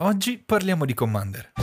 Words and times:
Oggi 0.00 0.38
parliamo 0.38 0.84
di 0.84 0.94
Commander. 0.94 1.54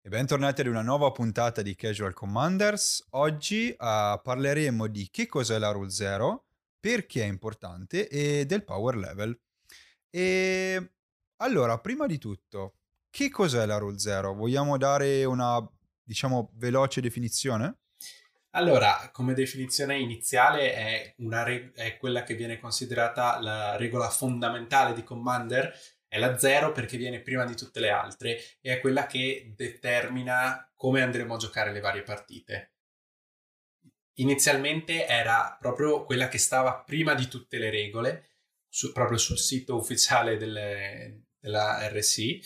E 0.00 0.08
bentornati 0.08 0.62
ad 0.62 0.66
una 0.66 0.82
nuova 0.82 1.12
puntata 1.12 1.62
di 1.62 1.76
Casual 1.76 2.12
Commanders. 2.12 3.06
Oggi 3.10 3.68
uh, 3.68 4.20
parleremo 4.20 4.88
di 4.88 5.10
che 5.12 5.28
cos'è 5.28 5.58
la 5.58 5.70
Rule 5.70 5.90
Zero, 5.90 6.46
perché 6.80 7.22
è 7.22 7.26
importante 7.26 8.08
e 8.08 8.46
del 8.46 8.64
power 8.64 8.96
level. 8.96 9.40
E 10.10 10.92
allora, 11.36 11.78
prima 11.78 12.06
di 12.06 12.18
tutto, 12.18 12.78
che 13.10 13.30
cos'è 13.30 13.64
la 13.64 13.78
Rule 13.78 14.00
Zero? 14.00 14.34
Vogliamo 14.34 14.76
dare 14.76 15.24
una 15.24 15.64
diciamo, 16.08 16.52
veloce 16.54 17.02
definizione? 17.02 17.80
Allora, 18.52 19.10
come 19.12 19.34
definizione 19.34 19.98
iniziale 19.98 20.72
è, 20.72 21.14
reg- 21.18 21.74
è, 21.74 21.98
quella 21.98 22.22
che 22.22 22.34
viene 22.34 22.58
considerata 22.58 23.38
la 23.40 23.76
regola 23.76 24.08
fondamentale 24.08 24.94
di 24.94 25.04
Commander, 25.04 25.70
è 26.08 26.18
la 26.18 26.38
zero 26.38 26.72
perché 26.72 26.96
viene 26.96 27.20
prima 27.20 27.44
di 27.44 27.54
tutte 27.54 27.78
le 27.78 27.90
altre 27.90 28.40
e 28.62 28.72
è 28.72 28.80
quella 28.80 29.06
che 29.06 29.52
determina 29.54 30.72
come 30.74 31.02
andremo 31.02 31.34
a 31.34 31.38
giocare 31.38 31.72
le 31.72 31.80
varie 31.80 32.02
partite. 32.02 32.72
Inizialmente 34.14 35.06
era 35.06 35.56
proprio 35.60 36.04
quella 36.04 36.28
che 36.28 36.38
stava 36.38 36.78
prima 36.78 37.12
di 37.12 37.28
tutte 37.28 37.58
le 37.58 37.68
regole, 37.68 38.30
su, 38.66 38.92
proprio 38.92 39.18
sul 39.18 39.38
sito 39.38 39.76
ufficiale 39.76 40.38
delle, 40.38 41.26
della 41.38 41.86
RSI, 41.86 42.42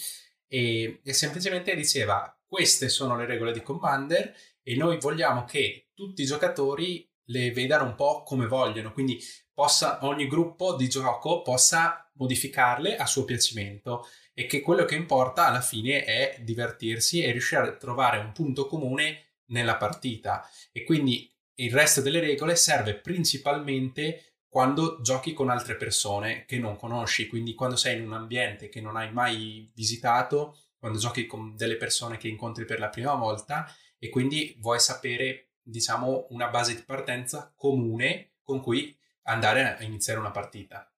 e, 0.48 1.01
e 1.03 1.12
semplicemente 1.12 1.75
diceva 1.77 2.37
queste 2.52 2.91
sono 2.91 3.16
le 3.16 3.24
regole 3.24 3.51
di 3.51 3.62
Commander 3.62 4.37
e 4.62 4.77
noi 4.77 4.98
vogliamo 5.00 5.45
che 5.45 5.89
tutti 5.95 6.20
i 6.20 6.27
giocatori 6.27 7.11
le 7.28 7.50
vedano 7.50 7.84
un 7.84 7.94
po' 7.94 8.25
come 8.25 8.47
vogliono, 8.47 8.92
quindi 8.92 9.19
possa, 9.55 10.05
ogni 10.05 10.27
gruppo 10.27 10.77
di 10.77 10.86
gioco 10.86 11.41
possa 11.41 12.11
modificarle 12.17 12.97
a 12.97 13.06
suo 13.06 13.25
piacimento 13.25 14.06
e 14.34 14.44
che 14.44 14.61
quello 14.61 14.84
che 14.84 14.97
importa 14.97 15.47
alla 15.47 15.62
fine 15.62 16.05
è 16.05 16.41
divertirsi 16.41 17.22
e 17.22 17.31
riuscire 17.31 17.62
a 17.62 17.77
trovare 17.77 18.19
un 18.19 18.33
punto 18.33 18.66
comune 18.66 19.37
nella 19.47 19.78
partita. 19.78 20.47
E 20.72 20.84
quindi 20.84 21.34
il 21.55 21.72
resto 21.72 22.03
delle 22.03 22.20
regole 22.20 22.55
serve 22.55 22.97
principalmente 22.97 24.41
quando 24.47 25.00
giochi 25.00 25.33
con 25.33 25.48
altre 25.48 25.77
persone 25.77 26.44
che 26.44 26.59
non 26.59 26.77
conosci, 26.77 27.28
quindi 27.28 27.55
quando 27.55 27.77
sei 27.77 27.97
in 27.97 28.05
un 28.05 28.12
ambiente 28.12 28.69
che 28.69 28.83
non 28.83 28.97
hai 28.97 29.11
mai 29.11 29.72
visitato 29.75 30.55
quando 30.83 30.98
giochi 30.98 31.27
con 31.27 31.55
delle 31.55 31.77
persone 31.77 32.16
che 32.16 32.27
incontri 32.27 32.64
per 32.64 32.80
la 32.80 32.88
prima 32.88 33.14
volta 33.14 33.72
e 34.00 34.08
quindi 34.08 34.56
vuoi 34.58 34.80
sapere, 34.80 35.52
diciamo, 35.62 36.27
una 36.30 36.48
base 36.48 36.75
di 36.75 36.83
partenza 36.83 37.52
comune 37.55 38.33
con 38.42 38.61
cui 38.61 38.92
andare 39.22 39.77
a 39.77 39.83
iniziare 39.84 40.19
una 40.19 40.33
partita. 40.33 40.92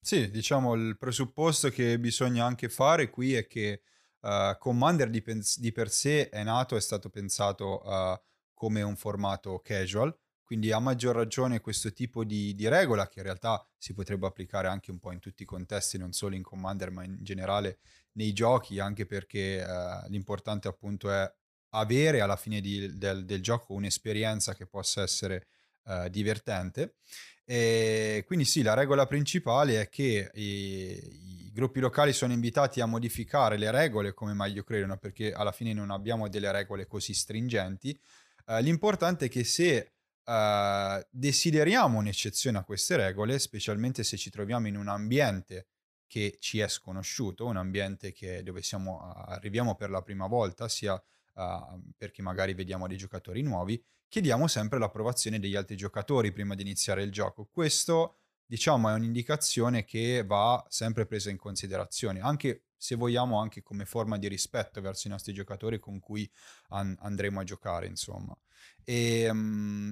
Sì, 0.00 0.28
diciamo 0.28 0.74
il 0.74 0.98
presupposto 0.98 1.68
che 1.68 2.00
bisogna 2.00 2.44
anche 2.44 2.68
fare 2.68 3.10
qui 3.10 3.34
è 3.34 3.46
che 3.46 3.82
uh, 4.22 4.58
Commander 4.58 5.08
di, 5.08 5.22
pens- 5.22 5.60
di, 5.60 5.70
per 5.70 5.88
sé 5.88 6.28
è 6.28 6.42
nato, 6.42 6.74
è 6.74 6.80
stato 6.80 7.10
pensato 7.10 7.80
uh, 7.84 8.20
come 8.54 8.82
un 8.82 8.96
formato 8.96 9.60
casual, 9.60 10.12
quindi 10.42 10.72
a 10.72 10.80
maggior 10.80 11.14
ragione 11.14 11.60
questo 11.60 11.92
tipo 11.92 12.24
di, 12.24 12.54
di, 12.54 12.68
regola, 12.68 13.08
che 13.08 13.20
in 13.20 13.24
realtà 13.24 13.66
si 13.78 13.94
potrebbe 13.94 14.26
applicare 14.26 14.68
anche 14.68 14.90
un 14.90 14.98
po' 14.98 15.12
in 15.12 15.18
tutti 15.18 15.44
i 15.44 15.46
contesti, 15.46 15.96
non 15.96 16.12
solo 16.12 16.34
in 16.34 16.42
Commander, 16.42 16.90
ma 16.90 17.04
in 17.04 17.16
generale 17.20 17.78
nei 18.12 18.32
giochi, 18.32 18.78
anche 18.78 19.06
perché 19.06 19.60
eh, 19.60 20.08
l'importante 20.08 20.68
appunto 20.68 21.10
è 21.10 21.30
avere 21.70 22.20
alla 22.20 22.36
fine 22.36 22.60
di, 22.60 22.96
del, 22.98 23.24
del, 23.24 23.40
gioco 23.40 23.72
un'esperienza 23.74 24.54
che 24.54 24.66
possa 24.66 25.02
essere 25.02 25.46
eh, 25.86 26.10
divertente. 26.10 26.96
E 27.44 28.22
quindi 28.26 28.44
sì, 28.44 28.62
la 28.62 28.74
regola 28.74 29.06
principale 29.06 29.80
è 29.80 29.88
che 29.88 30.30
i, 30.34 31.46
i, 31.46 31.50
gruppi 31.52 31.80
locali 31.80 32.12
sono 32.12 32.32
invitati 32.32 32.80
a 32.80 32.86
modificare 32.86 33.56
le 33.58 33.70
regole 33.70 34.14
come 34.14 34.32
meglio 34.32 34.62
credono, 34.62 34.96
perché 34.96 35.32
alla 35.32 35.52
fine 35.52 35.72
non 35.72 35.90
abbiamo 35.90 36.28
delle 36.28 36.52
regole 36.52 36.86
così 36.86 37.14
stringenti. 37.14 37.98
Eh, 38.46 38.62
l'importante 38.62 39.26
è 39.26 39.28
che 39.28 39.44
se 39.44 39.92
eh, 40.24 41.06
desideriamo 41.10 41.98
un'eccezione 41.98 42.58
a 42.58 42.64
queste 42.64 42.96
regole, 42.96 43.38
specialmente 43.38 44.04
se 44.04 44.16
ci 44.16 44.30
troviamo 44.30 44.68
in 44.68 44.76
un 44.76 44.88
ambiente 44.88 45.66
che 46.12 46.36
ci 46.40 46.58
è 46.58 46.68
sconosciuto, 46.68 47.46
un 47.46 47.56
ambiente 47.56 48.12
che, 48.12 48.42
dove 48.42 48.60
siamo, 48.60 49.00
arriviamo 49.00 49.76
per 49.76 49.88
la 49.88 50.02
prima 50.02 50.26
volta, 50.26 50.68
sia 50.68 50.92
uh, 50.92 51.82
perché 51.96 52.20
magari 52.20 52.52
vediamo 52.52 52.86
dei 52.86 52.98
giocatori 52.98 53.40
nuovi, 53.40 53.82
chiediamo 54.10 54.46
sempre 54.46 54.78
l'approvazione 54.78 55.38
degli 55.38 55.56
altri 55.56 55.74
giocatori 55.74 56.30
prima 56.30 56.54
di 56.54 56.60
iniziare 56.60 57.02
il 57.02 57.10
gioco. 57.10 57.48
Questo, 57.50 58.18
diciamo, 58.44 58.90
è 58.90 58.92
un'indicazione 58.92 59.84
che 59.84 60.22
va 60.22 60.62
sempre 60.68 61.06
presa 61.06 61.30
in 61.30 61.38
considerazione, 61.38 62.20
anche 62.20 62.64
se 62.76 62.94
vogliamo, 62.94 63.40
anche 63.40 63.62
come 63.62 63.86
forma 63.86 64.18
di 64.18 64.28
rispetto 64.28 64.82
verso 64.82 65.06
i 65.06 65.10
nostri 65.10 65.32
giocatori 65.32 65.78
con 65.78 65.98
cui 65.98 66.30
an- 66.68 66.94
andremo 67.00 67.40
a 67.40 67.44
giocare, 67.44 67.86
insomma. 67.86 68.36
E, 68.84 69.30
um, 69.30 69.90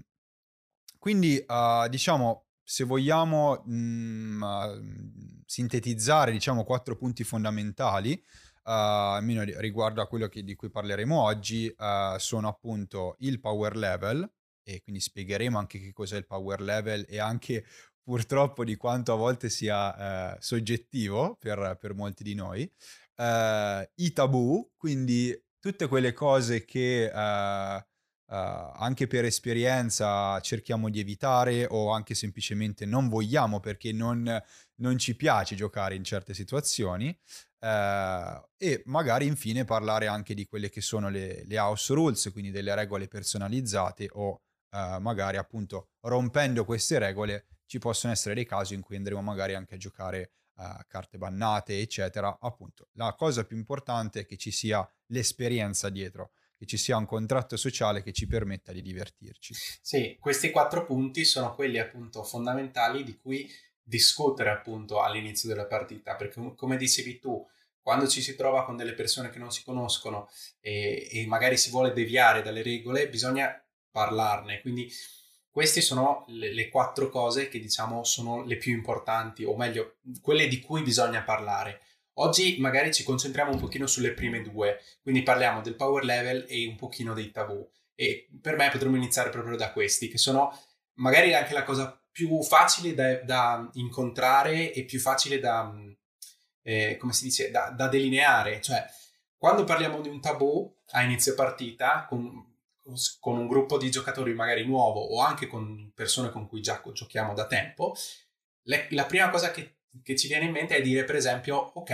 quindi, 0.98 1.42
uh, 1.48 1.88
diciamo, 1.88 2.49
se 2.70 2.84
vogliamo 2.84 3.64
mh, 3.66 3.74
mhmm, 3.74 5.42
sintetizzare, 5.44 6.30
diciamo, 6.30 6.62
quattro 6.62 6.94
punti 6.94 7.24
fondamentali, 7.24 8.12
uh, 8.12 9.16
almeno 9.16 9.42
riguardo 9.42 10.00
a 10.00 10.06
quello 10.06 10.28
che, 10.28 10.44
di 10.44 10.54
cui 10.54 10.70
parleremo 10.70 11.20
oggi, 11.20 11.66
uh, 11.66 12.16
sono 12.18 12.46
appunto 12.46 13.16
il 13.18 13.40
power 13.40 13.74
level, 13.74 14.32
e 14.62 14.82
quindi 14.82 15.00
spiegheremo 15.00 15.58
anche 15.58 15.80
che 15.80 15.92
cos'è 15.92 16.16
il 16.16 16.26
power 16.26 16.60
level 16.60 17.04
e 17.08 17.18
anche 17.18 17.64
purtroppo 18.04 18.62
di 18.62 18.76
quanto 18.76 19.12
a 19.12 19.16
volte 19.16 19.50
sia 19.50 20.34
uh, 20.34 20.36
soggettivo 20.38 21.36
per, 21.40 21.76
per, 21.80 21.94
molti 21.94 22.22
di 22.22 22.34
noi, 22.34 22.72
i 23.96 24.12
tabù, 24.12 24.70
quindi 24.76 25.36
tutte 25.58 25.88
quelle 25.88 26.12
cose 26.12 26.64
che 26.64 27.10
Uh, 28.30 28.70
anche 28.76 29.08
per 29.08 29.24
esperienza 29.24 30.38
cerchiamo 30.38 30.88
di 30.88 31.00
evitare 31.00 31.66
o 31.68 31.90
anche 31.90 32.14
semplicemente 32.14 32.86
non 32.86 33.08
vogliamo 33.08 33.58
perché 33.58 33.90
non, 33.90 34.40
non 34.76 34.98
ci 34.98 35.16
piace 35.16 35.56
giocare 35.56 35.96
in 35.96 36.04
certe 36.04 36.32
situazioni. 36.32 37.08
Uh, 37.58 38.40
e 38.56 38.82
magari 38.84 39.26
infine 39.26 39.64
parlare 39.64 40.06
anche 40.06 40.34
di 40.34 40.46
quelle 40.46 40.70
che 40.70 40.80
sono 40.80 41.08
le, 41.08 41.44
le 41.44 41.58
house 41.58 41.92
rules, 41.92 42.30
quindi 42.30 42.52
delle 42.52 42.72
regole 42.72 43.08
personalizzate 43.08 44.08
o 44.12 44.42
uh, 44.70 45.00
magari 45.00 45.36
appunto 45.36 45.88
rompendo 46.02 46.64
queste 46.64 47.00
regole 47.00 47.46
ci 47.66 47.80
possono 47.80 48.12
essere 48.12 48.36
dei 48.36 48.46
casi 48.46 48.74
in 48.74 48.80
cui 48.80 48.94
andremo 48.94 49.22
magari 49.22 49.54
anche 49.56 49.74
a 49.74 49.78
giocare 49.78 50.34
carte 50.86 51.16
bannate 51.16 51.80
eccetera. 51.80 52.36
Appunto 52.38 52.90
la 52.92 53.14
cosa 53.14 53.44
più 53.44 53.56
importante 53.56 54.20
è 54.20 54.26
che 54.26 54.36
ci 54.36 54.50
sia 54.50 54.86
l'esperienza 55.06 55.88
dietro 55.88 56.32
che 56.60 56.66
ci 56.66 56.76
sia 56.76 56.98
un 56.98 57.06
contratto 57.06 57.56
sociale 57.56 58.02
che 58.02 58.12
ci 58.12 58.26
permetta 58.26 58.70
di 58.70 58.82
divertirci. 58.82 59.54
Sì, 59.80 60.18
questi 60.20 60.50
quattro 60.50 60.84
punti 60.84 61.24
sono 61.24 61.54
quelli 61.54 61.78
appunto 61.78 62.22
fondamentali 62.22 63.02
di 63.02 63.16
cui 63.16 63.50
discutere 63.82 64.50
appunto 64.50 65.00
all'inizio 65.00 65.48
della 65.48 65.64
partita, 65.64 66.16
perché 66.16 66.52
come 66.54 66.76
dicevi 66.76 67.18
tu, 67.18 67.42
quando 67.80 68.06
ci 68.06 68.20
si 68.20 68.36
trova 68.36 68.66
con 68.66 68.76
delle 68.76 68.92
persone 68.92 69.30
che 69.30 69.38
non 69.38 69.50
si 69.50 69.64
conoscono 69.64 70.28
e, 70.60 71.08
e 71.10 71.26
magari 71.26 71.56
si 71.56 71.70
vuole 71.70 71.94
deviare 71.94 72.42
dalle 72.42 72.62
regole, 72.62 73.08
bisogna 73.08 73.50
parlarne. 73.90 74.60
Quindi 74.60 74.92
queste 75.48 75.80
sono 75.80 76.26
le, 76.28 76.52
le, 76.52 76.68
quattro 76.68 77.08
cose 77.08 77.48
che 77.48 77.58
diciamo 77.58 78.04
sono 78.04 78.44
le 78.44 78.58
più 78.58 78.74
importanti, 78.74 79.44
o 79.44 79.56
meglio, 79.56 79.96
quelle 80.20 80.46
di 80.46 80.60
cui 80.60 80.82
bisogna 80.82 81.22
parlare. 81.22 81.80
Oggi 82.20 82.58
magari 82.58 82.92
ci 82.92 83.02
concentriamo 83.02 83.52
un 83.52 83.58
pochino 83.58 83.86
sulle 83.86 84.12
prime 84.12 84.42
due, 84.42 84.82
quindi 85.02 85.22
parliamo 85.22 85.62
del 85.62 85.74
power 85.74 86.04
level 86.04 86.44
e 86.48 86.66
un 86.66 86.76
pochino 86.76 87.14
dei 87.14 87.30
tabù. 87.30 87.66
E 87.94 88.28
per 88.40 88.56
me 88.56 88.68
potremmo 88.70 88.96
iniziare 88.96 89.30
proprio 89.30 89.56
da 89.56 89.72
questi, 89.72 90.08
che 90.08 90.18
sono 90.18 90.54
magari 90.94 91.34
anche 91.34 91.54
la 91.54 91.64
cosa 91.64 91.98
più 92.12 92.42
facile 92.42 92.92
da, 92.92 93.22
da 93.22 93.70
incontrare 93.74 94.72
e 94.72 94.84
più 94.84 95.00
facile 95.00 95.38
da, 95.38 95.72
eh, 96.62 96.98
come 96.98 97.14
si 97.14 97.24
dice, 97.24 97.50
da, 97.50 97.70
da, 97.70 97.88
delineare. 97.88 98.60
Cioè, 98.60 98.84
quando 99.38 99.64
parliamo 99.64 100.02
di 100.02 100.08
un 100.08 100.20
tabù 100.20 100.70
a 100.90 101.02
inizio 101.02 101.34
partita, 101.34 102.04
con, 102.06 102.54
con 103.18 103.38
un 103.38 103.46
gruppo 103.46 103.78
di 103.78 103.90
giocatori 103.90 104.34
magari 104.34 104.66
nuovo 104.66 105.00
o 105.00 105.20
anche 105.22 105.46
con 105.46 105.90
persone 105.94 106.28
con 106.28 106.46
cui 106.46 106.60
già 106.60 106.82
giochiamo 106.92 107.32
da 107.32 107.46
tempo, 107.46 107.94
la 108.64 109.06
prima 109.06 109.30
cosa 109.30 109.50
che 109.50 109.79
che 110.02 110.16
ci 110.16 110.28
viene 110.28 110.46
in 110.46 110.52
mente 110.52 110.76
è 110.76 110.82
dire, 110.82 111.04
per 111.04 111.16
esempio, 111.16 111.56
ok, 111.74 111.92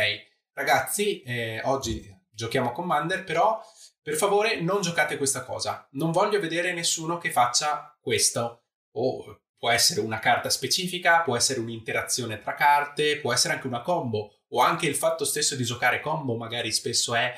ragazzi, 0.53 1.23
eh, 1.23 1.61
oggi 1.65 2.15
giochiamo 2.31 2.73
Commander, 2.73 3.25
però 3.25 3.61
per 4.03 4.17
favore 4.17 4.61
non 4.61 4.83
giocate 4.83 5.17
questa 5.17 5.43
cosa. 5.45 5.87
Non 5.93 6.13
voglio 6.13 6.39
vedere 6.39 6.73
nessuno 6.73 7.19
che 7.19 7.31
faccia 7.31 7.97
questo. 8.01 8.63
O 8.93 9.41
può 9.59 9.71
essere 9.71 10.01
una 10.01 10.19
carta 10.19 10.49
specifica, 10.51 11.23
può 11.23 11.37
essere 11.37 11.61
un'interazione 11.61 12.41
tra 12.41 12.55
carte, 12.55 13.19
può 13.19 13.33
essere 13.33 13.55
anche 13.55 13.67
una 13.67 13.81
combo, 13.81 14.43
o 14.49 14.61
anche 14.61 14.87
il 14.87 14.95
fatto 14.95 15.25
stesso 15.25 15.57
di 15.57 15.65
giocare 15.65 16.01
combo, 16.01 16.37
magari 16.37 16.71
spesso 16.71 17.15
è 17.15 17.33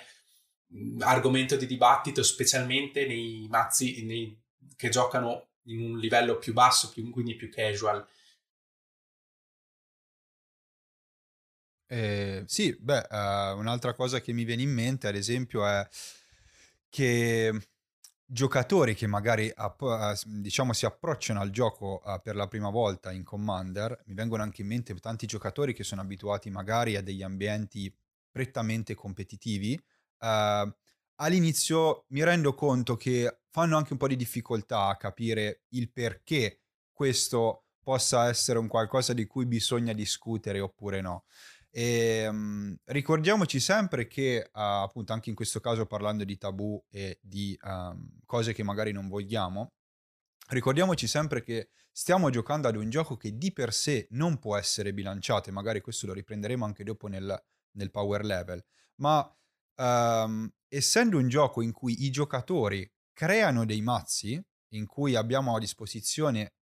argomento 1.00 1.56
di 1.56 1.66
dibattito, 1.66 2.22
specialmente 2.22 3.06
nei 3.06 3.46
mazzi 3.48 4.04
nei, 4.04 4.38
che 4.76 4.88
giocano 4.90 5.52
in 5.68 5.80
un 5.80 5.98
livello 5.98 6.36
più 6.36 6.52
basso, 6.52 6.90
più, 6.90 7.08
quindi 7.10 7.34
più 7.34 7.50
casual. 7.50 8.06
Eh, 11.90 12.44
sì, 12.46 12.76
beh, 12.78 13.06
uh, 13.10 13.58
un'altra 13.58 13.94
cosa 13.94 14.20
che 14.20 14.32
mi 14.32 14.44
viene 14.44 14.62
in 14.62 14.70
mente, 14.72 15.08
ad 15.08 15.14
esempio, 15.16 15.66
è 15.66 15.86
che 16.88 17.68
giocatori 18.30 18.94
che 18.94 19.06
magari 19.06 19.50
app- 19.54 20.22
diciamo 20.26 20.72
si 20.72 20.84
approcciano 20.84 21.40
al 21.40 21.50
gioco 21.50 22.02
uh, 22.04 22.20
per 22.22 22.36
la 22.36 22.46
prima 22.48 22.70
volta 22.70 23.12
in 23.12 23.24
Commander, 23.24 24.02
mi 24.06 24.14
vengono 24.14 24.42
anche 24.42 24.62
in 24.62 24.68
mente 24.68 24.94
tanti 24.96 25.26
giocatori 25.26 25.72
che 25.74 25.84
sono 25.84 26.00
abituati 26.02 26.50
magari 26.50 26.96
a 26.96 27.02
degli 27.02 27.22
ambienti 27.22 27.92
prettamente 28.30 28.94
competitivi. 28.94 29.74
Uh, 30.18 30.70
all'inizio 31.16 32.04
mi 32.08 32.22
rendo 32.22 32.54
conto 32.54 32.96
che 32.96 33.40
fanno 33.50 33.76
anche 33.76 33.92
un 33.92 33.98
po' 33.98 34.08
di 34.08 34.16
difficoltà 34.16 34.88
a 34.88 34.96
capire 34.96 35.62
il 35.70 35.90
perché 35.90 36.60
questo 36.92 37.64
possa 37.82 38.28
essere 38.28 38.58
un 38.58 38.68
qualcosa 38.68 39.14
di 39.14 39.26
cui 39.26 39.46
bisogna 39.46 39.94
discutere 39.94 40.60
oppure 40.60 41.00
no. 41.00 41.24
E, 41.70 42.26
um, 42.26 42.76
ricordiamoci 42.84 43.60
sempre 43.60 44.06
che, 44.06 44.50
uh, 44.52 44.58
appunto, 44.84 45.12
anche 45.12 45.28
in 45.28 45.36
questo 45.36 45.60
caso 45.60 45.86
parlando 45.86 46.24
di 46.24 46.38
tabù 46.38 46.82
e 46.88 47.18
di 47.22 47.58
um, 47.62 48.18
cose 48.24 48.52
che 48.52 48.62
magari 48.62 48.92
non 48.92 49.08
vogliamo, 49.08 49.74
ricordiamoci 50.48 51.06
sempre 51.06 51.42
che 51.42 51.70
stiamo 51.92 52.30
giocando 52.30 52.68
ad 52.68 52.76
un 52.76 52.88
gioco 52.88 53.16
che 53.16 53.36
di 53.36 53.52
per 53.52 53.72
sé 53.72 54.06
non 54.10 54.38
può 54.38 54.56
essere 54.56 54.92
bilanciato, 54.94 55.50
e 55.50 55.52
magari 55.52 55.80
questo 55.80 56.06
lo 56.06 56.14
riprenderemo 56.14 56.64
anche 56.64 56.84
dopo 56.84 57.06
nel, 57.06 57.44
nel 57.72 57.90
power 57.90 58.24
level, 58.24 58.64
ma 58.96 59.30
um, 59.76 60.50
essendo 60.68 61.18
un 61.18 61.28
gioco 61.28 61.60
in 61.60 61.72
cui 61.72 62.04
i 62.04 62.10
giocatori 62.10 62.90
creano 63.12 63.64
dei 63.64 63.82
mazzi, 63.82 64.42
in 64.72 64.86
cui 64.86 65.14
abbiamo 65.16 65.54
a 65.56 65.58
disposizione 65.58 66.54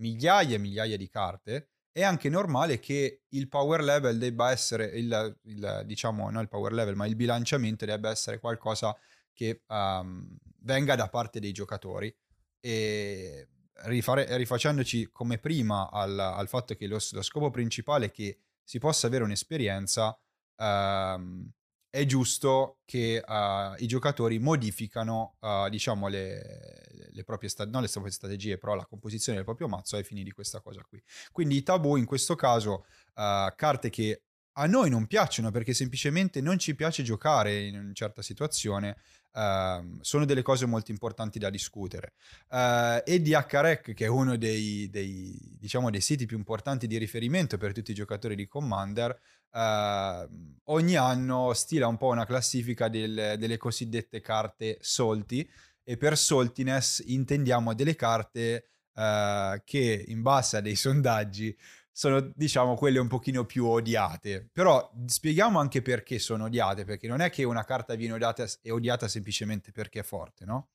migliaia 0.00 0.54
e 0.54 0.58
migliaia 0.58 0.96
di 0.96 1.08
carte, 1.08 1.70
è 1.96 2.02
anche 2.02 2.28
normale 2.28 2.80
che 2.80 3.22
il 3.28 3.48
power 3.48 3.80
level 3.80 4.18
debba 4.18 4.50
essere, 4.50 4.86
il, 4.86 5.38
il, 5.42 5.82
diciamo, 5.86 6.28
non 6.28 6.42
il 6.42 6.48
power 6.48 6.72
level, 6.72 6.96
ma 6.96 7.06
il 7.06 7.14
bilanciamento 7.14 7.84
debba 7.84 8.10
essere 8.10 8.40
qualcosa 8.40 8.96
che 9.32 9.62
um, 9.68 10.36
venga 10.62 10.96
da 10.96 11.08
parte 11.08 11.38
dei 11.38 11.52
giocatori. 11.52 12.12
E 12.58 13.48
rifare, 13.84 14.36
rifacendoci 14.36 15.10
come 15.12 15.38
prima 15.38 15.88
al, 15.88 16.18
al 16.18 16.48
fatto 16.48 16.74
che 16.74 16.88
lo, 16.88 16.98
lo, 17.12 17.22
scopo 17.22 17.50
principale 17.50 18.06
è 18.06 18.10
che 18.10 18.38
si 18.64 18.80
possa 18.80 19.06
avere 19.06 19.22
un'esperienza, 19.22 20.18
um, 20.56 21.48
è 21.94 22.06
giusto 22.06 22.78
che 22.84 23.22
uh, 23.24 23.80
i 23.80 23.86
giocatori 23.86 24.40
modificano, 24.40 25.36
uh, 25.38 25.68
diciamo, 25.68 26.08
le, 26.08 27.08
le 27.08 27.22
proprie, 27.22 27.48
sta- 27.48 27.66
non 27.66 27.82
le 27.82 27.88
proprie 27.88 28.10
strategie, 28.10 28.58
però 28.58 28.74
la 28.74 28.84
composizione 28.84 29.36
del 29.36 29.46
proprio 29.46 29.68
mazzo 29.68 29.94
ai 29.94 30.02
fini 30.02 30.24
di 30.24 30.32
questa 30.32 30.60
cosa 30.60 30.84
qui. 30.88 31.00
Quindi 31.30 31.54
i 31.54 31.62
tabù 31.62 31.94
in 31.94 32.04
questo 32.04 32.34
caso, 32.34 32.84
uh, 33.14 33.54
carte 33.54 33.90
che 33.90 34.22
a 34.54 34.66
noi 34.66 34.90
non 34.90 35.06
piacciono 35.06 35.52
perché 35.52 35.72
semplicemente 35.72 36.40
non 36.40 36.58
ci 36.58 36.74
piace 36.74 37.04
giocare 37.04 37.62
in 37.62 37.78
una 37.78 37.92
certa 37.92 38.22
situazione, 38.22 38.96
uh, 39.34 39.98
sono 40.00 40.24
delle 40.24 40.42
cose 40.42 40.66
molto 40.66 40.90
importanti 40.90 41.38
da 41.38 41.48
discutere. 41.48 42.14
Uh, 42.48 43.02
e 43.04 43.20
di 43.22 43.34
HREC, 43.34 43.94
che 43.94 44.04
è 44.04 44.08
uno 44.08 44.36
dei, 44.36 44.90
dei, 44.90 45.38
diciamo, 45.60 45.90
dei 45.90 46.00
siti 46.00 46.26
più 46.26 46.36
importanti 46.36 46.88
di 46.88 46.98
riferimento 46.98 47.56
per 47.56 47.72
tutti 47.72 47.92
i 47.92 47.94
giocatori 47.94 48.34
di 48.34 48.48
Commander, 48.48 49.16
Uh, 49.54 50.28
ogni 50.64 50.96
anno 50.96 51.52
stila 51.52 51.86
un 51.86 51.96
po' 51.96 52.08
una 52.08 52.26
classifica 52.26 52.88
del, 52.88 53.36
delle 53.38 53.56
cosiddette 53.56 54.20
carte 54.20 54.78
solti 54.80 55.48
e 55.84 55.96
per 55.96 56.18
saltiness 56.18 57.04
intendiamo 57.06 57.72
delle 57.72 57.94
carte 57.94 58.70
uh, 58.94 59.62
che 59.64 60.04
in 60.08 60.22
base 60.22 60.56
a 60.56 60.60
dei 60.60 60.74
sondaggi 60.76 61.56
sono 61.92 62.32
diciamo 62.34 62.74
quelle 62.74 62.98
un 62.98 63.06
pochino 63.06 63.44
più 63.44 63.66
odiate 63.66 64.48
però 64.52 64.90
spieghiamo 65.06 65.60
anche 65.60 65.82
perché 65.82 66.18
sono 66.18 66.46
odiate 66.46 66.84
perché 66.84 67.06
non 67.06 67.20
è 67.20 67.30
che 67.30 67.44
una 67.44 67.62
carta 67.62 67.94
viene 67.94 68.14
odiata 68.14 68.44
e 68.60 68.72
odiata 68.72 69.06
semplicemente 69.06 69.70
perché 69.70 70.00
è 70.00 70.02
forte 70.02 70.44
no? 70.44 70.70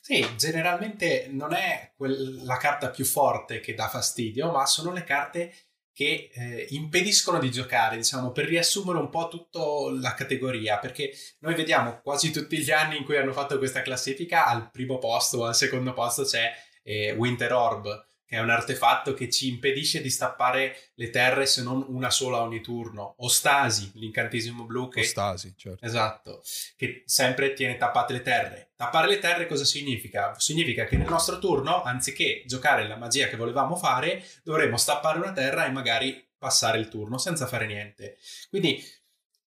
Sì, 0.00 0.26
generalmente 0.36 1.28
non 1.30 1.54
è 1.54 1.92
quel, 1.96 2.44
la 2.44 2.56
carta 2.56 2.90
più 2.90 3.04
forte 3.04 3.60
che 3.60 3.74
dà 3.74 3.88
fastidio, 3.88 4.50
ma 4.50 4.66
sono 4.66 4.92
le 4.92 5.04
carte 5.04 5.54
che 5.94 6.28
eh, 6.32 6.66
impediscono 6.70 7.38
di 7.38 7.52
giocare, 7.52 7.96
diciamo, 7.96 8.32
per 8.32 8.46
riassumere 8.46 8.98
un 8.98 9.08
po' 9.10 9.28
tutta 9.28 9.60
la 10.00 10.12
categoria, 10.14 10.78
perché 10.78 11.12
noi 11.38 11.54
vediamo 11.54 12.00
quasi 12.02 12.32
tutti 12.32 12.58
gli 12.58 12.72
anni 12.72 12.96
in 12.96 13.04
cui 13.04 13.16
hanno 13.16 13.32
fatto 13.32 13.56
questa 13.58 13.80
classifica, 13.80 14.44
al 14.44 14.70
primo 14.72 14.98
posto 14.98 15.38
o 15.38 15.44
al 15.44 15.54
secondo 15.54 15.92
posto 15.92 16.24
c'è 16.24 16.52
eh, 16.82 17.12
Winter 17.12 17.52
Orb, 17.52 18.13
che 18.26 18.36
è 18.36 18.40
un 18.40 18.50
artefatto 18.50 19.14
che 19.14 19.30
ci 19.30 19.48
impedisce 19.48 20.00
di 20.00 20.10
stappare 20.10 20.90
le 20.94 21.10
terre 21.10 21.46
se 21.46 21.62
non 21.62 21.84
una 21.88 22.10
sola 22.10 22.40
ogni 22.40 22.60
turno. 22.60 23.14
O 23.18 23.28
Stasi, 23.28 23.92
l'incantesimo 23.94 24.64
blu 24.64 24.88
che... 24.88 25.02
Stasi, 25.02 25.54
certo. 25.56 25.84
Esatto, 25.84 26.42
che 26.76 27.02
sempre 27.06 27.52
tiene 27.52 27.76
tappate 27.76 28.12
le 28.12 28.22
terre. 28.22 28.72
Tappare 28.76 29.08
le 29.08 29.18
terre 29.18 29.46
cosa 29.46 29.64
significa? 29.64 30.34
Significa 30.38 30.84
che 30.84 30.96
nel 30.96 31.08
nostro 31.08 31.38
turno, 31.38 31.82
anziché 31.82 32.42
giocare 32.46 32.88
la 32.88 32.96
magia 32.96 33.28
che 33.28 33.36
volevamo 33.36 33.76
fare, 33.76 34.24
dovremo 34.42 34.76
stappare 34.76 35.18
una 35.18 35.32
terra 35.32 35.66
e 35.66 35.70
magari 35.70 36.32
passare 36.44 36.78
il 36.78 36.88
turno 36.88 37.16
senza 37.16 37.46
fare 37.46 37.66
niente. 37.66 38.18
Quindi 38.50 38.82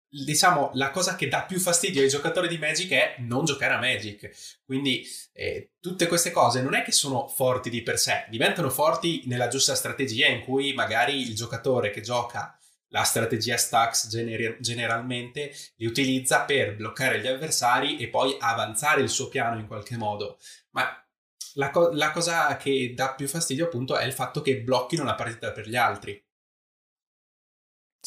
diciamo, 0.09 0.71
la 0.75 0.91
cosa 0.91 1.17
che 1.17 1.29
dà 1.29 1.43
più 1.43 1.59
fastidio 1.61 2.03
ai 2.03 2.09
giocatori 2.09 2.49
di 2.49 2.59
Magic 2.59 2.91
è 2.93 3.17
non 3.19 3.45
giocare 3.45 3.75
a 3.75 3.79
Magic. 3.79 4.31
Quindi 4.65 5.07
eh, 5.33 5.73
tutte 5.81 6.07
queste 6.07 6.31
cose 6.31 6.63
non 6.63 6.75
è 6.75 6.83
che 6.83 6.93
sono 6.93 7.29
forti 7.29 7.71
di 7.71 7.83
per 7.83 7.99
sé, 7.99 8.27
diventano 8.29 8.71
forti 8.71 9.23
nella 9.27 9.49
giusta 9.49 9.75
strategia 9.75 10.29
in 10.29 10.43
cui 10.43 10.73
magari 10.73 11.21
il 11.21 11.35
giocatore 11.35 11.91
che 11.91 12.01
gioca 12.01 12.59
la 12.91 13.03
strategia 13.03 13.57
stacks 13.57 14.09
gener- 14.09 14.59
generalmente 14.61 15.53
li 15.77 15.87
utilizza 15.87 16.45
per 16.45 16.77
bloccare 16.77 17.21
gli 17.21 17.27
avversari 17.27 17.99
e 17.99 18.09
poi 18.09 18.37
avanzare 18.39 19.03
il 19.03 19.11
suo 19.11 19.29
piano 19.29 19.59
in 19.59 19.67
qualche 19.67 19.97
modo. 19.97 20.39
Ma 20.71 20.89
la, 21.55 21.71
co- 21.71 21.91
la 21.93 22.11
cosa 22.11 22.57
che 22.57 22.93
dà 22.95 23.15
più 23.15 23.29
fastidio 23.29 23.67
appunto 23.67 23.97
è 23.97 24.05
il 24.05 24.13
fatto 24.13 24.41
che 24.41 24.61
blocchino 24.63 25.05
la 25.05 25.15
partita 25.15 25.53
per 25.53 25.69
gli 25.69 25.77
altri. 25.77 26.23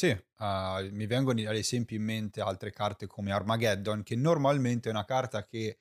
Sì, 0.01 0.09
uh, 0.09 0.89
mi 0.95 1.05
vengono 1.05 1.47
ad 1.47 1.55
esempio 1.55 1.95
in 1.95 2.01
mente 2.01 2.41
altre 2.41 2.71
carte 2.71 3.05
come 3.05 3.31
Armageddon, 3.31 4.01
che 4.01 4.15
normalmente 4.15 4.89
è 4.89 4.91
una 4.91 5.05
carta 5.05 5.45
che 5.45 5.77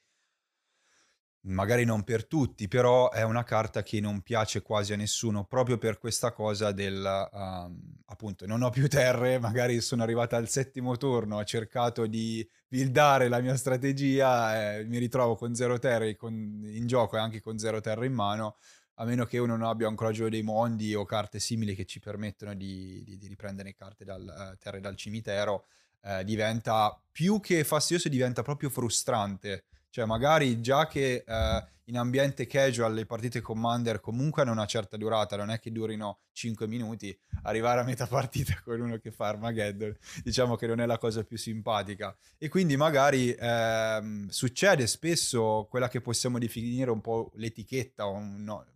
magari 1.44 1.86
non 1.86 2.04
per 2.04 2.26
tutti, 2.26 2.68
però 2.68 3.10
è 3.10 3.22
una 3.22 3.44
carta 3.44 3.82
che 3.82 3.98
non 3.98 4.20
piace 4.20 4.60
quasi 4.60 4.92
a 4.92 4.96
nessuno, 4.96 5.46
proprio 5.46 5.78
per 5.78 5.98
questa 5.98 6.32
cosa 6.32 6.70
del 6.70 7.02
um, 7.32 7.80
appunto 8.04 8.44
non 8.44 8.60
ho 8.60 8.68
più 8.68 8.88
terre, 8.88 9.38
magari 9.40 9.80
sono 9.80 10.02
arrivata 10.02 10.36
al 10.36 10.50
settimo 10.50 10.98
turno, 10.98 11.38
ho 11.38 11.44
cercato 11.44 12.06
di 12.06 12.46
buildare 12.68 13.28
la 13.28 13.40
mia 13.40 13.56
strategia, 13.56 14.74
eh, 14.80 14.84
mi 14.84 14.98
ritrovo 14.98 15.34
con 15.34 15.54
zero 15.54 15.78
terre 15.78 16.14
con, 16.14 16.34
in 16.66 16.86
gioco 16.86 17.16
e 17.16 17.20
anche 17.20 17.40
con 17.40 17.56
zero 17.58 17.80
terre 17.80 18.04
in 18.04 18.12
mano 18.12 18.58
a 19.00 19.04
meno 19.04 19.24
che 19.24 19.38
uno 19.38 19.56
non 19.56 19.66
abbia 19.66 19.88
un 19.88 19.96
croggio 19.96 20.28
dei 20.28 20.42
mondi 20.42 20.94
o 20.94 21.06
carte 21.06 21.40
simili 21.40 21.74
che 21.74 21.86
ci 21.86 22.00
permettono 22.00 22.54
di, 22.54 23.02
di, 23.02 23.16
di 23.16 23.26
riprendere 23.28 23.74
carte 23.74 24.04
dal, 24.04 24.22
uh, 24.22 24.56
terre 24.58 24.80
dal 24.80 24.94
cimitero, 24.94 25.64
uh, 26.02 26.22
diventa 26.22 27.02
più 27.10 27.40
che 27.40 27.64
fastidioso, 27.64 28.10
diventa 28.10 28.42
proprio 28.42 28.68
frustrante. 28.68 29.64
Cioè, 29.88 30.04
magari 30.04 30.60
già 30.60 30.86
che 30.86 31.24
uh, 31.26 31.66
in 31.84 31.96
ambiente 31.96 32.46
casual 32.46 32.92
le 32.92 33.06
partite 33.06 33.40
Commander 33.40 34.00
comunque 34.00 34.42
hanno 34.42 34.52
una 34.52 34.66
certa 34.66 34.98
durata, 34.98 35.34
non 35.34 35.50
è 35.50 35.58
che 35.58 35.72
durino 35.72 36.20
5 36.32 36.68
minuti, 36.68 37.18
arrivare 37.44 37.80
a 37.80 37.84
metà 37.84 38.06
partita 38.06 38.60
con 38.62 38.78
uno 38.80 38.98
che 38.98 39.10
fa 39.10 39.28
Armageddon, 39.28 39.96
diciamo 40.22 40.56
che 40.56 40.66
non 40.66 40.78
è 40.78 40.84
la 40.84 40.98
cosa 40.98 41.24
più 41.24 41.38
simpatica. 41.38 42.14
E 42.36 42.50
quindi 42.50 42.76
magari 42.76 43.32
ehm, 43.32 44.28
succede 44.28 44.86
spesso 44.86 45.66
quella 45.70 45.88
che 45.88 46.02
possiamo 46.02 46.38
definire 46.38 46.90
un 46.90 47.00
po' 47.00 47.32
l'etichetta, 47.36 48.04
un, 48.04 48.44
no, 48.44 48.66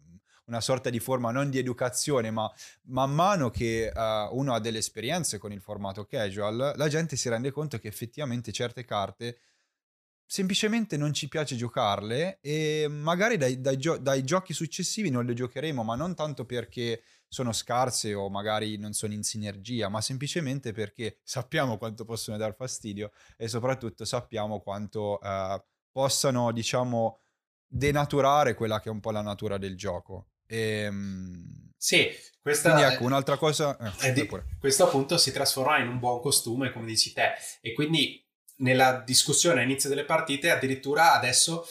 una 0.46 0.60
sorta 0.60 0.90
di 0.90 1.00
forma 1.00 1.30
non 1.30 1.50
di 1.50 1.58
educazione, 1.58 2.30
ma 2.30 2.50
man 2.88 3.14
mano 3.14 3.50
che 3.50 3.90
uh, 3.94 4.36
uno 4.36 4.54
ha 4.54 4.60
delle 4.60 4.78
esperienze 4.78 5.38
con 5.38 5.52
il 5.52 5.60
formato 5.60 6.04
casual, 6.04 6.74
la 6.76 6.88
gente 6.88 7.16
si 7.16 7.28
rende 7.28 7.50
conto 7.50 7.78
che 7.78 7.88
effettivamente 7.88 8.52
certe 8.52 8.84
carte 8.84 9.38
semplicemente 10.26 10.96
non 10.96 11.12
ci 11.12 11.28
piace 11.28 11.54
giocarle 11.54 12.38
e 12.40 12.86
magari 12.88 13.36
dai, 13.36 13.60
dai, 13.60 13.76
gio- 13.76 13.98
dai, 13.98 14.24
giochi 14.24 14.52
successivi 14.52 15.10
non 15.10 15.24
le 15.24 15.34
giocheremo, 15.34 15.82
ma 15.82 15.94
non 15.94 16.14
tanto 16.14 16.44
perché 16.44 17.02
sono 17.28 17.52
scarse 17.52 18.14
o 18.14 18.28
magari 18.30 18.76
non 18.76 18.92
sono 18.92 19.12
in 19.12 19.22
sinergia, 19.22 19.88
ma 19.88 20.00
semplicemente 20.00 20.72
perché 20.72 21.18
sappiamo 21.22 21.78
quanto 21.78 22.04
possono 22.04 22.36
dar 22.36 22.54
fastidio 22.54 23.12
e 23.36 23.48
soprattutto 23.48 24.04
sappiamo 24.04 24.60
quanto 24.60 25.18
uh, 25.20 25.62
possano, 25.90 26.52
diciamo, 26.52 27.18
denaturare 27.66 28.54
quella 28.54 28.80
che 28.80 28.88
è 28.88 28.92
un 28.92 29.00
po' 29.00 29.10
la 29.10 29.22
natura 29.22 29.58
del 29.58 29.76
gioco. 29.76 30.28
E, 30.46 30.58
ehm, 30.58 31.70
sì, 31.76 32.10
questa 32.40 32.72
quindi 32.72 32.92
ecco, 32.92 33.04
un'altra 33.04 33.36
cosa... 33.36 33.76
Eh, 34.00 34.12
di, 34.12 34.28
questo 34.58 34.84
appunto 34.84 35.16
si 35.16 35.32
trasforma 35.32 35.78
in 35.78 35.88
un 35.88 35.98
buon 35.98 36.20
costume, 36.20 36.72
come 36.72 36.86
dici 36.86 37.12
te, 37.12 37.32
e 37.60 37.72
quindi 37.72 38.22
nella 38.56 39.02
discussione 39.04 39.60
all'inizio 39.60 39.88
delle 39.88 40.04
partite 40.04 40.50
addirittura 40.50 41.12
adesso 41.14 41.66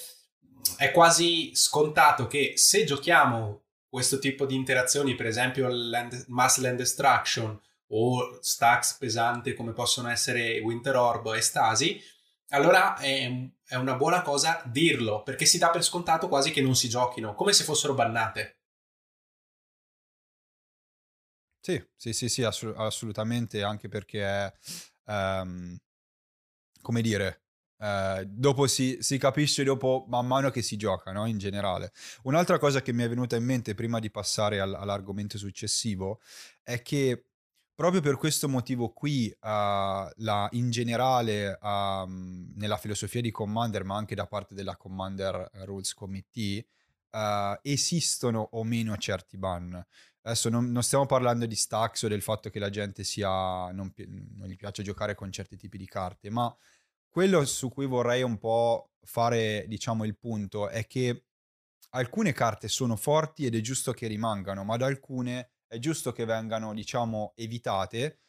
è 0.77 0.91
quasi 0.91 1.51
scontato 1.55 2.27
che 2.27 2.53
se 2.55 2.83
giochiamo 2.83 3.61
questo 3.87 4.17
tipo 4.17 4.45
di 4.45 4.55
interazioni, 4.55 5.15
per 5.15 5.27
esempio 5.27 5.67
land, 5.69 6.25
Mass 6.29 6.57
Land 6.57 6.77
Destruction 6.77 7.59
o 7.89 8.39
stacks 8.41 8.93
pesanti 8.93 9.53
come 9.53 9.71
possono 9.71 10.09
essere 10.09 10.59
Winter 10.59 10.95
Orb 10.95 11.33
e 11.35 11.41
Stasi, 11.41 12.01
allora 12.49 12.97
è, 12.97 13.31
è, 13.65 13.75
una 13.75 13.93
buona 13.95 14.21
cosa 14.23 14.61
dirlo, 14.65 15.21
perché 15.21 15.45
si 15.45 15.59
dà 15.59 15.69
per 15.69 15.83
scontato 15.83 16.27
quasi 16.27 16.51
che 16.51 16.61
non 16.61 16.75
si 16.75 16.89
giochino, 16.89 17.35
come 17.35 17.53
se 17.53 17.63
fossero 17.63 17.93
bannate. 17.93 18.62
Sì, 21.65 21.81
sì, 21.95 22.11
sì, 22.11 22.27
sì, 22.27 22.43
assolut- 22.43 22.77
assolutamente, 22.77 23.63
anche 23.63 23.87
perché, 23.87 24.53
um, 25.05 25.77
come 26.81 27.01
dire, 27.01 27.43
uh, 27.77 28.25
dopo 28.25 28.67
si, 28.67 28.97
si, 28.99 29.17
capisce 29.17 29.63
dopo 29.63 30.03
man 30.09 30.27
mano 30.27 30.49
che 30.49 30.61
si 30.61 30.75
gioca, 30.75 31.13
no? 31.13 31.25
In 31.25 31.37
generale. 31.37 31.93
Un'altra 32.23 32.59
cosa 32.59 32.81
che 32.81 32.91
mi 32.91 33.03
è 33.03 33.07
venuta 33.07 33.37
in 33.37 33.45
mente 33.45 33.75
prima 33.75 33.99
di 33.99 34.11
passare 34.11 34.59
al, 34.59 34.73
all'argomento 34.73 35.37
successivo 35.37 36.19
è 36.63 36.81
che 36.81 37.27
proprio 37.73 38.01
per 38.01 38.17
questo 38.17 38.49
motivo 38.49 38.89
qui, 38.91 39.27
uh, 39.29 39.37
la, 39.47 40.49
in 40.51 40.69
generale, 40.69 41.57
uh, 41.61 42.05
nella 42.55 42.77
filosofia 42.77 43.21
di 43.21 43.31
Commander, 43.31 43.85
ma 43.85 43.95
anche 43.95 44.15
da 44.15 44.27
parte 44.27 44.53
della 44.53 44.75
Commander 44.75 45.49
Rules 45.63 45.93
Committee, 45.93 46.67
uh, 47.11 47.57
esistono 47.61 48.49
o 48.51 48.63
meno 48.65 48.97
certi 48.97 49.37
ban. 49.37 49.85
Adesso 50.25 50.49
non, 50.49 50.71
non, 50.71 50.83
stiamo 50.83 51.05
parlando 51.05 51.45
di 51.45 51.55
stacks 51.55 52.03
o 52.03 52.07
del 52.07 52.21
fatto 52.21 52.49
che 52.49 52.59
la 52.59 52.69
gente 52.69 53.03
sia, 53.03 53.71
non, 53.71 53.93
non 54.35 54.47
gli 54.47 54.55
piace 54.55 54.81
giocare 54.81 55.15
con 55.15 55.31
certi 55.31 55.57
tipi 55.57 55.77
di 55.77 55.85
carte, 55.85 56.29
ma 56.29 56.55
quello 57.09 57.43
su 57.45 57.69
cui 57.69 57.85
vorrei 57.85 58.23
un 58.23 58.37
po' 58.37 58.91
fare, 59.01 59.65
diciamo, 59.67 60.05
il 60.05 60.17
punto 60.17 60.69
è 60.69 60.87
che 60.87 61.25
alcune 61.91 62.31
carte 62.31 62.69
sono 62.69 62.95
forti 62.95 63.45
ed 63.45 63.55
è 63.55 63.59
giusto 63.59 63.91
che 63.91 64.07
rimangano, 64.07 64.63
ma 64.63 64.77
da 64.77 64.85
alcune 64.85 65.51
è 65.67 65.77
giusto 65.77 66.13
che 66.13 66.23
vengano, 66.23 66.73
diciamo, 66.73 67.33
evitate 67.35 68.21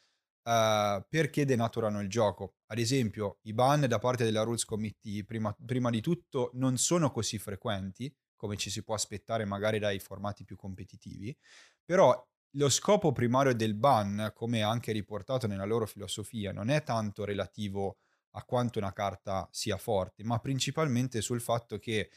uh, 0.42 1.02
perché 1.08 1.44
denaturano 1.44 2.00
il 2.00 2.08
gioco. 2.08 2.56
Ad 2.66 2.78
esempio, 2.78 3.38
i 3.42 3.52
ban 3.52 3.86
da 3.86 3.98
parte 3.98 4.24
della 4.24 4.42
Rules 4.42 4.64
Committee, 4.64 5.24
prima, 5.24 5.56
prima 5.64 5.90
di 5.90 6.00
tutto, 6.00 6.50
non 6.54 6.76
sono 6.76 7.10
così 7.10 7.38
frequenti 7.38 8.12
come 8.36 8.56
ci 8.56 8.70
si 8.70 8.82
può 8.82 8.94
aspettare 8.94 9.44
magari 9.44 9.78
dai 9.78 9.98
formati 9.98 10.44
più 10.44 10.56
competitivi, 10.56 11.36
però 11.84 12.26
lo 12.56 12.68
scopo 12.68 13.12
primario 13.12 13.54
del 13.54 13.74
ban, 13.74 14.32
come 14.34 14.62
anche 14.62 14.92
riportato 14.92 15.46
nella 15.46 15.64
loro 15.64 15.86
filosofia, 15.86 16.52
non 16.52 16.68
è 16.68 16.82
tanto 16.82 17.24
relativo 17.24 17.98
a 18.36 18.44
quanto 18.44 18.78
una 18.78 18.92
carta 18.92 19.48
sia 19.50 19.76
forte, 19.76 20.24
ma 20.24 20.38
principalmente 20.38 21.20
sul 21.20 21.40
fatto 21.40 21.78
che 21.78 22.10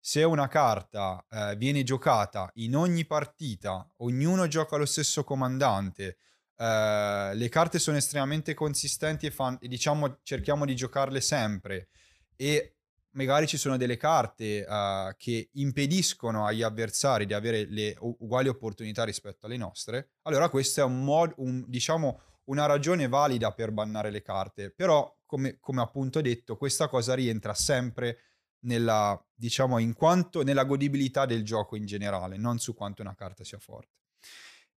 se 0.00 0.22
una 0.24 0.48
carta 0.48 1.24
eh, 1.28 1.56
viene 1.56 1.82
giocata 1.82 2.50
in 2.54 2.76
ogni 2.76 3.06
partita, 3.06 3.90
ognuno 3.98 4.46
gioca 4.46 4.76
lo 4.76 4.86
stesso 4.86 5.24
comandante, 5.24 6.18
eh, 6.56 7.30
le 7.34 7.48
carte 7.48 7.78
sono 7.78 7.96
estremamente 7.96 8.54
consistenti 8.54 9.26
e, 9.26 9.30
fan- 9.30 9.58
e 9.60 9.68
diciamo 9.68 10.20
cerchiamo 10.22 10.64
di 10.64 10.74
giocarle 10.74 11.20
sempre 11.20 11.88
e 12.36 12.77
magari 13.12 13.46
ci 13.46 13.56
sono 13.56 13.76
delle 13.76 13.96
carte 13.96 14.64
uh, 14.68 15.14
che 15.16 15.50
impediscono 15.52 16.46
agli 16.46 16.62
avversari 16.62 17.26
di 17.26 17.34
avere 17.34 17.66
le 17.66 17.96
uguali 17.98 18.48
opportunità 18.48 19.04
rispetto 19.04 19.46
alle 19.46 19.56
nostre, 19.56 20.12
allora 20.22 20.48
questa 20.48 20.82
è 20.82 20.84
un 20.84 21.04
modo, 21.04 21.34
un, 21.38 21.64
diciamo, 21.66 22.20
una 22.48 22.66
ragione 22.66 23.08
valida 23.08 23.52
per 23.52 23.72
bannare 23.72 24.10
le 24.10 24.22
carte. 24.22 24.70
Però, 24.70 25.16
come, 25.24 25.58
come 25.60 25.80
appunto 25.80 26.20
detto, 26.20 26.56
questa 26.56 26.88
cosa 26.88 27.14
rientra 27.14 27.54
sempre 27.54 28.18
nella, 28.60 29.20
diciamo, 29.34 29.78
in 29.78 29.94
quanto 29.94 30.42
nella 30.42 30.64
godibilità 30.64 31.26
del 31.26 31.44
gioco 31.44 31.76
in 31.76 31.86
generale, 31.86 32.36
non 32.36 32.58
su 32.58 32.74
quanto 32.74 33.02
una 33.02 33.14
carta 33.14 33.44
sia 33.44 33.58
forte. 33.58 33.96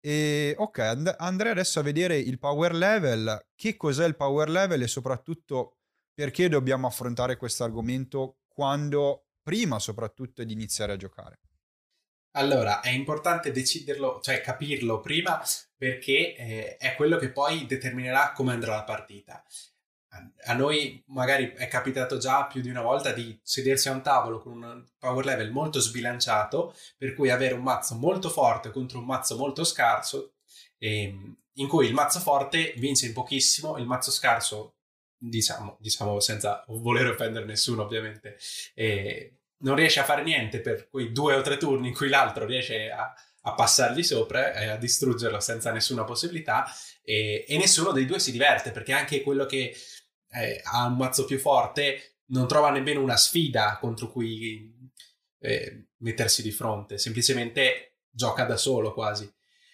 E 0.01 0.55
ok, 0.57 0.79
and- 0.79 1.15
andrei 1.17 1.51
adesso 1.51 1.79
a 1.79 1.83
vedere 1.83 2.17
il 2.17 2.39
power 2.39 2.73
level, 2.73 3.47
che 3.55 3.75
cos'è 3.75 4.05
il 4.05 4.15
power 4.15 4.49
level 4.49 4.81
e 4.81 4.87
soprattutto 4.87 5.78
perché 6.19 6.49
dobbiamo 6.49 6.85
affrontare 6.85 7.37
questo 7.37 7.63
argomento 7.63 8.39
quando, 8.49 9.27
prima 9.41 9.79
soprattutto, 9.79 10.43
di 10.43 10.51
iniziare 10.51 10.91
a 10.91 10.97
giocare? 10.97 11.39
Allora, 12.31 12.81
è 12.81 12.89
importante 12.89 13.53
deciderlo, 13.53 14.19
cioè 14.21 14.41
capirlo 14.41 14.99
prima 14.99 15.41
perché 15.77 16.35
eh, 16.35 16.75
è 16.75 16.95
quello 16.95 17.15
che 17.15 17.31
poi 17.31 17.65
determinerà 17.65 18.33
come 18.33 18.51
andrà 18.51 18.75
la 18.75 18.83
partita. 18.83 19.41
A 20.43 20.53
noi 20.55 21.01
magari 21.07 21.53
è 21.53 21.69
capitato 21.69 22.17
già 22.17 22.47
più 22.47 22.59
di 22.59 22.69
una 22.69 22.81
volta 22.81 23.13
di 23.13 23.39
sedersi 23.41 23.87
a 23.87 23.93
un 23.93 24.01
tavolo 24.01 24.41
con 24.41 24.61
un 24.61 24.85
power 24.97 25.23
level 25.23 25.51
molto 25.51 25.79
sbilanciato, 25.79 26.75
per 26.97 27.13
cui 27.13 27.29
avere 27.29 27.53
un 27.53 27.63
mazzo 27.63 27.95
molto 27.95 28.29
forte 28.29 28.71
contro 28.71 28.99
un 28.99 29.05
mazzo 29.05 29.37
molto 29.37 29.63
scarso, 29.63 30.33
ehm, 30.79 31.37
in 31.53 31.67
cui 31.69 31.87
il 31.87 31.93
mazzo 31.93 32.19
forte 32.19 32.73
vince 32.75 33.05
in 33.05 33.13
pochissimo, 33.13 33.77
il 33.77 33.85
mazzo 33.85 34.11
scarso 34.11 34.73
diciamo, 35.19 35.77
diciamo 35.79 36.19
senza 36.19 36.63
voler 36.67 37.07
offendere 37.07 37.45
nessuno 37.45 37.83
ovviamente, 37.83 38.37
e 38.73 39.39
non 39.57 39.75
riesce 39.75 39.99
a 39.99 40.05
fare 40.05 40.23
niente 40.23 40.61
per 40.61 40.89
quei 40.89 41.11
due 41.11 41.35
o 41.35 41.41
tre 41.41 41.57
turni 41.57 41.89
in 41.89 41.93
cui 41.93 42.07
l'altro 42.07 42.45
riesce 42.45 42.89
a, 42.89 43.13
a 43.41 43.53
passargli 43.53 44.03
sopra 44.03 44.53
e 44.53 44.67
a 44.69 44.77
distruggerlo 44.77 45.39
senza 45.39 45.71
nessuna 45.71 46.03
possibilità 46.03 46.65
e, 47.03 47.45
e, 47.47 47.57
nessuno 47.57 47.91
dei 47.91 48.05
due 48.05 48.19
si 48.19 48.31
diverte 48.31 48.71
perché 48.71 48.93
anche 48.93 49.21
quello 49.21 49.45
che 49.45 49.75
eh, 50.31 50.61
ha 50.63 50.85
un 50.85 50.95
mazzo 50.95 51.25
più 51.25 51.39
forte 51.39 52.19
non 52.27 52.47
trova 52.47 52.69
nemmeno 52.69 53.01
una 53.01 53.17
sfida 53.17 53.77
contro 53.79 54.09
cui 54.09 54.73
eh, 55.39 55.87
mettersi 55.97 56.41
di 56.41 56.51
fronte, 56.51 56.97
semplicemente 56.97 57.95
gioca 58.09 58.43
da 58.43 58.57
solo 58.57 58.93
quasi. 58.93 59.31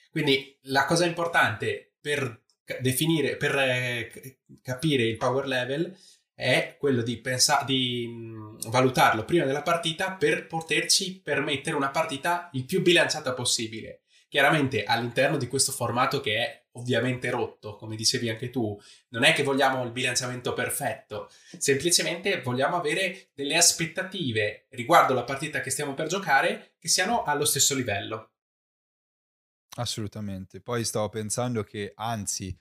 Quindi 0.10 0.58
la 0.64 0.86
cosa 0.86 1.06
importante 1.06 1.96
per 2.00 2.45
definire, 2.80 3.38
per 3.38 3.56
eh, 3.58 4.40
capire 4.62 5.04
il 5.04 5.18
power 5.18 5.46
level 5.46 5.96
è 6.34 6.76
quello 6.78 7.02
di, 7.02 7.18
pensa- 7.18 7.64
di 7.66 8.08
mh, 8.08 8.70
valutarlo 8.70 9.24
prima 9.24 9.46
della 9.46 9.62
partita 9.62 10.14
per 10.14 10.48
poterci 10.48 11.22
permettere 11.22 11.76
una 11.76 11.92
partita 11.92 12.50
il 12.54 12.66
più 12.66 12.82
bilanciata 12.82 13.34
possibile. 13.34 14.02
Chiaramente 14.28 14.84
all'interno 14.84 15.38
di 15.38 15.48
questo 15.48 15.72
formato 15.72 16.20
che 16.20 16.36
è 16.36 16.66
ovviamente 16.74 17.30
rotto, 17.30 17.76
come 17.76 17.96
dicevi 17.96 18.30
anche 18.30 18.50
tu, 18.50 18.78
non 19.10 19.24
è 19.24 19.32
che 19.32 19.44
vogliamo 19.44 19.82
il 19.86 19.92
bilanciamento 19.92 20.54
perfetto, 20.54 21.30
semplicemente 21.58 22.42
vogliamo 22.42 22.76
avere 22.76 23.30
delle 23.34 23.56
aspettative 23.56 24.66
riguardo 24.72 25.14
la 25.14 25.24
partita 25.24 25.62
che 25.62 25.70
stiamo 25.70 25.94
per 25.94 26.08
giocare 26.08 26.74
che 26.78 26.90
siano 26.90 27.24
allo 27.24 27.46
stesso 27.46 27.76
livello. 27.76 28.32
Assolutamente. 29.76 30.62
Poi 30.62 30.84
stavo 30.86 31.10
pensando 31.10 31.64
che, 31.64 31.92
anzi, 31.96 32.58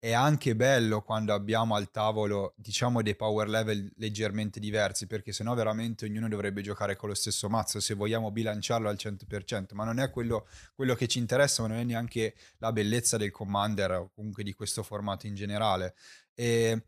è 0.00 0.12
anche 0.12 0.54
bello 0.54 1.02
quando 1.02 1.32
abbiamo 1.34 1.74
al 1.74 1.90
tavolo, 1.90 2.54
diciamo, 2.56 3.02
dei 3.02 3.16
power 3.16 3.48
level 3.48 3.90
leggermente 3.96 4.60
diversi, 4.60 5.06
perché 5.06 5.32
sennò 5.32 5.54
veramente 5.54 6.04
ognuno 6.06 6.28
dovrebbe 6.28 6.62
giocare 6.62 6.96
con 6.96 7.08
lo 7.08 7.14
stesso 7.14 7.48
mazzo 7.48 7.80
se 7.80 7.94
vogliamo 7.94 8.30
bilanciarlo 8.30 8.88
al 8.88 8.96
100%, 8.96 9.74
ma 9.74 9.84
non 9.84 9.98
è 9.98 10.10
quello, 10.10 10.46
quello 10.74 10.94
che 10.94 11.08
ci 11.08 11.18
interessa, 11.18 11.62
ma 11.62 11.68
non 11.68 11.78
è 11.78 11.84
neanche 11.84 12.34
la 12.58 12.72
bellezza 12.72 13.16
del 13.16 13.30
Commander 13.32 13.92
o 13.92 14.10
comunque 14.14 14.44
di 14.44 14.52
questo 14.52 14.82
formato 14.82 15.26
in 15.26 15.34
generale. 15.34 15.94
E, 16.34 16.86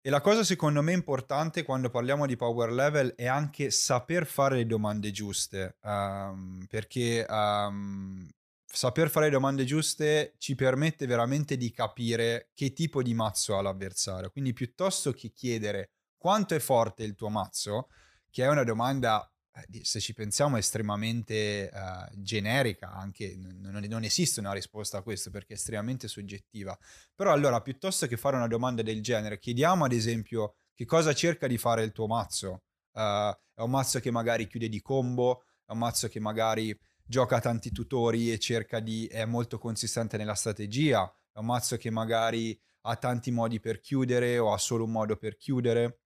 e 0.00 0.10
la 0.10 0.20
cosa 0.20 0.44
secondo 0.44 0.82
me 0.82 0.92
importante 0.92 1.62
quando 1.64 1.90
parliamo 1.90 2.26
di 2.26 2.36
power 2.36 2.72
level 2.72 3.14
è 3.16 3.26
anche 3.26 3.70
saper 3.70 4.24
fare 4.24 4.56
le 4.56 4.66
domande 4.66 5.10
giuste, 5.10 5.76
um, 5.82 6.64
perché 6.68 7.26
um, 7.28 8.26
saper 8.72 9.10
fare 9.10 9.26
le 9.26 9.32
domande 9.32 9.64
giuste 9.64 10.34
ci 10.38 10.54
permette 10.54 11.06
veramente 11.06 11.56
di 11.56 11.70
capire 11.72 12.50
che 12.54 12.72
tipo 12.72 13.02
di 13.02 13.14
mazzo 13.14 13.56
ha 13.56 13.62
l'avversario. 13.62 14.30
Quindi 14.30 14.52
piuttosto 14.52 15.12
che 15.12 15.32
chiedere 15.32 15.92
quanto 16.16 16.54
è 16.54 16.58
forte 16.58 17.02
il 17.02 17.14
tuo 17.14 17.30
mazzo, 17.30 17.88
che 18.30 18.44
è 18.44 18.48
una 18.48 18.62
domanda, 18.62 19.28
eh, 19.52 19.84
se 19.84 19.98
ci 20.00 20.14
pensiamo, 20.14 20.56
estremamente 20.56 21.70
uh, 21.72 22.20
generica, 22.20 22.92
anche 22.92 23.36
non, 23.36 23.82
non, 23.88 24.04
esiste 24.04 24.40
una 24.40 24.52
risposta 24.52 24.98
a 24.98 25.02
questo 25.02 25.30
perché 25.30 25.54
è 25.54 25.56
estremamente 25.56 26.06
soggettiva. 26.06 26.78
Però 27.14 27.32
allora, 27.32 27.60
piuttosto 27.62 28.06
che 28.06 28.16
fare 28.16 28.36
una 28.36 28.46
domanda 28.46 28.82
del 28.82 29.02
genere, 29.02 29.38
chiediamo 29.38 29.84
ad 29.84 29.92
esempio 29.92 30.54
che 30.74 30.84
cosa 30.84 31.12
cerca 31.12 31.46
di 31.46 31.58
fare 31.58 31.82
il 31.82 31.92
tuo 31.92 32.06
mazzo. 32.06 32.62
Uh, 32.92 33.32
è 33.54 33.62
un 33.62 33.70
mazzo 33.70 33.98
che 33.98 34.10
magari 34.10 34.46
chiude 34.46 34.68
di 34.68 34.80
combo, 34.80 35.44
è 35.66 35.72
un 35.72 35.78
mazzo 35.78 36.08
che 36.08 36.20
magari 36.20 36.78
gioca 37.10 37.40
tanti 37.40 37.72
tutori 37.72 38.30
e 38.30 38.38
cerca 38.38 38.78
di 38.78 39.08
è 39.08 39.24
molto 39.24 39.58
consistente 39.58 40.16
nella 40.16 40.36
strategia, 40.36 41.12
è 41.32 41.40
un 41.40 41.46
mazzo 41.46 41.76
che 41.76 41.90
magari 41.90 42.58
ha 42.82 42.94
tanti 42.94 43.32
modi 43.32 43.58
per 43.58 43.80
chiudere 43.80 44.38
o 44.38 44.52
ha 44.52 44.58
solo 44.58 44.84
un 44.84 44.92
modo 44.92 45.16
per 45.16 45.36
chiudere. 45.36 46.02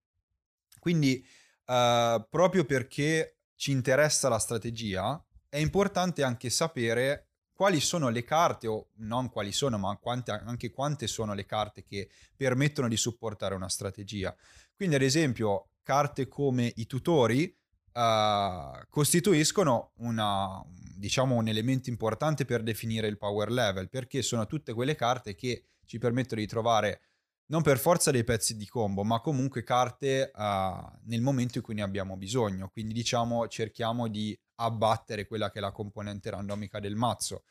Quindi 0.81 1.23
uh, 1.67 2.27
proprio 2.31 2.65
perché 2.65 3.41
ci 3.55 3.71
interessa 3.71 4.31
la 4.31 4.39
strategia, 4.39 5.23
è 5.51 5.59
importante 5.59 6.23
anche 6.23 6.49
sapere 6.49 7.29
quali 7.53 7.81
sono 7.81 8.09
le 8.09 8.25
carte, 8.25 8.67
o 8.67 8.89
non 8.95 9.29
quali 9.29 9.53
sono, 9.53 9.77
ma 9.77 9.95
quante, 9.97 10.31
anche 10.31 10.71
quante 10.71 11.07
sono 11.07 11.35
le 11.35 11.45
carte 11.45 11.85
che 11.85 12.09
permettono 12.35 12.89
di 12.89 12.97
supportare 12.97 13.55
una 13.55 13.69
strategia. 13.69 14.35
Quindi, 14.75 14.95
ad 14.97 15.03
esempio, 15.03 15.69
carte 15.83 16.29
come 16.29 16.73
i 16.77 16.87
tutori 16.87 17.55
uh, 17.95 18.87
costituiscono 18.89 19.93
una, 19.97 20.63
diciamo, 20.97 21.37
un 21.37 21.49
elemento 21.49 21.89
importante 21.91 22.45
per 22.45 22.63
definire 22.63 23.07
il 23.07 23.19
power 23.19 23.51
level, 23.51 23.89
perché 23.89 24.23
sono 24.23 24.47
tutte 24.47 24.73
quelle 24.73 24.95
carte 24.95 25.35
che 25.35 25.67
ci 25.87 25.99
permettono 25.99 26.41
di 26.41 26.47
trovare 26.47 27.01
non 27.47 27.63
per 27.63 27.79
forza 27.79 28.11
dei 28.11 28.25
pezzi 28.25 28.57
di 28.57 28.67
combo, 28.67 29.05
ma 29.05 29.21
comunque 29.21 29.63
carte 29.63 30.31
uh, 30.35 30.99
nel 31.05 31.21
momento 31.21 31.59
in 31.59 31.65
cui 31.65 31.75
ne 31.75 31.83
abbiamo 31.83 32.17
bisogno. 32.17 32.69
Quindi 32.69 32.95
diciamo 32.95 33.47
cerchiamo 33.49 34.09
di 34.09 34.39
abbattere 34.57 35.27
quella 35.27 35.51
che 35.51 35.59
è 35.59 35.61
la 35.61 35.73
componente 35.73 36.31
randomica 36.31 36.81
del 36.81 36.97
mazzo. 36.97 37.45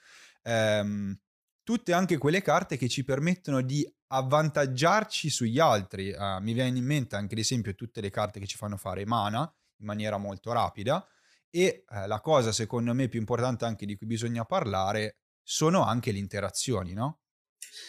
Um, 0.43 1.15
tutte 1.61 1.93
anche 1.93 2.17
quelle 2.17 2.41
carte 2.41 2.75
che 2.75 2.89
ci 2.89 3.03
permettono 3.03 3.61
di 3.61 3.87
avvantaggiarci 4.07 5.29
sugli 5.29 5.59
altri. 5.59 6.11
Uh, 6.11 6.41
mi 6.41 6.53
viene 6.53 6.77
in 6.77 6.85
mente 6.85 7.15
anche 7.15 7.35
ad 7.35 7.39
esempio 7.39 7.75
tutte 7.75 8.01
le 8.01 8.09
carte 8.09 8.39
che 8.39 8.47
ci 8.47 8.57
fanno 8.57 8.77
fare 8.77 9.05
mana 9.05 9.53
in 9.83 9.87
maniera 9.89 10.17
molto 10.17 10.51
rapida 10.51 11.05
e 11.49 11.83
uh, 11.87 12.07
la 12.07 12.19
cosa 12.19 12.51
secondo 12.51 12.93
me 12.93 13.07
più 13.07 13.19
importante 13.19 13.65
anche 13.65 13.85
di 13.85 13.95
cui 13.95 14.07
bisogna 14.07 14.43
parlare 14.43 15.19
sono 15.43 15.83
anche 15.83 16.11
le 16.11 16.17
interazioni, 16.17 16.93
no? 16.93 17.19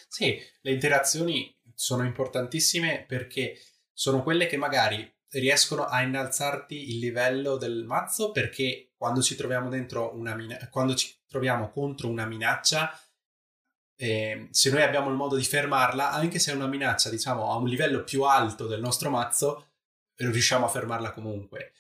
Sì, 0.09 0.39
le 0.61 0.73
interazioni 0.73 1.57
sono 1.75 2.05
importantissime 2.05 3.05
perché 3.07 3.59
sono 3.93 4.23
quelle 4.23 4.47
che 4.47 4.57
magari 4.57 5.11
riescono 5.31 5.85
a 5.85 6.03
innalzarti 6.03 6.91
il 6.91 6.99
livello 6.99 7.57
del 7.57 7.85
mazzo 7.85 8.31
perché 8.33 8.93
quando 8.97 9.23
ci 9.23 9.35
troviamo 9.35 9.69
dentro 9.69 10.15
una 10.15 10.35
min- 10.35 10.69
quando 10.71 10.95
ci 10.95 11.13
troviamo 11.27 11.71
contro 11.71 12.09
una 12.09 12.27
minaccia 12.27 12.97
eh, 13.97 14.49
se 14.51 14.71
noi 14.71 14.83
abbiamo 14.83 15.09
il 15.09 15.17
modo 15.17 15.37
di 15.37 15.43
fermarla 15.43 16.13
anche 16.13 16.39
se 16.39 16.53
è 16.53 16.55
una 16.55 16.67
minaccia 16.67 17.11
diciamo 17.11 17.51
a 17.51 17.57
un 17.57 17.67
livello 17.67 18.05
più 18.05 18.23
alto 18.23 18.67
del 18.67 18.81
nostro 18.81 19.11
mazzo 19.11 19.73
riusciamo 20.17 20.67
a 20.67 20.69
fermarla 20.69 21.13
comunque 21.13 21.73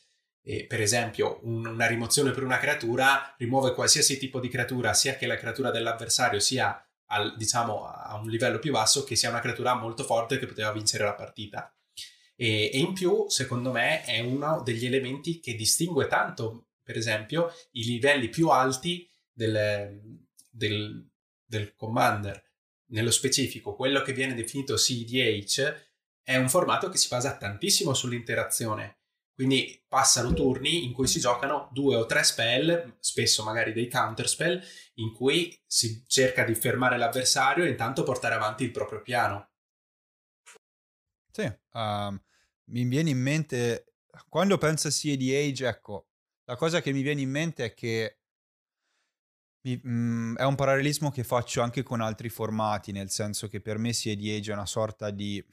e, 0.47 0.67
per 0.67 0.83
esempio 0.83 1.41
un, 1.45 1.65
una 1.65 1.87
rimozione 1.87 2.31
per 2.31 2.45
una 2.45 2.59
creatura 2.59 3.35
rimuove 3.39 3.73
qualsiasi 3.73 4.19
tipo 4.19 4.39
di 4.41 4.49
creatura 4.49 4.93
sia 4.93 5.17
che 5.17 5.27
la 5.27 5.37
creatura 5.37 5.71
dell'avversario 5.71 6.39
sia 6.39 6.87
al, 7.07 7.35
diciamo, 7.37 7.87
a 7.87 8.15
un 8.17 8.29
livello 8.29 8.59
più 8.59 8.71
basso 8.71 9.05
che 9.05 9.17
sia 9.17 9.31
una 9.31 9.41
creatura 9.41 9.75
molto 9.75 10.05
forte 10.05 10.39
che 10.39 10.47
poteva 10.47 10.73
vincere 10.73 11.05
la 11.05 11.15
partita. 11.15 11.75
E, 12.37 12.71
e, 12.73 12.79
in 12.79 12.93
più, 12.93 13.27
secondo 13.29 13.71
me, 13.73 14.05
è 14.05 14.21
uno 14.21 14.63
degli 14.63 14.85
elementi 14.85 15.41
che 15.41 15.55
distingue 15.55 16.07
tanto, 16.07 16.69
per 16.83 16.97
esempio, 16.97 17.53
i 17.73 17.85
livelli 17.85 18.29
più 18.29 18.49
alti 18.49 19.09
del, 19.33 20.01
del, 20.51 21.09
del 21.45 21.75
Commander. 21.75 22.43
Nello 22.87 23.11
specifico, 23.11 23.75
quello 23.75 24.03
che 24.03 24.13
viene 24.13 24.35
definito 24.35 24.75
CDH 24.75 25.75
è 26.23 26.37
un 26.37 26.49
formato 26.49 26.89
che 26.89 26.99
si 26.99 27.09
basa 27.09 27.37
tantissimo 27.37 27.95
sull'interazione. 27.95 28.99
Quindi 29.35 29.83
passano 29.89 30.33
turni 30.33 30.85
in 30.85 30.93
cui 30.93 31.09
si 31.09 31.19
giocano 31.19 31.69
due 31.73 31.97
o 31.97 32.07
tre 32.07 32.23
spell, 32.23 32.97
spesso 33.01 33.43
magari 33.43 33.73
dei 33.73 33.89
counter 33.89 34.29
spell, 34.29 34.63
in 34.95 35.13
cui 35.13 35.61
si 35.67 36.05
cerca 36.07 36.45
di 36.45 36.55
fermare 36.55 36.97
l'avversario 36.97 37.65
e 37.65 37.71
intanto 37.71 38.05
portare 38.05 38.37
avanti 38.37 38.63
il 38.63 38.71
proprio 38.71 39.03
piano. 39.03 39.51
Sì, 41.33 41.53
um, 41.73 42.23
mi 42.67 42.85
viene 42.85 43.11
in 43.11 43.19
mente, 43.19 43.95
quando 44.29 44.57
penso 44.57 44.87
a 44.87 44.93
CD 44.93 45.33
Age, 45.35 45.67
ecco, 45.67 46.07
la 46.45 46.55
cosa 46.55 46.81
che 46.81 46.93
mi 46.93 47.03
viene 47.03 47.23
in 47.23 47.31
mente 47.31 47.65
è 47.65 47.75
che 47.75 48.19
mi, 49.63 49.81
mm, 49.85 50.37
è 50.37 50.45
un 50.45 50.55
parallelismo 50.55 51.11
che 51.11 51.25
faccio 51.25 51.61
anche 51.61 51.83
con 51.83 52.01
altri 52.01 52.29
formati, 52.29 52.93
nel 52.93 53.11
senso 53.11 53.49
che 53.49 53.61
per 53.61 53.79
me 53.79 53.91
CD 53.91 54.29
Age 54.37 54.53
è 54.53 54.55
una 54.55 54.67
sorta 54.67 55.11
di 55.11 55.45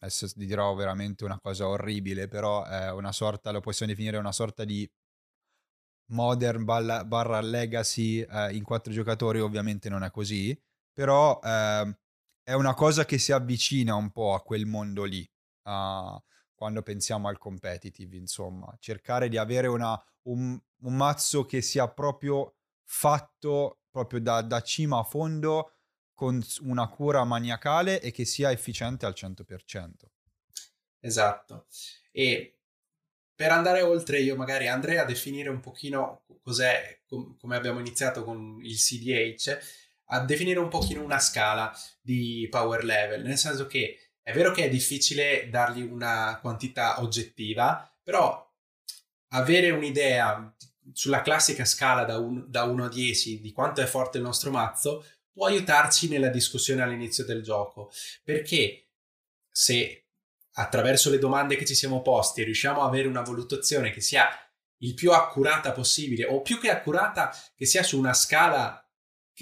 adesso 0.00 0.28
dirò 0.34 0.74
veramente 0.74 1.24
una 1.24 1.38
cosa 1.40 1.68
orribile, 1.68 2.28
però 2.28 2.64
è 2.64 2.90
una 2.92 3.12
sorta, 3.12 3.50
lo 3.50 3.60
possiamo 3.60 3.92
definire 3.92 4.16
una 4.16 4.32
sorta 4.32 4.64
di 4.64 4.88
modern 6.10 6.64
barra, 6.64 7.04
barra 7.04 7.40
legacy 7.40 8.20
eh, 8.20 8.54
in 8.54 8.64
quattro 8.64 8.92
giocatori, 8.92 9.40
ovviamente 9.40 9.88
non 9.88 10.02
è 10.02 10.10
così, 10.10 10.58
però 10.92 11.38
eh, 11.42 11.98
è 12.42 12.54
una 12.54 12.74
cosa 12.74 13.04
che 13.04 13.18
si 13.18 13.32
avvicina 13.32 13.94
un 13.94 14.10
po' 14.10 14.34
a 14.34 14.42
quel 14.42 14.64
mondo 14.64 15.04
lì, 15.04 15.20
uh, 15.64 16.18
quando 16.54 16.82
pensiamo 16.82 17.28
al 17.28 17.36
competitive, 17.36 18.16
insomma, 18.16 18.74
cercare 18.80 19.28
di 19.28 19.36
avere 19.36 19.66
una, 19.66 20.02
un, 20.28 20.58
un, 20.80 20.96
mazzo 20.96 21.44
che 21.44 21.60
sia 21.60 21.88
proprio 21.88 22.56
fatto 22.84 23.80
proprio 23.90 24.20
da, 24.20 24.40
da 24.40 24.62
cima 24.62 24.98
a 24.98 25.02
fondo, 25.02 25.72
con 26.18 26.44
una 26.62 26.88
cura 26.88 27.22
maniacale 27.22 28.00
e 28.00 28.10
che 28.10 28.24
sia 28.24 28.50
efficiente 28.50 29.06
al 29.06 29.14
100%. 29.16 30.10
Esatto. 30.98 31.66
E 32.10 32.58
per 33.36 33.52
andare 33.52 33.82
oltre, 33.82 34.18
io 34.18 34.34
magari 34.34 34.66
andrei 34.66 34.98
a 34.98 35.04
definire 35.04 35.48
un 35.48 35.60
pochino 35.60 36.24
cos'è, 36.42 37.02
com- 37.06 37.36
come 37.38 37.54
abbiamo 37.54 37.78
iniziato 37.78 38.24
con 38.24 38.58
il 38.64 38.74
CDH, 38.74 39.58
a 40.06 40.24
definire 40.24 40.58
un 40.58 40.66
pochino 40.68 41.04
una 41.04 41.20
scala 41.20 41.72
di 42.00 42.48
power 42.50 42.82
level, 42.82 43.22
nel 43.22 43.38
senso 43.38 43.68
che 43.68 44.10
è 44.20 44.32
vero 44.32 44.50
che 44.50 44.64
è 44.64 44.68
difficile 44.68 45.48
dargli 45.48 45.82
una 45.82 46.40
quantità 46.40 47.00
oggettiva, 47.00 47.96
però 48.02 48.44
avere 49.34 49.70
un'idea 49.70 50.52
sulla 50.92 51.22
classica 51.22 51.64
scala 51.64 52.02
da, 52.02 52.18
un- 52.18 52.44
da 52.48 52.64
1 52.64 52.86
a 52.86 52.88
10 52.88 53.40
di 53.40 53.52
quanto 53.52 53.80
è 53.82 53.86
forte 53.86 54.16
il 54.18 54.24
nostro 54.24 54.50
mazzo 54.50 55.04
può 55.38 55.46
aiutarci 55.46 56.08
nella 56.08 56.30
discussione 56.30 56.82
all'inizio 56.82 57.24
del 57.24 57.44
gioco, 57.44 57.92
perché 58.24 58.88
se 59.48 60.08
attraverso 60.54 61.10
le 61.10 61.18
domande 61.18 61.54
che 61.54 61.64
ci 61.64 61.76
siamo 61.76 62.02
posti 62.02 62.42
riusciamo 62.42 62.80
ad 62.80 62.88
avere 62.88 63.06
una 63.06 63.22
valutazione 63.22 63.92
che 63.92 64.00
sia 64.00 64.28
il 64.78 64.94
più 64.94 65.12
accurata 65.12 65.70
possibile, 65.70 66.24
o 66.24 66.42
più 66.42 66.58
che 66.58 66.70
accurata, 66.70 67.32
che 67.54 67.66
sia 67.66 67.84
su 67.84 67.96
una 67.96 68.14
scala 68.14 68.84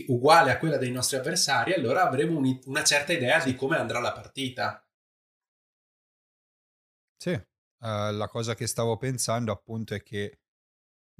uguale 0.09 0.51
a 0.51 0.59
quella 0.59 0.77
dei 0.77 0.91
nostri 0.91 1.17
avversari, 1.17 1.73
allora 1.73 2.03
avremo 2.03 2.37
un, 2.39 2.61
una 2.67 2.85
certa 2.85 3.15
idea 3.15 3.43
di 3.43 3.55
come 3.55 3.79
andrà 3.79 3.99
la 3.99 4.13
partita. 4.13 4.87
Sì, 7.17 7.31
uh, 7.31 7.43
la 8.13 8.29
cosa 8.29 8.55
che 8.55 8.67
stavo 8.67 8.99
pensando 8.99 9.51
appunto 9.51 9.95
è 9.95 10.03
che 10.03 10.41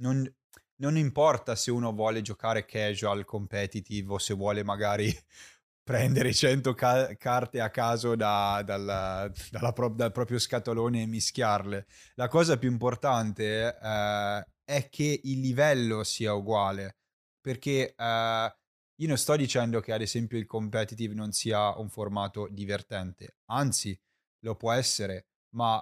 non, 0.01 0.31
non 0.77 0.97
importa 0.97 1.55
se 1.55 1.71
uno 1.71 1.93
vuole 1.93 2.21
giocare 2.21 2.65
casual, 2.65 3.25
competitive 3.25 4.13
o 4.13 4.17
se 4.17 4.33
vuole 4.33 4.63
magari 4.63 5.11
prendere 5.83 6.33
100 6.33 6.73
ca- 6.73 7.15
carte 7.15 7.61
a 7.61 7.69
caso 7.69 8.15
da, 8.15 8.61
dalla, 8.63 9.31
pro- 9.73 9.89
dal 9.89 10.11
proprio 10.11 10.39
scatolone 10.39 11.03
e 11.03 11.07
mischiarle. 11.07 11.87
La 12.15 12.27
cosa 12.27 12.57
più 12.57 12.69
importante 12.69 13.77
eh, 13.81 14.47
è 14.63 14.89
che 14.89 15.21
il 15.23 15.39
livello 15.39 16.03
sia 16.03 16.33
uguale, 16.33 16.97
perché 17.39 17.95
eh, 17.95 18.55
io 18.99 19.07
non 19.07 19.17
sto 19.17 19.35
dicendo 19.35 19.79
che 19.79 19.93
ad 19.93 20.01
esempio 20.01 20.37
il 20.37 20.45
competitive 20.45 21.13
non 21.13 21.31
sia 21.31 21.77
un 21.77 21.89
formato 21.89 22.47
divertente, 22.51 23.37
anzi 23.45 23.97
lo 24.39 24.55
può 24.55 24.71
essere, 24.71 25.27
ma 25.55 25.79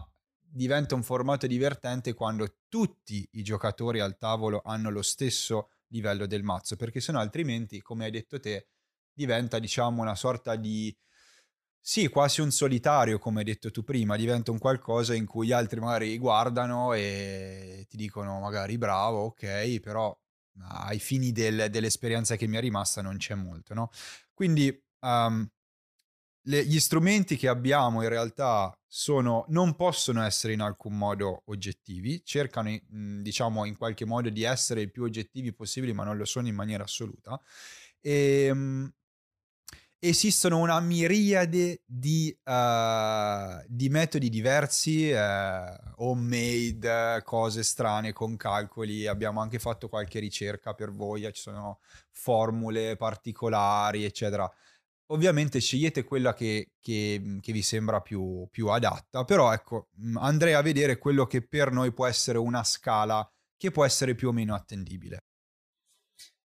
diventa 0.56 0.96
un 0.96 1.04
formato 1.04 1.48
divertente 1.48 2.14
quando 2.14 2.60
tutti 2.70 3.28
i 3.34 3.44
giocatori 3.44 4.00
al 4.00 4.18
tavolo 4.18 4.62
hanno 4.64 4.90
lo 4.90 5.02
stesso 5.02 5.72
livello 5.88 6.26
del 6.26 6.44
mazzo, 6.44 6.78
perché 6.78 7.02
sennò 7.02 7.20
altrimenti, 7.20 7.82
come 7.82 8.06
hai 8.06 8.12
detto 8.12 8.40
te, 8.40 8.68
diventa 9.14 9.60
diciamo 9.60 10.02
una 10.02 10.16
sorta 10.16 10.56
di 10.56 10.96
sì, 11.80 12.08
quasi 12.08 12.42
un 12.42 12.52
solitario, 12.52 13.20
come 13.20 13.40
hai 13.40 13.46
detto 13.46 13.70
tu 13.70 13.84
prima, 13.84 14.16
diventa 14.16 14.52
un 14.52 14.58
qualcosa 14.58 15.14
in 15.14 15.26
cui 15.26 15.48
gli 15.48 15.52
altri 15.52 15.80
magari 15.80 16.18
guardano 16.18 16.94
e 16.94 17.86
ti 17.90 17.98
dicono 17.98 18.40
magari 18.40 18.78
bravo, 18.78 19.26
ok, 19.26 19.80
però 19.82 20.18
ai 20.70 21.00
fini 21.00 21.32
del, 21.32 21.68
dell'esperienza 21.70 22.38
che 22.38 22.48
mi 22.48 22.56
è 22.58 22.62
rimasta 22.62 23.02
non 23.02 23.18
c'è 23.18 23.36
molto, 23.36 23.74
no? 23.74 23.92
Quindi 24.34 24.84
um, 25.02 25.48
le, 26.48 26.66
gli 26.66 26.80
strumenti 26.80 27.38
che 27.38 27.48
abbiamo 27.48 28.02
in 28.02 28.10
realtà 28.10 28.78
sono, 28.88 29.46
non 29.50 29.76
possono 29.76 30.24
essere 30.24 30.54
in 30.54 30.62
alcun 30.62 30.98
modo 30.98 31.44
oggettivi, 31.46 32.24
cercano 32.24 32.78
diciamo 32.88 33.66
in 33.66 33.78
qualche 33.78 34.06
modo 34.06 34.30
di 34.30 34.44
essere 34.44 34.82
il 34.82 34.92
più 34.92 35.04
oggettivi 35.04 35.54
possibili, 35.54 35.94
ma 35.94 36.04
non 36.04 36.18
lo 36.18 36.26
sono 36.26 36.48
in 36.48 36.56
maniera 36.56 36.84
assoluta. 36.84 37.40
E, 38.00 38.50
um, 38.52 38.92
esistono 40.00 40.60
una 40.60 40.80
miriade 40.80 41.82
di, 41.84 42.36
uh, 42.44 43.64
di 43.68 43.90
metodi 43.90 44.30
diversi, 44.30 45.10
uh, 45.12 46.04
homemade, 46.04 47.22
cose 47.24 47.64
strane 47.64 48.14
con 48.14 48.38
calcoli. 48.38 49.08
Abbiamo 49.08 49.42
anche 49.42 49.58
fatto 49.58 49.90
qualche 49.90 50.20
ricerca 50.20 50.74
per 50.74 50.92
voi, 50.92 51.24
ci 51.34 51.42
sono 51.42 51.80
formule 52.12 52.96
particolari, 52.98 54.06
eccetera. 54.06 54.50
Ovviamente 55.08 55.60
scegliete 55.60 56.04
quella 56.04 56.34
che, 56.34 56.72
che, 56.80 57.20
mhmm, 57.22 57.40
che 57.40 57.52
vi 57.52 57.62
sembra 57.62 58.02
più, 58.02 58.48
più, 58.50 58.68
adatta, 58.70 59.24
però 59.24 59.54
ecco, 59.54 59.90
mhmm, 59.98 60.18
andrei 60.18 60.54
a 60.54 60.62
vedere 60.62 60.98
quello 60.98 61.26
che 61.28 61.46
per 61.46 61.72
noi 61.72 61.94
può 61.94 62.08
essere 62.08 62.38
una 62.38 62.64
scala 62.64 63.28
che 63.58 63.72
può 63.72 63.86
essere 63.86 64.16
più 64.16 64.30
o 64.30 64.32
meno 64.32 64.56
attendibile. 64.56 65.20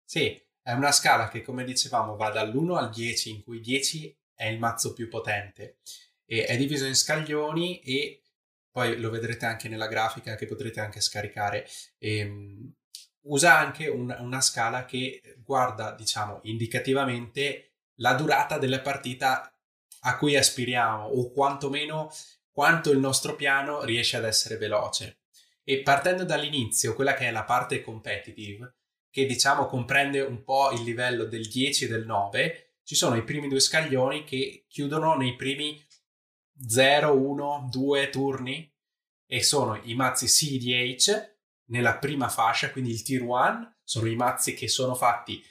Sì, 0.04 0.42
È 0.62 0.72
una 0.72 0.92
scala 0.92 1.28
che, 1.28 1.42
come 1.44 1.64
dicevamo, 1.64 2.16
va 2.16 2.30
dall'1 2.32 2.76
al 2.76 2.90
10, 2.90 3.30
in 3.30 3.44
cui 3.44 3.60
10 3.60 4.18
è 4.34 4.46
il 4.48 4.58
mazzo 4.58 4.94
più 4.94 5.08
potente. 5.10 5.78
E 6.26 6.46
è 6.46 6.58
diviso 6.58 6.86
in 6.86 6.96
scaglioni 6.96 7.82
e 7.82 8.24
poi 8.72 9.00
lo 9.00 9.12
vedrete 9.12 9.46
anche 9.46 9.70
nella 9.70 9.88
grafica 9.88 10.36
che 10.36 10.48
potrete 10.48 10.80
anche 10.80 11.02
scaricare. 11.02 11.68
E, 12.00 12.24
um, 12.24 12.74
usa 13.28 13.58
anche 13.58 13.88
un, 13.88 14.16
una 14.20 14.42
scala 14.42 14.86
che 14.86 15.36
guarda, 15.44 15.94
diciamo, 15.94 16.40
indicativamente 16.44 17.75
la 17.96 18.14
durata 18.14 18.58
della 18.58 18.82
partita 18.82 19.54
a 20.02 20.18
cui 20.18 20.36
aspiriamo 20.36 21.06
o 21.06 21.32
quantomeno 21.32 22.12
quanto 22.52 22.92
il 22.92 23.00
nostro 23.00 23.36
piano 23.36 23.84
riesce 23.84 24.18
ad 24.18 24.26
essere 24.26 24.58
veloce. 24.58 25.22
E 25.64 25.82
partendo 25.82 26.24
dall'inizio, 26.24 26.94
quella 26.94 27.16
che 27.16 27.28
è 27.28 27.32
la 27.32 27.44
parte 27.44 27.82
competitive, 27.82 28.76
che 29.10 29.26
diciamo 29.26 29.66
comprende 29.66 30.22
un 30.22 30.44
po' 30.44 30.72
il 30.72 30.84
livello 30.84 31.26
del 31.26 31.48
10 31.48 31.86
e 31.86 31.88
del 31.88 32.06
9, 32.06 32.76
ci 32.84 32.96
sono 32.96 33.16
i 33.16 33.24
primi 33.24 33.48
due 33.48 33.60
scaglioni 33.60 34.24
che 34.24 34.66
chiudono 34.68 35.16
nei 35.16 35.36
primi 35.36 35.84
0, 36.68 37.14
1, 37.14 37.68
2 37.72 38.10
turni 38.10 38.72
e 39.26 39.44
sono 39.44 39.80
i 39.84 39.96
mazzi 39.96 40.28
CDH 40.28 41.34
nella 41.70 41.98
prima 41.98 42.30
fascia, 42.30 42.72
quindi 42.72 42.92
il 42.92 43.02
tier 43.02 43.24
1, 43.24 43.78
sono 43.84 44.08
i 44.08 44.16
mazzi 44.16 44.54
che 44.54 44.68
sono 44.68 44.94
fatti, 44.94 45.44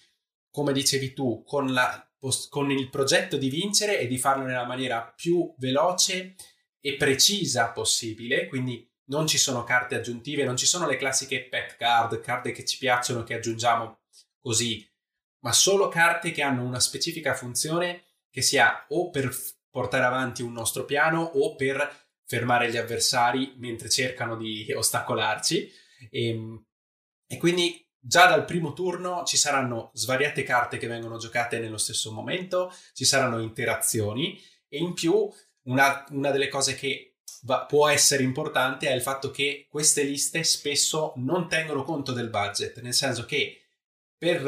come 0.50 0.72
dicevi 0.72 1.12
tu, 1.12 1.42
con, 1.44 1.72
la, 1.72 2.08
con 2.48 2.70
il 2.70 2.88
progetto 2.90 3.36
di 3.36 3.50
vincere 3.50 3.98
e 3.98 4.06
di 4.06 4.18
farlo 4.18 4.44
nella 4.44 4.64
maniera 4.64 5.02
più 5.02 5.54
veloce 5.58 6.34
e 6.80 6.96
precisa 6.96 7.70
possibile, 7.70 8.46
quindi 8.46 8.86
non 9.06 9.26
ci 9.26 9.38
sono 9.38 9.64
carte 9.64 9.96
aggiuntive, 9.96 10.44
non 10.44 10.56
ci 10.56 10.66
sono 10.66 10.86
le 10.86 10.96
classiche 10.96 11.44
pet 11.44 11.76
card, 11.76 12.20
carte 12.20 12.52
che 12.52 12.64
ci 12.64 12.78
piacciono 12.78 13.22
che 13.22 13.34
aggiungiamo 13.34 14.00
così, 14.40 14.86
ma 15.40 15.52
solo 15.52 15.88
carte 15.88 16.30
che 16.30 16.42
hanno 16.42 16.64
una 16.64 16.80
specifica 16.80 17.34
funzione 17.34 18.04
che 18.30 18.42
sia 18.42 18.86
o 18.88 19.10
per 19.10 19.34
portare 19.70 20.04
avanti 20.04 20.42
un 20.42 20.52
nostro 20.52 20.84
piano 20.84 21.22
o 21.22 21.54
per 21.54 22.02
fermare 22.26 22.70
gli 22.70 22.76
avversari 22.76 23.54
mentre 23.56 23.88
cercano 23.90 24.36
di 24.36 24.72
ostacolarci. 24.72 25.70
E, 26.10 26.28
ehm, 26.28 26.64
e 27.26 27.36
quindi 27.38 27.83
già 28.06 28.26
dal 28.26 28.44
primo 28.44 28.74
turno 28.74 29.24
ci 29.24 29.38
saranno 29.38 29.90
svariate 29.94 30.42
carte 30.42 30.76
che 30.76 30.86
vengono 30.86 31.16
giocate 31.16 31.58
nello 31.58 31.78
stesso 31.78 32.12
momento, 32.12 32.72
ci 32.92 33.06
saranno 33.06 33.40
interazioni 33.40 34.38
e 34.68 34.78
in 34.78 34.92
più 34.92 35.30
una, 35.62 36.04
una 36.10 36.30
delle 36.30 36.48
cose 36.48 36.74
che 36.74 37.16
va, 37.42 37.64
può 37.64 37.88
essere 37.88 38.22
importante 38.22 38.88
è 38.88 38.92
il 38.92 39.00
fatto 39.00 39.30
che 39.30 39.66
queste 39.70 40.02
liste 40.02 40.44
spesso 40.44 41.14
non 41.16 41.48
tengono 41.48 41.82
conto 41.82 42.12
del 42.12 42.28
budget, 42.28 42.80
nel 42.82 42.94
senso 42.94 43.24
che 43.24 43.60
per 44.16 44.42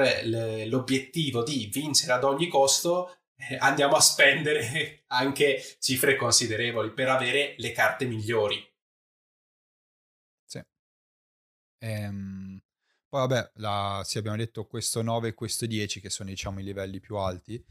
l'obiettivo 0.67 1.43
di 1.43 1.69
vincere 1.73 2.13
ad 2.13 2.25
ogni 2.25 2.49
costo 2.49 3.17
eh, 3.37 3.57
andiamo 3.59 3.97
a 3.97 4.01
spendere 4.01 5.05
anche 5.09 5.63
cifre 5.81 6.17
considerevoli 6.17 6.93
per 6.93 7.09
avere 7.09 7.55
le 7.59 7.73
carte 7.73 8.05
migliori. 8.05 8.63
Sì. 10.45 10.61
Ehm, 11.79 12.61
poi 13.09 13.29
vabbè, 13.29 13.53
la, 13.57 14.03
sì, 14.05 14.19
abbiamo 14.19 14.37
detto 14.37 14.67
questo 14.67 15.01
9 15.01 15.29
e 15.29 15.35
questo 15.35 15.65
10 15.67 16.01
che 16.01 16.11
sono 16.11 16.29
diciamo 16.29 16.59
i 16.61 16.65
livelli 16.65 16.99
più 16.99 17.17
alti. 17.17 17.63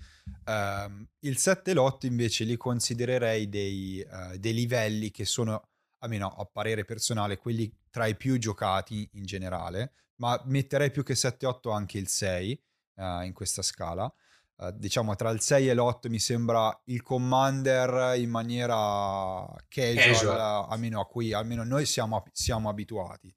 Um, 0.45 1.05
il 1.19 1.37
7 1.37 1.71
e 1.71 1.73
l'8 1.73 2.05
invece 2.05 2.45
li 2.45 2.55
considererei 2.55 3.49
dei, 3.49 4.05
uh, 4.09 4.37
dei 4.37 4.53
livelli 4.53 5.11
che 5.11 5.25
sono, 5.25 5.69
almeno 5.99 6.29
a 6.29 6.45
parere 6.45 6.85
personale, 6.85 7.37
quelli 7.37 7.71
tra 7.89 8.07
i 8.07 8.15
più 8.15 8.37
giocati 8.37 9.07
in 9.13 9.25
generale, 9.25 9.91
ma 10.17 10.41
metterei 10.45 10.89
più 10.89 11.03
che 11.03 11.15
7 11.15 11.45
e 11.45 11.49
8 11.49 11.69
anche 11.69 11.97
il 11.97 12.07
6 12.07 12.63
uh, 12.95 13.21
in 13.23 13.33
questa 13.33 13.61
scala. 13.61 14.11
Uh, 14.57 14.71
diciamo 14.71 15.15
tra 15.15 15.31
il 15.31 15.41
6 15.41 15.67
e 15.67 15.73
l'8 15.73 16.09
mi 16.09 16.19
sembra 16.19 16.81
il 16.85 17.01
commander 17.01 18.17
in 18.17 18.29
maniera 18.29 19.45
casual, 19.67 20.13
casual. 20.13 20.67
almeno 20.69 21.01
a 21.01 21.05
cui 21.05 21.33
almeno 21.33 21.65
noi 21.65 21.85
siamo, 21.85 22.23
siamo 22.31 22.69
abituati. 22.69 23.35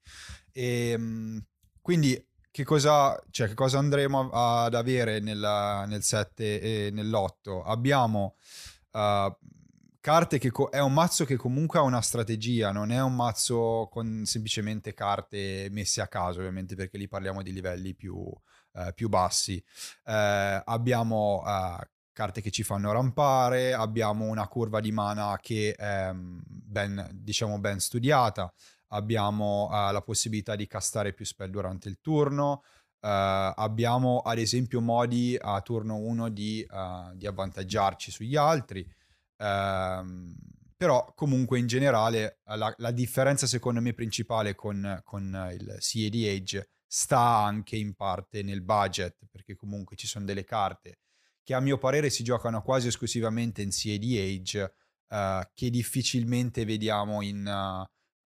E, 0.53 0.95
um, 0.97 1.43
quindi 1.81 2.21
che 2.51 2.63
cosa, 2.63 3.19
cioè, 3.29 3.47
che 3.47 3.53
cosa 3.53 3.77
andremo 3.77 4.29
ad 4.31 4.73
avere 4.73 5.19
nella, 5.19 5.85
nel 5.85 6.03
7 6.03 6.61
e 6.61 6.91
nell'8? 6.91 7.61
Abbiamo 7.63 8.35
uh, 8.91 9.35
carte 9.99 10.39
che 10.39 10.49
co- 10.49 10.69
è 10.69 10.79
un 10.79 10.93
mazzo 10.93 11.25
che 11.25 11.35
comunque 11.35 11.79
ha 11.79 11.83
una 11.83 12.01
strategia, 12.01 12.71
non 12.71 12.91
è 12.91 13.01
un 13.01 13.15
mazzo 13.15 13.87
con 13.91 14.23
semplicemente 14.25 14.93
carte 14.93 15.67
messe 15.71 16.01
a 16.01 16.07
caso, 16.07 16.39
ovviamente 16.39 16.75
perché 16.75 16.97
lì 16.97 17.07
parliamo 17.07 17.41
di 17.43 17.53
livelli 17.53 17.93
più, 17.93 18.15
uh, 18.15 18.93
più 18.95 19.09
bassi. 19.09 19.63
Uh, 20.05 20.61
abbiamo 20.65 21.43
carte 22.19 22.41
che 22.41 22.51
ci 22.51 22.63
fanno 22.63 22.91
rampare, 22.91 23.73
abbiamo 23.73 24.25
una 24.25 24.45
curva 24.49 24.81
di 24.81 24.91
mana 24.91 25.39
che 25.41 25.73
è 25.73 26.11
mm, 26.11 26.39
ben, 26.45 27.09
diciamo, 27.13 27.59
ben 27.59 27.79
studiata, 27.79 28.51
abbiamo 28.89 29.67
uh, 29.67 29.91
la 29.91 30.01
possibilità 30.01 30.55
di 30.55 30.67
castare 30.67 31.13
più 31.13 31.25
spell 31.25 31.49
durante 31.49 31.89
il 31.89 31.99
turno, 32.01 32.63
uh, 33.01 33.07
abbiamo 33.55 34.19
ad 34.19 34.37
esempio 34.37 34.81
modi 34.81 35.37
a 35.39 35.59
turno 35.61 35.97
1 35.97 36.29
di, 36.29 36.65
uh, 36.69 37.15
di, 37.15 37.27
avvantaggiarci 37.27 38.11
sugli 38.11 38.35
altri, 38.35 38.81
uh, 38.81 40.35
però 40.75 41.13
comunque 41.13 41.59
in 41.59 41.67
generale 41.67 42.39
la, 42.45 42.73
la, 42.77 42.91
differenza 42.91 43.47
secondo 43.47 43.81
me 43.81 43.93
principale 43.93 44.55
con, 44.55 45.01
con 45.03 45.49
il 45.51 45.77
CAD 45.79 46.23
Age 46.25 46.69
sta 46.87 47.19
anche 47.19 47.75
in 47.75 47.93
parte 47.93 48.43
nel 48.43 48.61
budget, 48.61 49.27
perché 49.29 49.55
comunque 49.55 49.95
ci 49.95 50.07
sono 50.07 50.25
delle 50.25 50.45
carte 50.45 50.99
che 51.43 51.53
a 51.53 51.59
mio 51.59 51.77
parere 51.77 52.09
si 52.09 52.23
giocano 52.23 52.61
quasi 52.61 52.87
esclusivamente 52.87 53.61
in 53.61 53.71
CAD 53.71 54.03
Age, 54.03 54.73
che 55.55 55.69
difficilmente 55.71 56.63
vediamo 56.63 57.23
in 57.23 57.43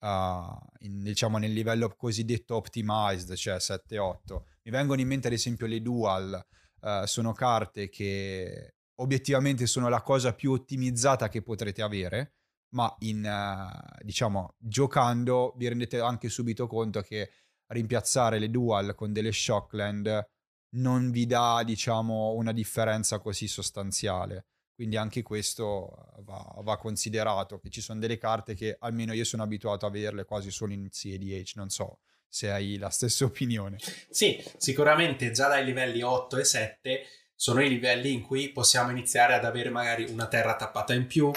uh, 0.03 0.59
in, 0.81 1.03
diciamo 1.03 1.39
nel 1.39 1.53
livello 1.53 1.95
cosiddetto 1.97 2.57
optimized, 2.57 3.35
cioè 3.35 3.57
7-8. 3.57 4.43
Mi 4.65 4.71
vengono 4.71 5.01
in 5.01 5.09
mente 5.09 5.29
ad 5.29 5.33
esempio 5.33 5.67
le 5.67 5.81
dual, 5.81 6.47
uh, 6.81 7.05
sono 7.07 7.33
carte 7.33 7.89
che 7.89 8.75
obiettivamente 8.97 9.67
sono 9.67 9.89
la 9.89 10.03
cosa 10.03 10.35
più 10.35 10.53
ottimizzata 10.53 11.29
che 11.29 11.43
potrete 11.43 11.83
avere, 11.83 12.35
ma 12.75 12.95
in, 13.01 13.25
uh, 13.25 14.03
diciamo, 14.05 14.55
giocando 14.59 15.55
vi 15.57 15.69
rendete 15.69 16.01
anche 16.01 16.29
subito 16.29 16.67
conto 16.67 17.01
che 17.01 17.31
rimpiazzare 17.69 18.39
le 18.39 18.51
dual 18.51 18.95
con 18.95 19.13
delle 19.13 19.33
shockland 19.33 20.31
non 20.75 21.11
vi 21.11 21.27
dà, 21.27 21.63
diciamo, 21.65 22.33
una 22.33 22.53
differenza 22.53 23.19
così 23.19 23.47
sostanziale. 23.47 24.47
Quindi 24.83 24.99
anche 24.99 25.23
questo 25.23 25.93
va, 26.25 26.57
va, 26.59 26.77
considerato, 26.77 27.61
che 27.61 27.71
ci 27.71 27.81
sono 27.81 28.01
delle 28.01 28.19
carte 28.19 28.55
che 28.55 28.75
almeno 28.81 29.13
io 29.13 29.23
sono 29.23 29.45
abituato 29.45 29.87
a 29.87 29.89
averle 29.89 30.25
quasi 30.25 30.51
solo 30.51 30.73
in 30.73 30.91
CEDH, 30.91 31.53
non 31.55 31.71
so 31.71 32.01
se 32.29 32.51
hai 32.51 32.79
la 32.79 32.91
stessa 32.91 33.23
opinione. 33.25 33.79
Sì, 34.11 34.43
sicuramente 34.57 35.31
già 35.31 35.47
dai 35.47 35.65
livelli 35.65 36.03
8 36.03 36.37
e 36.37 36.45
7 36.45 37.07
sono 37.33 37.63
i 37.63 37.69
livelli 37.69 38.13
in 38.13 38.23
cui 38.23 38.51
possiamo 38.51 38.91
iniziare 38.91 39.35
ad 39.35 39.45
avere 39.45 39.71
magari 39.71 40.11
una 40.11 40.27
terra 40.27 40.57
tappata 40.57 40.95
in 40.95 41.07
più, 41.07 41.31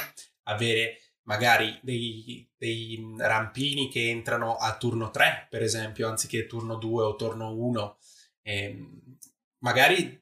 avere 0.45 1.01
magari 1.25 1.79
dei, 1.83 2.49
dei 2.57 3.13
rampini 3.15 3.91
che 3.91 4.09
entrano 4.09 4.55
a 4.55 4.75
turno 4.75 5.11
3, 5.11 5.49
per 5.51 5.61
esempio, 5.61 6.09
anziché 6.09 6.47
turno 6.47 6.77
2 6.77 7.03
o 7.03 7.15
turno 7.15 7.53
1. 7.53 7.97
E 8.41 8.63
ehm, 8.63 9.01
magari 9.59 10.19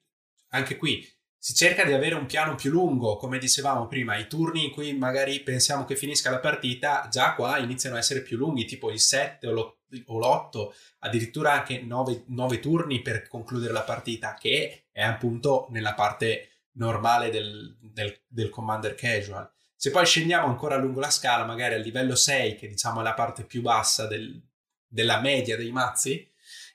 anche 0.49 0.75
qui 0.75 1.09
si 1.43 1.53
cerca 1.53 1.83
di 1.83 1.91
avere 1.91 2.15
un 2.15 2.25
piano 2.25 2.55
più 2.55 2.71
lungo, 2.71 3.17
come 3.17 3.37
dicevamo 3.37 3.85
prima, 3.87 4.15
i 4.15 4.29
turni 4.29 4.63
in 4.63 4.71
cui 4.71 4.93
magari 4.93 5.41
pensiamo 5.41 5.83
che 5.83 5.97
finisca 5.97 6.29
la 6.29 6.39
partita, 6.39 7.09
già 7.11 7.33
qua 7.33 7.57
iniziano 7.57 7.97
a 7.97 7.99
essere 7.99 8.21
più 8.21 8.37
lunghi, 8.37 8.63
tipo 8.63 8.89
il 8.89 9.01
7 9.01 9.47
o 9.47 9.75
l'8, 9.89 10.69
addirittura 10.99 11.51
anche 11.51 11.81
9, 11.81 12.23
9 12.27 12.59
turni 12.61 13.01
per 13.01 13.27
concludere 13.27 13.73
la 13.73 13.81
partita, 13.81 14.35
che 14.39 14.85
è 14.89 15.01
appunto 15.03 15.67
nella 15.71 15.93
parte 15.93 16.61
normale 16.75 17.29
del, 17.29 17.75
del, 17.77 18.21
del 18.25 18.49
Commander 18.49 18.95
Casual. 18.95 19.51
Se 19.75 19.91
poi 19.91 20.05
scendiamo 20.05 20.47
ancora 20.47 20.77
lungo 20.77 21.01
la 21.01 21.09
scala, 21.09 21.43
magari 21.43 21.73
a 21.73 21.77
livello 21.77 22.15
6, 22.15 22.55
che 22.55 22.69
diciamo 22.69 23.01
è 23.01 23.03
la 23.03 23.15
parte 23.15 23.43
più 23.43 23.61
bassa 23.61 24.07
del, 24.07 24.41
della 24.87 25.19
media 25.19 25.57
dei 25.57 25.73
mazzi, 25.73 26.25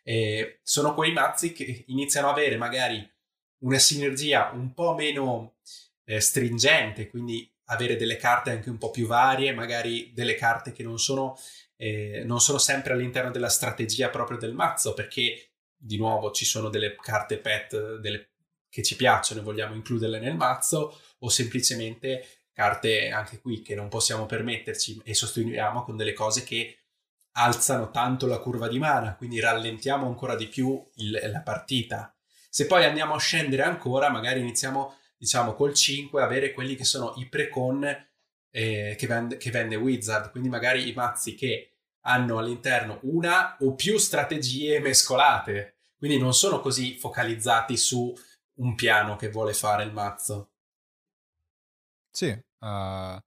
eh, 0.05 0.61
sono 0.63 0.93
quei 0.93 1.13
mazzi 1.13 1.53
che 1.53 1.85
iniziano 1.87 2.29
a 2.29 2.33
avere 2.33 2.59
magari 2.59 3.17
una 3.61 3.79
sinergia 3.79 4.51
un 4.53 4.73
po' 4.75 4.95
meno 4.95 5.57
eh, 6.05 6.21
stringente, 6.21 7.09
quindi 7.09 7.51
avere 7.71 7.97
delle 7.97 8.17
carte 8.17 8.51
anche 8.51 8.71
un 8.71 8.79
po' 8.79 8.91
più 8.91 9.07
varie, 9.07 9.53
magari 9.53 10.13
delle 10.15 10.35
carte 10.35 10.73
che 10.73 10.83
non 10.83 10.99
sono, 10.99 11.37
eh, 11.77 12.23
non 12.25 12.41
sono 12.41 12.59
sempre 12.59 12.93
all'interno 12.93 13.31
della 13.31 13.49
strategia 13.49 14.09
proprio 14.09 14.39
del 14.39 14.55
mazzo, 14.55 14.95
perché 14.95 15.51
di 15.77 15.97
nuovo 15.97 16.31
ci 16.33 16.45
sono 16.45 16.71
delle 16.71 16.97
carte 16.97 17.39
pet 17.39 17.97
delle, 17.99 18.31
che 18.69 18.83
ci 18.83 18.97
piacciono 18.97 19.41
e 19.41 19.45
vogliamo 19.45 19.75
includerle 19.75 20.19
nel 20.19 20.37
mazzo, 20.37 20.99
o 21.21 21.29
semplicemente 21.29 22.27
carte 22.53 23.11
anche 23.11 23.41
qui 23.41 23.63
che 23.63 23.75
non 23.75 23.89
possiamo 23.89 24.27
permetterci 24.27 25.01
e 25.05 25.15
sostituiamo 25.15 25.85
con 25.85 25.97
delle 25.97 26.13
cose 26.13 26.43
che 26.43 26.79
alzano 27.33 27.91
tanto 27.91 28.27
la 28.27 28.39
curva 28.39 28.67
di 28.67 28.79
mana, 28.79 29.15
quindi 29.15 29.39
rallentiamo 29.39 30.07
ancora 30.07 30.35
di 30.35 30.49
più 30.49 30.85
il, 30.97 31.21
la 31.31 31.41
partita 31.41 32.13
Se 32.49 32.67
poi 32.67 32.85
andiamo 32.85 33.15
a 33.15 33.19
scendere 33.19 33.63
ancora, 33.63 34.11
magari 34.11 34.41
iniziamo, 34.41 34.97
diciamo, 35.17 35.55
col 35.55 35.75
5 35.75 36.23
a 36.23 36.25
avere 36.25 36.53
quelli 36.53 36.75
che 36.75 36.85
sono 36.85 37.15
i 37.17 37.29
precon 37.29 37.85
eh, 38.51 38.97
che, 38.99 39.07
vende, 39.07 39.37
che 39.37 39.51
vende 39.51 39.77
Wizard, 39.77 40.31
quindi 40.31 40.49
magari 40.49 40.89
i 40.89 40.93
mazzi 40.93 41.35
che 41.35 41.73
hanno 42.03 42.39
all'interno 42.39 43.01
una 43.03 43.57
o 43.61 43.75
più 43.75 43.99
strategie 43.99 44.81
mescolate, 44.81 45.77
quindi 45.97 46.19
non 46.19 46.33
sono 46.33 46.61
così 46.61 46.97
focalizzati 46.97 47.77
su 47.77 48.15
un 48.55 48.75
piano 48.75 49.17
che 49.17 49.29
vuole 49.29 49.53
fare 49.53 49.85
il 49.85 49.93
mazzo. 49.93 50.51
Sì, 52.11 52.29
uh, 52.29 53.19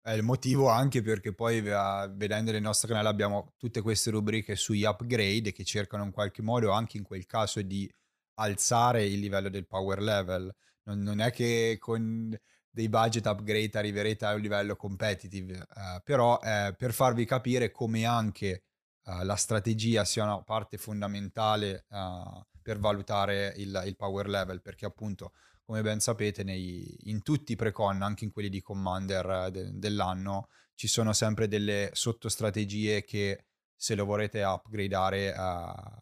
è 0.00 0.12
il 0.12 0.22
motivo 0.22 0.68
anche 0.68 1.00
perché 1.00 1.32
poi 1.32 1.60
vedendo 1.62 2.50
nel 2.50 2.60
nostro 2.60 2.88
canale 2.88 3.08
abbiamo 3.08 3.54
tutte 3.56 3.80
queste 3.80 4.10
rubriche 4.10 4.56
sugli 4.56 4.84
upgrade 4.84 5.52
che 5.52 5.64
cercano 5.64 6.04
in 6.04 6.10
qualche 6.10 6.42
modo 6.42 6.70
anche 6.72 6.98
in 6.98 7.04
quel 7.04 7.24
caso 7.26 7.62
di 7.62 7.90
alzare 8.34 9.04
il 9.04 9.20
livello 9.20 9.48
del 9.48 9.66
power 9.66 10.00
level. 10.00 10.54
Non, 10.84 11.00
non 11.00 11.20
è 11.20 11.30
che 11.30 11.76
con 11.78 12.36
dei 12.74 12.88
budget 12.88 13.26
upgrade 13.26 13.78
arriverete 13.78 14.26
a 14.26 14.34
un 14.34 14.40
livello 14.40 14.74
competitive, 14.74 15.58
uh, 15.58 16.02
però 16.02 16.40
eh, 16.42 16.74
per 16.76 16.92
farvi 16.92 17.24
capire 17.24 17.70
come 17.70 18.04
anche 18.04 18.64
uh, 19.04 19.22
la 19.22 19.36
strategia 19.36 20.04
sia 20.04 20.24
una 20.24 20.42
parte 20.42 20.76
fondamentale 20.76 21.86
uh, 21.90 22.44
per 22.60 22.80
valutare 22.80 23.54
il, 23.58 23.80
il, 23.86 23.94
power 23.94 24.26
level, 24.26 24.60
perché 24.60 24.86
appunto, 24.86 25.34
come 25.64 25.82
ben 25.82 26.00
sapete, 26.00 26.42
nei, 26.42 26.96
in 27.10 27.22
tutti 27.22 27.52
i 27.52 27.56
precon, 27.56 28.02
anche 28.02 28.24
in 28.24 28.32
quelli 28.32 28.48
di 28.48 28.60
Commander 28.60 29.50
de, 29.52 29.70
dell'anno, 29.72 30.48
ci 30.74 30.88
sono 30.88 31.12
sempre 31.12 31.46
delle 31.46 31.90
sottostrategie 31.92 33.04
che 33.04 33.44
se 33.76 33.94
lo 33.94 34.04
vorrete 34.04 34.42
upgradare 34.42 35.32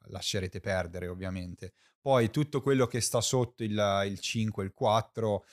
lascerete 0.07 0.61
perdere, 0.61 1.09
ovviamente. 1.09 1.75
Poi 2.03 2.31
tutto 2.31 2.61
quello 2.61 2.87
che 2.87 3.01
sta 3.01 3.21
sotto 3.21 3.63
il, 3.63 4.03
il 4.07 4.19
5, 4.19 4.65
il 4.65 4.73
4 4.75 5.45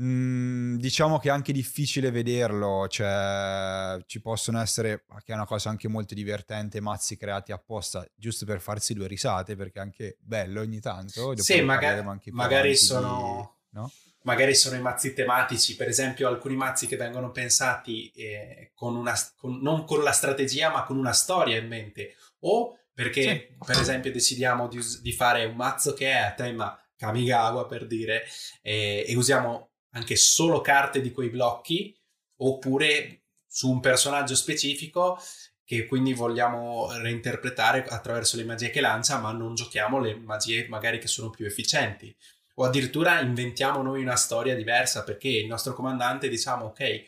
Mhmm, 0.00 0.78
diciamo 0.78 1.18
che 1.18 1.28
è 1.28 1.30
anche 1.30 1.52
difficile 1.52 2.10
vederlo, 2.10 2.88
cioè 2.88 4.02
ci 4.06 4.22
possono 4.22 4.58
essere, 4.60 5.04
che 5.22 5.32
è 5.32 5.34
una 5.34 5.44
cosa 5.44 5.68
anche 5.68 5.88
molto 5.88 6.14
divertente, 6.14 6.80
mazzi 6.80 7.18
creati 7.18 7.52
apposta 7.52 8.08
giusto 8.14 8.46
per 8.46 8.62
farsi 8.62 8.94
due 8.94 9.06
risate, 9.06 9.56
perché 9.56 9.78
è 9.78 9.82
anche 9.82 10.16
bello 10.20 10.62
ogni 10.62 10.80
tanto. 10.80 11.36
Sì, 11.36 11.60
magari, 11.60 12.02
magari 12.30 12.76
sono... 12.76 13.56
Di, 13.68 13.78
no? 13.78 13.92
Magari 14.22 14.54
sono 14.54 14.76
i 14.76 14.80
mazzi 14.80 15.14
tematici, 15.14 15.76
per 15.76 15.88
esempio 15.88 16.28
alcuni 16.28 16.54
mazzi 16.54 16.86
che 16.86 16.96
vengono 16.96 17.30
pensati 17.30 18.10
eh, 18.14 18.70
con 18.74 18.94
una, 18.94 19.14
con, 19.36 19.60
non 19.62 19.84
con 19.84 20.02
la 20.02 20.12
strategia 20.12 20.70
ma 20.70 20.84
con 20.84 20.98
una 20.98 21.12
storia 21.12 21.56
in 21.56 21.66
mente, 21.66 22.16
o 22.40 22.79
perché 23.02 23.22
sì. 23.22 23.64
per 23.64 23.80
esempio 23.80 24.12
decidiamo 24.12 24.68
di, 24.68 24.78
di, 25.00 25.12
fare 25.12 25.46
un 25.46 25.56
mazzo 25.56 25.94
che 25.94 26.10
è 26.10 26.16
a 26.16 26.34
tema 26.34 26.78
Kamigawa 26.96 27.64
per 27.64 27.86
dire, 27.86 28.26
eh, 28.60 29.06
e 29.08 29.16
usiamo 29.16 29.70
anche 29.92 30.16
solo 30.16 30.60
carte 30.60 31.00
di 31.00 31.10
quei 31.10 31.30
blocchi 31.30 31.98
oppure 32.42 33.22
su 33.46 33.70
un 33.70 33.80
personaggio 33.80 34.34
specifico 34.34 35.18
che 35.64 35.86
quindi 35.86 36.12
vogliamo 36.12 36.92
reinterpretare 36.98 37.84
attraverso 37.84 38.36
le 38.36 38.44
magie 38.44 38.68
che 38.68 38.82
lancia, 38.82 39.18
ma 39.18 39.32
non 39.32 39.54
giochiamo 39.54 39.98
le 39.98 40.16
magie 40.16 40.68
magari 40.68 40.98
che 40.98 41.06
sono 41.06 41.30
più 41.30 41.46
efficienti. 41.46 42.14
O 42.56 42.64
addirittura 42.64 43.20
inventiamo 43.20 43.80
noi 43.80 44.02
una 44.02 44.16
storia 44.16 44.54
diversa 44.54 45.04
perché 45.04 45.28
il 45.28 45.46
nostro 45.46 45.72
comandante 45.72 46.28
diciamo 46.28 46.66
ok, 46.66 47.04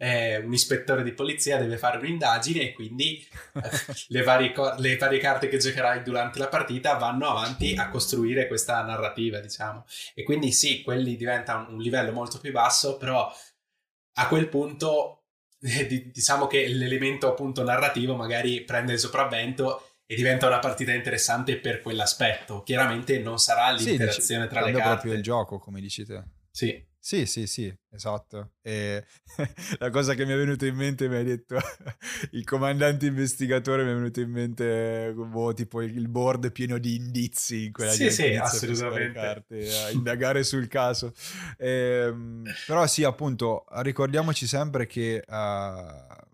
eh, 0.00 0.36
un 0.36 0.52
ispettore 0.52 1.02
di 1.02 1.12
polizia 1.12 1.58
deve 1.58 1.76
fare 1.76 1.98
un'indagine 1.98 2.60
e 2.62 2.72
quindi 2.72 3.26
eh, 3.54 3.60
le, 4.08 4.22
varie 4.22 4.52
co- 4.52 4.74
le, 4.78 4.96
varie 4.96 5.18
carte 5.18 5.48
che 5.48 5.58
giocherai 5.58 6.02
durante 6.02 6.38
la 6.38 6.46
partita 6.46 6.94
vanno 6.94 7.28
avanti 7.28 7.74
a 7.74 7.88
costruire 7.88 8.46
questa 8.46 8.80
narrativa, 8.82 9.40
diciamo. 9.40 9.84
E 10.14 10.22
quindi 10.22 10.52
sì, 10.52 10.82
quelli 10.82 11.16
diventa 11.16 11.56
un, 11.56 11.74
un 11.74 11.80
livello 11.80 12.12
molto 12.12 12.38
più 12.38 12.52
basso, 12.52 12.96
però 12.96 13.30
a 14.14 14.28
quel 14.28 14.48
punto 14.48 15.24
eh, 15.60 16.10
diciamo 16.12 16.46
che 16.46 16.68
l'elemento 16.68 17.28
appunto 17.28 17.64
narrativo 17.64 18.14
magari 18.14 18.62
prende 18.62 18.92
il 18.92 18.98
sopravvento 19.00 19.82
e 20.06 20.14
diventa 20.14 20.46
una 20.46 20.60
partita 20.60 20.92
interessante 20.92 21.58
per 21.58 21.82
quell'aspetto. 21.82 22.62
Chiaramente 22.62 23.18
non 23.18 23.38
sarà 23.38 23.70
l'interazione 23.72 24.44
sì, 24.44 24.48
tra 24.48 24.64
le 24.64 24.72
carte. 24.72 24.88
proprio 24.88 25.12
il 25.12 25.22
gioco, 25.22 25.58
come 25.58 25.80
dici 25.80 26.04
te. 26.04 26.22
Sì. 26.50 26.86
Sì, 27.08 27.24
sì, 27.24 27.46
sì, 27.46 27.74
esatto. 27.90 28.56
E 28.60 29.02
la 29.78 29.88
cosa 29.88 30.12
che 30.12 30.26
mi 30.26 30.32
è 30.32 30.36
venuta 30.36 30.66
in 30.66 30.74
mente, 30.74 31.08
mi 31.08 31.14
hai 31.16 31.24
detto, 31.24 31.56
il 32.32 32.44
comandante 32.44 33.06
investigatore, 33.06 33.82
mi 33.82 33.92
è 33.92 33.94
venuto 33.94 34.20
in 34.20 34.30
mente 34.30 35.14
boh, 35.14 35.54
tipo 35.54 35.80
il 35.80 36.06
board 36.06 36.52
pieno 36.52 36.76
di 36.76 36.96
indizi 36.96 37.64
in 37.64 37.72
quella 37.72 37.92
Sì, 37.92 38.10
sì, 38.10 38.34
assolutamente. 38.34 39.20
A 39.20 39.88
indagare 39.88 40.42
sul 40.44 40.68
caso. 40.68 41.14
E, 41.56 42.08
ehm, 42.08 42.44
però 42.66 42.86
sì, 42.86 43.04
appunto, 43.04 43.64
ricordiamoci 43.76 44.46
sempre 44.46 44.86
che... 44.86 45.24
Uh, 45.26 46.26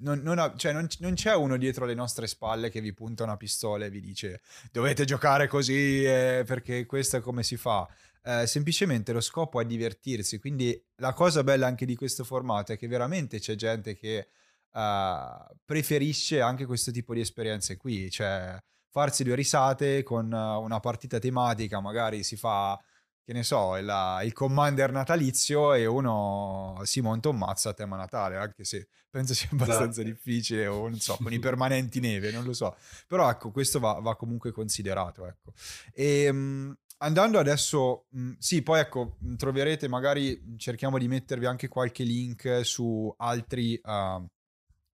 non, 0.00 0.18
non, 0.18 0.38
ha, 0.38 0.52
cioè 0.56 0.72
non, 0.72 0.86
non, 0.98 1.14
c'è 1.14 1.34
uno 1.34 1.56
dietro 1.56 1.86
le 1.86 1.94
nostre 1.94 2.26
spalle 2.26 2.68
che 2.68 2.82
vi 2.82 2.92
punta 2.92 3.24
una 3.24 3.38
pistola 3.38 3.86
e 3.86 3.88
vi 3.88 4.00
dice 4.00 4.42
dovete 4.70 5.06
giocare 5.06 5.48
così 5.48 6.04
eh, 6.04 6.44
perché 6.46 6.84
questo 6.84 7.16
è 7.16 7.20
come 7.20 7.42
si 7.42 7.56
fa 7.56 7.88
eh, 8.26 8.46
semplicemente 8.48 9.12
lo 9.12 9.20
scopo 9.20 9.60
è 9.60 9.64
divertirsi. 9.64 10.40
Quindi 10.40 10.84
la 10.96 11.12
cosa 11.12 11.44
bella 11.44 11.68
anche 11.68 11.86
di 11.86 11.94
questo 11.94 12.24
formato 12.24 12.72
è 12.72 12.76
che 12.76 12.88
veramente 12.88 13.38
c'è 13.38 13.54
gente 13.54 13.94
che 13.94 14.28
uh, 14.72 15.56
preferisce 15.64 16.40
anche 16.40 16.66
questo 16.66 16.90
tipo 16.90 17.14
di 17.14 17.20
esperienze 17.20 17.76
qui, 17.76 18.10
cioè 18.10 18.58
farsi 18.90 19.22
due 19.22 19.36
risate 19.36 20.02
con 20.02 20.32
una 20.32 20.80
partita 20.80 21.20
tematica, 21.20 21.80
magari 21.80 22.24
si 22.24 22.36
fa 22.36 22.80
che 23.22 23.32
ne 23.32 23.42
so, 23.42 23.76
il, 23.76 24.20
il, 24.22 24.32
commander 24.32 24.92
natalizio 24.92 25.74
e 25.74 25.84
uno 25.84 26.80
si 26.84 27.00
monta 27.00 27.28
un 27.28 27.36
mazzo 27.36 27.68
a 27.68 27.74
tema 27.74 27.96
Natale, 27.96 28.36
anche 28.36 28.62
se 28.64 28.88
penso 29.10 29.34
sia 29.34 29.48
abbastanza 29.52 30.00
esatto. 30.00 30.02
difficile, 30.02 30.66
o 30.68 30.88
non 30.88 30.98
so, 31.00 31.16
con 31.20 31.32
i 31.32 31.38
permanenti 31.40 31.98
neve, 32.00 32.30
non 32.30 32.44
lo 32.44 32.52
so. 32.52 32.76
Però 33.06 33.28
ecco, 33.28 33.50
questo 33.50 33.80
va, 33.80 33.94
va 33.94 34.14
comunque 34.14 34.52
considerato, 34.52 35.26
ecco. 35.26 35.52
E, 35.92 36.28
um, 36.28 36.76
andando 36.98 37.38
adesso, 37.38 38.06
mh, 38.10 38.32
sì, 38.38 38.62
poi 38.62 38.80
ecco, 38.80 39.16
troverete 39.36 39.88
magari, 39.88 40.56
cerchiamo 40.56 40.98
di 40.98 41.08
mettervi 41.08 41.46
anche 41.46 41.68
qualche 41.68 42.04
link 42.04 42.60
su 42.64 43.12
altri, 43.18 43.80
uh, 43.82 44.24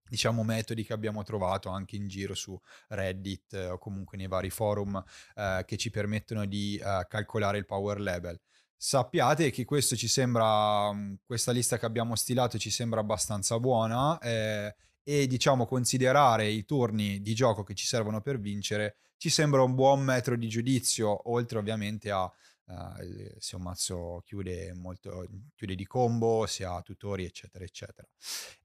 diciamo, 0.07 0.43
metodi 0.43 0.83
che 0.83 0.93
abbiamo 0.93 1.23
trovato 1.23 1.69
anche 1.69 1.95
in 1.95 2.07
giro 2.07 2.33
su 2.35 2.59
Reddit 2.89 3.53
eh, 3.53 3.69
o 3.69 3.77
comunque 3.77 4.17
nei 4.17 4.27
vari 4.27 4.49
forum 4.49 4.93
uh, 4.95 5.65
che 5.65 5.77
ci 5.77 5.89
permettono 5.89 6.45
di 6.45 6.79
uh, 6.81 7.07
calcolare 7.07 7.57
il 7.57 7.65
power 7.65 7.99
level. 7.99 8.39
Sappiate 8.75 9.49
che 9.49 9.63
questo 9.63 9.95
ci 9.95 10.09
sembra, 10.09 10.91
questa 11.25 11.53
lista 11.53 11.79
che 11.79 11.85
abbiamo 11.85 12.15
stilato 12.15 12.57
ci 12.57 12.69
sembra 12.69 12.99
abbastanza 12.99 13.57
buona 13.57 14.19
eh, 14.19 14.75
e 15.01 15.25
diciamo 15.25 15.65
considerare 15.65 16.47
i 16.49 16.65
turni 16.65 17.21
di 17.21 17.33
gioco 17.33 17.63
che 17.63 17.75
ci 17.75 17.85
servono 17.85 18.19
per 18.19 18.39
vincere 18.41 18.97
ci 19.23 19.29
sembra 19.29 19.61
un 19.61 19.73
buon 19.73 20.01
metro 20.01 20.35
di 20.35 20.49
giudizio, 20.49 21.31
oltre 21.31 21.57
ovviamente 21.57 22.11
a 22.11 22.25
uh, 22.25 23.35
se 23.37 23.55
un 23.55 23.61
mazzo 23.61 24.21
chiude, 24.25 24.73
molto, 24.73 25.25
chiude 25.55 25.75
di 25.75 25.85
combo, 25.85 26.45
se 26.45 26.65
ha 26.65 26.81
tutori, 26.81 27.23
eccetera, 27.23 27.63
eccetera. 27.63 28.05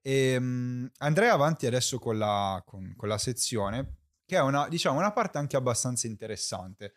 E, 0.02 0.36
um, 0.36 0.90
andrei 0.96 1.28
avanti 1.28 1.66
adesso 1.66 2.00
con 2.00 2.18
la, 2.18 2.60
con, 2.66 2.92
con 2.96 3.08
la 3.08 3.18
sezione, 3.18 3.98
che 4.26 4.34
è 4.34 4.40
una, 4.40 4.66
diciamo, 4.66 4.98
una 4.98 5.12
parte 5.12 5.38
anche 5.38 5.56
abbastanza 5.56 6.08
interessante. 6.08 6.94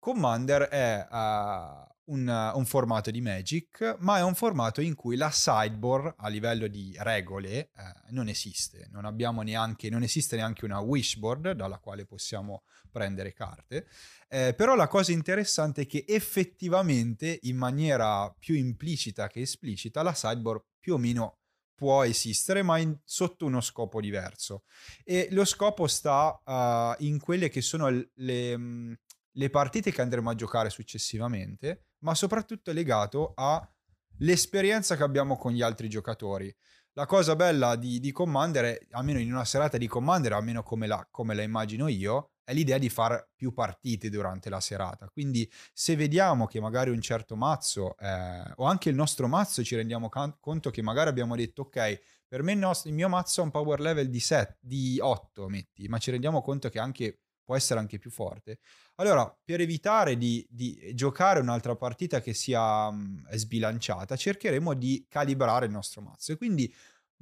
Commander 0.00 0.62
è 0.62 1.06
uh, 1.08 2.12
un, 2.12 2.52
un, 2.52 2.64
formato 2.66 3.12
di 3.12 3.20
Magic, 3.20 3.94
ma 4.00 4.18
è 4.18 4.24
un 4.24 4.34
formato 4.34 4.80
in 4.80 4.96
cui 4.96 5.14
la 5.14 5.30
sideboard 5.30 6.14
a 6.16 6.26
livello 6.26 6.66
di 6.66 6.92
regole 6.98 7.70
uh, 7.76 8.12
non 8.12 8.26
esiste. 8.26 8.88
Non, 8.90 9.08
neanche, 9.44 9.88
non 9.88 10.02
esiste 10.02 10.34
neanche 10.34 10.64
una 10.64 10.80
wishboard 10.80 11.52
dalla 11.52 11.78
quale 11.78 12.06
possiamo 12.06 12.64
prendere 12.94 13.32
carte. 13.32 13.88
Eh, 14.28 14.54
però 14.54 14.76
la 14.76 14.86
cosa 14.86 15.10
interessante 15.10 15.82
è 15.82 15.86
che 15.86 16.04
effettivamente, 16.06 17.40
in 17.42 17.56
maniera 17.56 18.32
più 18.38 18.54
implicita 18.54 19.26
che 19.26 19.40
esplicita, 19.40 20.02
la 20.02 20.14
sideboard 20.14 20.62
più 20.78 20.94
o 20.94 20.98
meno 20.98 21.40
può 21.74 22.04
esistere, 22.04 22.62
ma 22.62 22.78
in, 22.78 22.96
sotto 23.04 23.46
uno 23.46 23.60
scopo 23.60 24.00
diverso. 24.00 24.62
E 25.02 25.26
lo 25.32 25.44
scopo 25.44 25.88
sta 25.88 26.40
uh, 26.44 27.04
in 27.04 27.18
quelle 27.18 27.48
che 27.48 27.62
sono 27.62 27.88
le, 28.14 28.56
mm, 28.56 28.92
le 29.32 29.50
partite 29.50 29.90
che 29.90 30.00
andremo 30.00 30.30
a 30.30 30.36
giocare 30.36 30.70
successivamente, 30.70 31.86
ma 32.04 32.14
soprattutto 32.14 32.70
è 32.70 32.74
legato 32.74 33.34
all'esperienza 33.34 34.96
che 34.96 35.02
abbiamo 35.02 35.36
con 35.36 35.50
gli 35.50 35.62
altri 35.62 35.88
giocatori. 35.88 36.54
La 36.96 37.06
cosa 37.06 37.34
bella 37.34 37.74
di, 37.74 37.98
di 37.98 38.12
Commander, 38.12 38.64
è, 38.64 38.86
almeno 38.92 39.18
in 39.18 39.32
una 39.32 39.44
serata 39.44 39.78
di 39.78 39.88
Commander, 39.88 40.34
almeno 40.34 40.62
come 40.62 40.86
la, 40.86 41.04
come 41.10 41.34
la 41.34 41.42
immagino 41.42 41.88
io, 41.88 42.33
è 42.44 42.52
l'idea 42.52 42.78
di 42.78 42.88
fare 42.88 43.30
più 43.34 43.52
partite 43.52 44.10
durante 44.10 44.50
la 44.50 44.60
serata. 44.60 45.08
Quindi 45.08 45.50
se 45.72 45.96
vediamo 45.96 46.46
che 46.46 46.60
magari 46.60 46.90
un 46.90 47.00
certo 47.00 47.36
mazzo, 47.36 47.96
eh, 47.98 48.52
o 48.56 48.64
anche 48.64 48.90
il 48.90 48.94
nostro 48.94 49.26
mazzo, 49.26 49.64
ci 49.64 49.74
rendiamo 49.74 50.08
can- 50.08 50.36
conto 50.38 50.70
che 50.70 50.82
magari 50.82 51.08
abbiamo 51.08 51.34
detto, 51.34 51.62
ok, 51.62 52.00
per 52.28 52.42
me 52.42 52.52
il, 52.52 52.58
nostro, 52.58 52.90
il 52.90 52.94
mio 52.94 53.08
mazzo 53.08 53.40
ha 53.40 53.44
un 53.44 53.50
power 53.50 53.80
level 53.80 54.08
di, 54.08 54.20
7, 54.20 54.58
di 54.60 54.98
8, 55.00 55.48
metti, 55.48 55.88
ma 55.88 55.98
ci 55.98 56.10
rendiamo 56.10 56.42
conto 56.42 56.68
che 56.68 56.78
anche 56.78 57.20
può 57.44 57.54
essere 57.54 57.78
anche 57.78 57.98
più 57.98 58.10
forte. 58.10 58.58
Allora, 58.96 59.36
per 59.44 59.60
evitare 59.60 60.16
di, 60.16 60.46
di 60.48 60.92
giocare 60.94 61.40
un'altra 61.40 61.76
partita 61.76 62.20
che 62.20 62.32
sia 62.32 62.88
um, 62.88 63.22
sbilanciata, 63.32 64.16
cercheremo 64.16 64.74
di 64.74 65.04
calibrare 65.08 65.66
il 65.66 65.72
nostro 65.72 66.00
mazzo. 66.00 66.32
E 66.32 66.36
quindi 66.36 66.72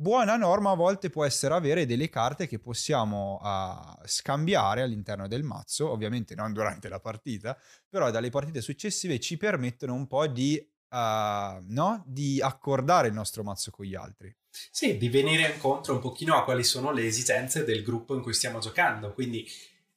buona 0.02 0.36
norma 0.36 0.72
a 0.72 0.74
volte 0.74 1.10
può 1.10 1.24
essere 1.24 1.54
avere 1.54 1.86
delle 1.86 2.08
carte 2.08 2.48
che 2.48 2.58
possiamo 2.58 3.40
uh, 3.40 4.02
scambiare 4.04 4.82
all'interno 4.82 5.28
del 5.28 5.44
mazzo, 5.44 5.90
ovviamente 5.90 6.34
non 6.34 6.52
durante 6.52 6.88
la 6.88 6.98
partita, 6.98 7.56
però 7.88 8.10
dalle 8.10 8.28
partite 8.28 8.60
successive 8.60 9.20
ci 9.20 9.36
permettono 9.36 9.94
un 9.94 10.08
po' 10.08 10.26
di, 10.26 10.60
uh, 10.90 10.96
no? 10.96 12.02
di 12.04 12.40
accordare 12.42 13.08
il 13.08 13.14
nostro 13.14 13.44
mazzo 13.44 13.70
con 13.70 13.86
gli 13.86 13.94
altri. 13.94 14.34
Sì, 14.50 14.98
di 14.98 15.08
venire 15.08 15.52
incontro 15.52 15.94
un 15.94 16.00
pochino 16.00 16.36
a 16.36 16.44
quali 16.44 16.64
sono 16.64 16.90
le 16.90 17.06
esigenze 17.06 17.64
del 17.64 17.84
gruppo 17.84 18.14
in 18.14 18.22
cui 18.22 18.34
stiamo 18.34 18.58
giocando, 18.58 19.14
quindi 19.14 19.48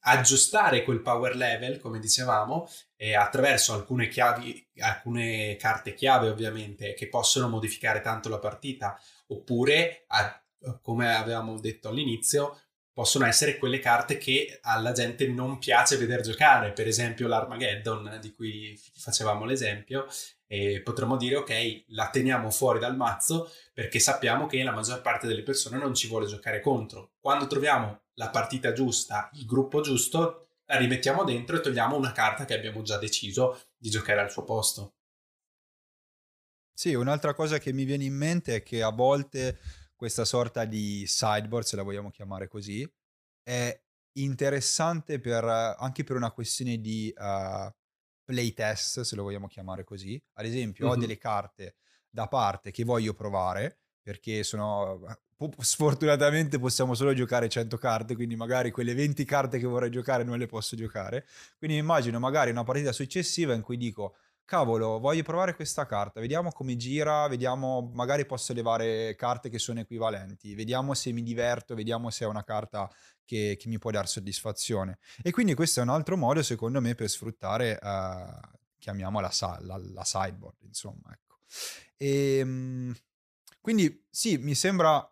aggiustare 0.08 0.84
quel 0.84 1.00
power 1.00 1.34
level, 1.34 1.80
come 1.80 1.98
dicevamo, 1.98 2.68
eh, 2.96 3.14
attraverso 3.14 3.72
alcune 3.72 4.08
chiavi, 4.08 4.68
alcune 4.78 5.56
carte 5.56 5.94
chiave 5.94 6.28
ovviamente, 6.28 6.94
che 6.94 7.08
possono 7.08 7.48
modificare 7.48 8.00
tanto 8.00 8.28
la 8.28 8.38
partita, 8.38 9.00
oppure, 9.28 10.04
a, 10.08 10.42
come 10.82 11.14
avevamo 11.14 11.58
detto 11.60 11.88
all'inizio, 11.88 12.58
possono 12.92 13.26
essere 13.26 13.58
quelle 13.58 13.78
carte 13.78 14.16
che 14.16 14.58
alla 14.62 14.92
gente 14.92 15.28
non 15.28 15.58
piace 15.58 15.98
vedere 15.98 16.22
giocare, 16.22 16.72
per 16.72 16.86
esempio 16.86 17.28
l'Armageddon 17.28 18.18
di 18.22 18.32
cui 18.32 18.80
facevamo 18.94 19.44
l'esempio, 19.44 20.06
e 20.46 20.80
potremmo 20.80 21.16
dire 21.16 21.36
ok, 21.36 21.84
la 21.88 22.08
teniamo 22.08 22.50
fuori 22.50 22.78
dal 22.78 22.96
mazzo 22.96 23.50
perché 23.74 23.98
sappiamo 23.98 24.46
che 24.46 24.62
la 24.62 24.72
maggior 24.72 25.02
parte 25.02 25.26
delle 25.26 25.42
persone 25.42 25.76
non 25.76 25.94
ci 25.94 26.06
vuole 26.08 26.26
giocare 26.26 26.60
contro. 26.60 27.10
Quando 27.20 27.46
troviamo 27.46 28.04
la 28.14 28.30
partita 28.30 28.72
giusta, 28.72 29.28
il 29.34 29.44
gruppo 29.44 29.80
giusto, 29.82 30.45
la 30.66 30.76
rimettiamo 30.76 31.24
dentro 31.24 31.56
e 31.56 31.60
togliamo 31.60 31.96
una 31.96 32.12
carta 32.12 32.44
che 32.44 32.54
abbiamo 32.54 32.82
già 32.82 32.98
deciso 32.98 33.60
di 33.76 33.90
giocare 33.90 34.20
al 34.20 34.30
suo 34.30 34.44
posto. 34.44 34.94
Sì, 36.72 36.94
un'altra 36.94 37.34
cosa 37.34 37.58
che 37.58 37.72
mi 37.72 37.84
viene 37.84 38.04
in 38.04 38.14
mente 38.14 38.56
è 38.56 38.62
che 38.62 38.82
a 38.82 38.90
volte 38.90 39.58
questa 39.94 40.24
sorta 40.24 40.64
di 40.64 41.06
sideboard, 41.06 41.64
se 41.64 41.76
la 41.76 41.82
vogliamo 41.82 42.10
chiamare 42.10 42.48
così, 42.48 42.86
è 43.42 43.80
interessante 44.18 45.20
per, 45.20 45.44
anche 45.44 46.04
per 46.04 46.16
una 46.16 46.32
questione 46.32 46.78
di 46.78 47.12
uh, 47.16 47.70
playtest, 48.24 49.00
se 49.00 49.16
lo 49.16 49.22
vogliamo 49.22 49.46
chiamare 49.46 49.84
così. 49.84 50.22
Ad 50.34 50.44
esempio, 50.44 50.86
mm-hmm. 50.86 50.96
ho 50.96 50.98
delle 50.98 51.16
carte 51.16 51.76
da 52.10 52.28
parte 52.28 52.70
che 52.70 52.84
voglio 52.84 53.14
provare 53.14 53.80
perché 54.06 54.44
sono 54.44 55.00
sfortunatamente 55.58 56.60
possiamo 56.60 56.94
solo 56.94 57.12
giocare 57.12 57.48
100 57.48 57.76
carte, 57.76 58.14
quindi 58.14 58.36
magari 58.36 58.70
quelle 58.70 58.94
20 58.94 59.24
carte 59.24 59.58
che 59.58 59.66
vorrei 59.66 59.90
giocare 59.90 60.22
non 60.22 60.38
le 60.38 60.46
posso 60.46 60.76
giocare. 60.76 61.26
Quindi 61.58 61.76
immagino 61.76 62.20
magari 62.20 62.52
una 62.52 62.62
partita 62.62 62.92
successiva 62.92 63.52
in 63.52 63.62
cui 63.62 63.76
dico 63.76 64.14
cavolo, 64.44 65.00
voglio 65.00 65.24
provare 65.24 65.56
questa 65.56 65.86
carta, 65.86 66.20
vediamo 66.20 66.52
come 66.52 66.76
gira, 66.76 67.26
vediamo, 67.26 67.90
magari 67.94 68.26
posso 68.26 68.52
levare 68.52 69.16
carte 69.16 69.48
che 69.48 69.58
sono 69.58 69.80
equivalenti, 69.80 70.54
vediamo 70.54 70.94
se 70.94 71.10
mi 71.10 71.24
diverto, 71.24 71.74
vediamo 71.74 72.08
se 72.10 72.26
è 72.26 72.28
una 72.28 72.44
carta 72.44 72.88
che, 73.24 73.56
che 73.58 73.68
mi 73.68 73.78
può 73.80 73.90
dare 73.90 74.06
soddisfazione. 74.06 74.98
E 75.20 75.32
quindi 75.32 75.54
questo 75.54 75.80
è 75.80 75.82
un 75.82 75.88
altro 75.88 76.16
modo, 76.16 76.44
secondo 76.44 76.80
me, 76.80 76.94
per 76.94 77.10
sfruttare, 77.10 77.76
uh, 77.82 78.56
chiamiamola 78.78 79.32
la, 79.62 79.80
la, 79.92 80.04
sideboard, 80.04 80.62
insomma, 80.62 81.10
ecco. 81.12 81.38
E, 81.96 82.38
ehm, 82.38 82.94
quindi 83.66 84.06
sì, 84.08 84.36
mi 84.36 84.54
sembra, 84.54 85.04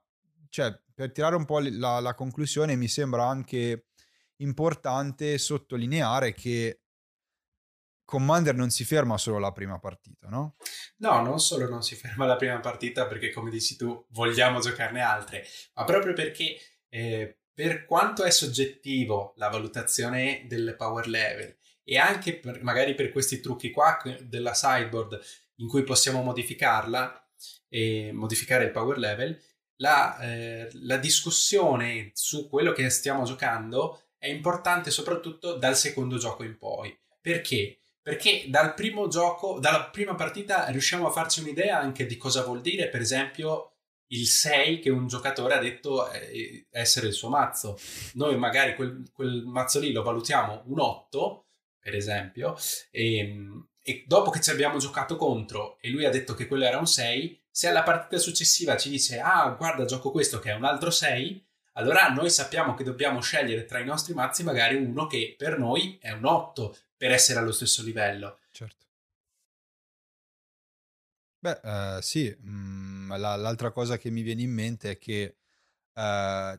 cioè, 0.48 0.72
per 0.94 1.10
tirare 1.10 1.34
un 1.34 1.44
po' 1.44 1.58
la, 1.58 1.98
la 1.98 2.14
conclusione, 2.14 2.76
mi 2.76 2.86
sembra 2.86 3.26
anche 3.26 3.86
importante 4.36 5.38
sottolineare 5.38 6.34
che 6.34 6.82
Commander 8.04 8.54
non 8.54 8.70
si 8.70 8.84
ferma 8.84 9.18
solo 9.18 9.38
alla 9.38 9.50
prima 9.50 9.80
partita, 9.80 10.28
no? 10.28 10.54
No, 10.98 11.20
non 11.20 11.40
solo 11.40 11.68
non 11.68 11.82
si 11.82 11.96
ferma 11.96 12.26
alla 12.26 12.36
prima 12.36 12.60
partita 12.60 13.08
perché, 13.08 13.32
come 13.32 13.50
dici 13.50 13.74
tu, 13.74 14.06
vogliamo 14.10 14.60
giocarne 14.60 15.00
altre, 15.00 15.44
ma 15.74 15.82
proprio 15.82 16.12
perché 16.12 16.56
eh, 16.88 17.36
per 17.52 17.86
quanto 17.86 18.22
è 18.22 18.30
soggettivo 18.30 19.34
la 19.34 19.48
valutazione 19.48 20.44
del 20.46 20.76
power 20.78 21.08
level 21.08 21.56
e 21.82 21.98
anche 21.98 22.38
per, 22.38 22.62
magari 22.62 22.94
per 22.94 23.10
questi 23.10 23.40
trucchi 23.40 23.72
qua 23.72 24.00
della 24.20 24.54
sideboard 24.54 25.20
in 25.56 25.66
cui 25.66 25.82
possiamo 25.82 26.22
modificarla 26.22 27.23
e 27.68 28.11
modificare 28.12 28.64
il 28.64 28.70
power 28.70 28.98
level, 28.98 29.38
la, 29.76 30.18
eh, 30.18 30.68
la 30.83 30.96
discussione 30.96 32.11
su 32.14 32.48
quello 32.48 32.72
che 32.72 32.88
stiamo 32.90 33.24
giocando 33.24 34.02
è 34.18 34.28
importante 34.28 34.90
soprattutto 34.90 35.57
dal 35.57 35.76
secondo 35.76 36.16
gioco 36.16 36.44
in 36.44 36.57
poi. 36.57 36.96
Perché? 37.20 37.80
Perché 38.00 38.44
dal 38.48 38.74
primo 38.74 39.09
gioco, 39.09 39.59
dalla 39.59 39.85
prima 39.85 40.14
partita 40.14 40.68
riusciamo 40.68 41.07
a 41.07 41.11
farci 41.11 41.40
un'idea 41.40 41.78
anche 41.78 42.07
di 42.07 42.16
cosa 42.16 42.42
vuol 42.42 42.61
dire, 42.61 42.88
per 42.88 43.00
esempio, 43.00 43.74
il 44.09 44.26
6 44.26 44.80
che 44.80 44.90
un 44.90 45.07
giocatore 45.07 45.54
ha 45.54 45.59
detto 45.59 46.11
eh, 46.11 46.66
essere 46.70 47.09
il 47.09 47.12
suo 47.14 47.28
mazzo. 47.28 47.78
Noi 48.14 48.37
magari 48.37 48.74
quel, 48.74 49.11
quel 49.12 49.44
mazzo 49.44 49.80
lì 49.80 49.92
lo 49.92 50.02
valutiamo 50.02 50.64
un 50.66 50.80
8, 50.80 51.46
per 51.80 51.94
esempio, 51.94 52.57
e, 52.90 53.18
ehm, 53.18 53.68
e, 53.86 54.04
dopo 54.06 54.30
che 54.30 54.40
ci 54.40 54.50
abbiamo 54.50 54.78
giocato 54.78 55.16
contro 55.16 55.76
e 55.80 55.90
lui 55.90 56.06
ha 56.06 56.10
detto 56.10 56.34
che 56.34 56.46
quello 56.46 56.64
era 56.64 56.78
un 56.78 56.86
6, 56.86 57.42
se 57.50 57.68
alla 57.68 57.82
partita 57.82 58.18
successiva 58.18 58.76
ci 58.78 58.88
dice 58.88 59.20
ah 59.20 59.50
guarda 59.50 59.84
gioco 59.84 60.10
questo 60.10 60.38
che 60.38 60.50
è 60.50 60.54
un 60.54 60.64
altro 60.64 60.90
6, 60.90 61.44
allora 61.72 62.08
noi 62.08 62.30
sappiamo 62.30 62.74
che 62.74 62.82
dobbiamo 62.82 63.20
scegliere 63.20 63.66
tra 63.66 63.78
i 63.78 63.84
nostri 63.84 64.14
mazzi 64.14 64.42
magari 64.42 64.76
uno 64.76 65.06
che 65.06 65.34
per 65.36 65.58
noi 65.58 65.98
è 66.00 66.10
un 66.12 66.24
8 66.24 66.76
per 66.96 67.10
essere 67.12 67.38
allo 67.38 67.52
stesso 67.52 67.82
livello. 67.82 68.38
Certo. 68.50 68.86
Beh, 71.38 71.60
uh, 71.62 72.00
sì, 72.00 72.34
mm, 72.42 73.12
la, 73.16 73.36
l'altra 73.36 73.70
cosa 73.70 73.98
che 73.98 74.08
mi 74.08 74.22
viene 74.22 74.42
in 74.42 74.52
mente 74.52 74.92
è 74.92 74.98
che 74.98 75.36
uh, 75.92 76.58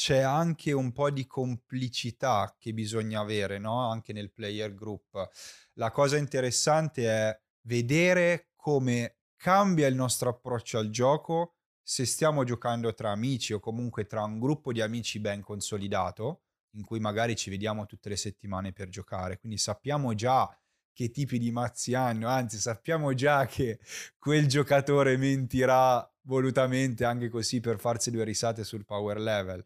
c'è 0.00 0.20
anche 0.20 0.72
un 0.72 0.92
po' 0.92 1.10
di 1.10 1.26
complicità 1.26 2.56
che 2.58 2.72
bisogna 2.72 3.20
avere, 3.20 3.58
no? 3.58 3.90
Anche 3.90 4.14
nel 4.14 4.32
player 4.32 4.72
group. 4.72 5.28
La 5.74 5.90
cosa 5.90 6.16
interessante 6.16 7.06
è 7.06 7.38
vedere 7.66 8.48
come 8.56 9.18
cambia 9.36 9.86
il 9.88 9.94
nostro 9.94 10.30
approccio 10.30 10.78
al 10.78 10.88
gioco 10.88 11.56
se 11.82 12.06
stiamo 12.06 12.44
giocando 12.44 12.94
tra 12.94 13.10
amici 13.10 13.52
o 13.52 13.60
comunque 13.60 14.06
tra 14.06 14.22
un 14.22 14.38
gruppo 14.38 14.72
di 14.72 14.80
amici 14.80 15.20
ben 15.20 15.42
consolidato 15.42 16.44
in 16.76 16.82
cui 16.82 16.98
magari 16.98 17.36
ci 17.36 17.50
vediamo 17.50 17.84
tutte 17.84 18.08
le 18.08 18.16
settimane 18.16 18.72
per 18.72 18.88
giocare, 18.88 19.38
quindi 19.38 19.58
sappiamo 19.58 20.14
già 20.14 20.48
che 20.94 21.10
tipi 21.10 21.38
di 21.38 21.50
mazzi 21.50 21.92
hanno, 21.92 22.26
anzi 22.26 22.56
sappiamo 22.56 23.12
già 23.12 23.44
che 23.44 23.78
quel 24.18 24.46
giocatore 24.46 25.18
mentirà 25.18 26.10
volutamente 26.22 27.04
anche 27.04 27.28
così 27.28 27.60
per 27.60 27.78
farsi 27.78 28.10
due 28.10 28.24
risate 28.24 28.64
sul 28.64 28.84
power 28.86 29.18
level. 29.18 29.62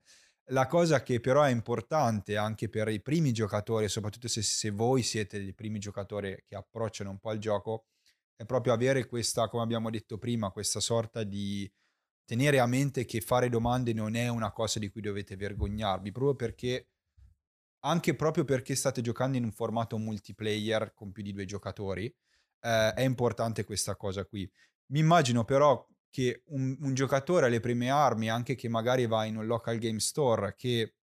La 0.48 0.66
cosa 0.66 1.02
che 1.02 1.20
però 1.20 1.42
è 1.42 1.50
importante 1.50 2.36
anche 2.36 2.68
per 2.68 2.88
i 2.88 3.00
primi 3.00 3.32
giocatori, 3.32 3.88
soprattutto 3.88 4.28
se, 4.28 4.42
se 4.42 4.70
voi 4.70 5.02
siete 5.02 5.38
i 5.38 5.54
primi 5.54 5.78
giocatori 5.78 6.42
che 6.44 6.54
approcciano 6.54 7.08
un 7.10 7.18
po' 7.18 7.32
il 7.32 7.40
gioco, 7.40 7.86
è 8.36 8.44
proprio 8.44 8.74
avere 8.74 9.06
questa, 9.06 9.48
come 9.48 9.62
abbiamo 9.62 9.88
detto 9.90 10.18
prima, 10.18 10.50
questa 10.50 10.80
sorta 10.80 11.22
di 11.22 11.70
tenere 12.26 12.58
a 12.58 12.66
mente 12.66 13.04
che 13.04 13.20
fare 13.20 13.48
domande 13.48 13.92
non 13.92 14.16
è 14.16 14.28
una 14.28 14.52
cosa 14.52 14.78
di 14.78 14.90
cui 14.90 15.00
dovete 15.00 15.36
vergognarvi, 15.36 16.12
proprio 16.12 16.34
perché 16.34 16.88
anche 17.84 18.14
proprio 18.14 18.44
perché 18.44 18.74
state 18.74 19.02
giocando 19.02 19.36
in 19.36 19.44
un 19.44 19.52
formato 19.52 19.98
multiplayer 19.98 20.94
con 20.94 21.12
più 21.12 21.22
di 21.22 21.32
due 21.32 21.44
giocatori, 21.44 22.06
eh, 22.60 22.92
è 22.94 23.02
importante 23.02 23.64
questa 23.64 23.94
cosa 23.96 24.24
qui. 24.24 24.50
Mi 24.86 25.00
immagino 25.00 25.44
però 25.44 25.86
che 26.14 26.44
un, 26.50 26.76
un, 26.78 26.94
giocatore 26.94 27.46
alle 27.46 27.58
prime 27.58 27.90
armi, 27.90 28.30
anche 28.30 28.54
che 28.54 28.68
magari 28.68 29.04
va 29.08 29.24
in 29.24 29.36
un 29.36 29.46
local 29.46 29.78
game 29.78 29.98
store, 29.98 30.54
che 30.56 30.94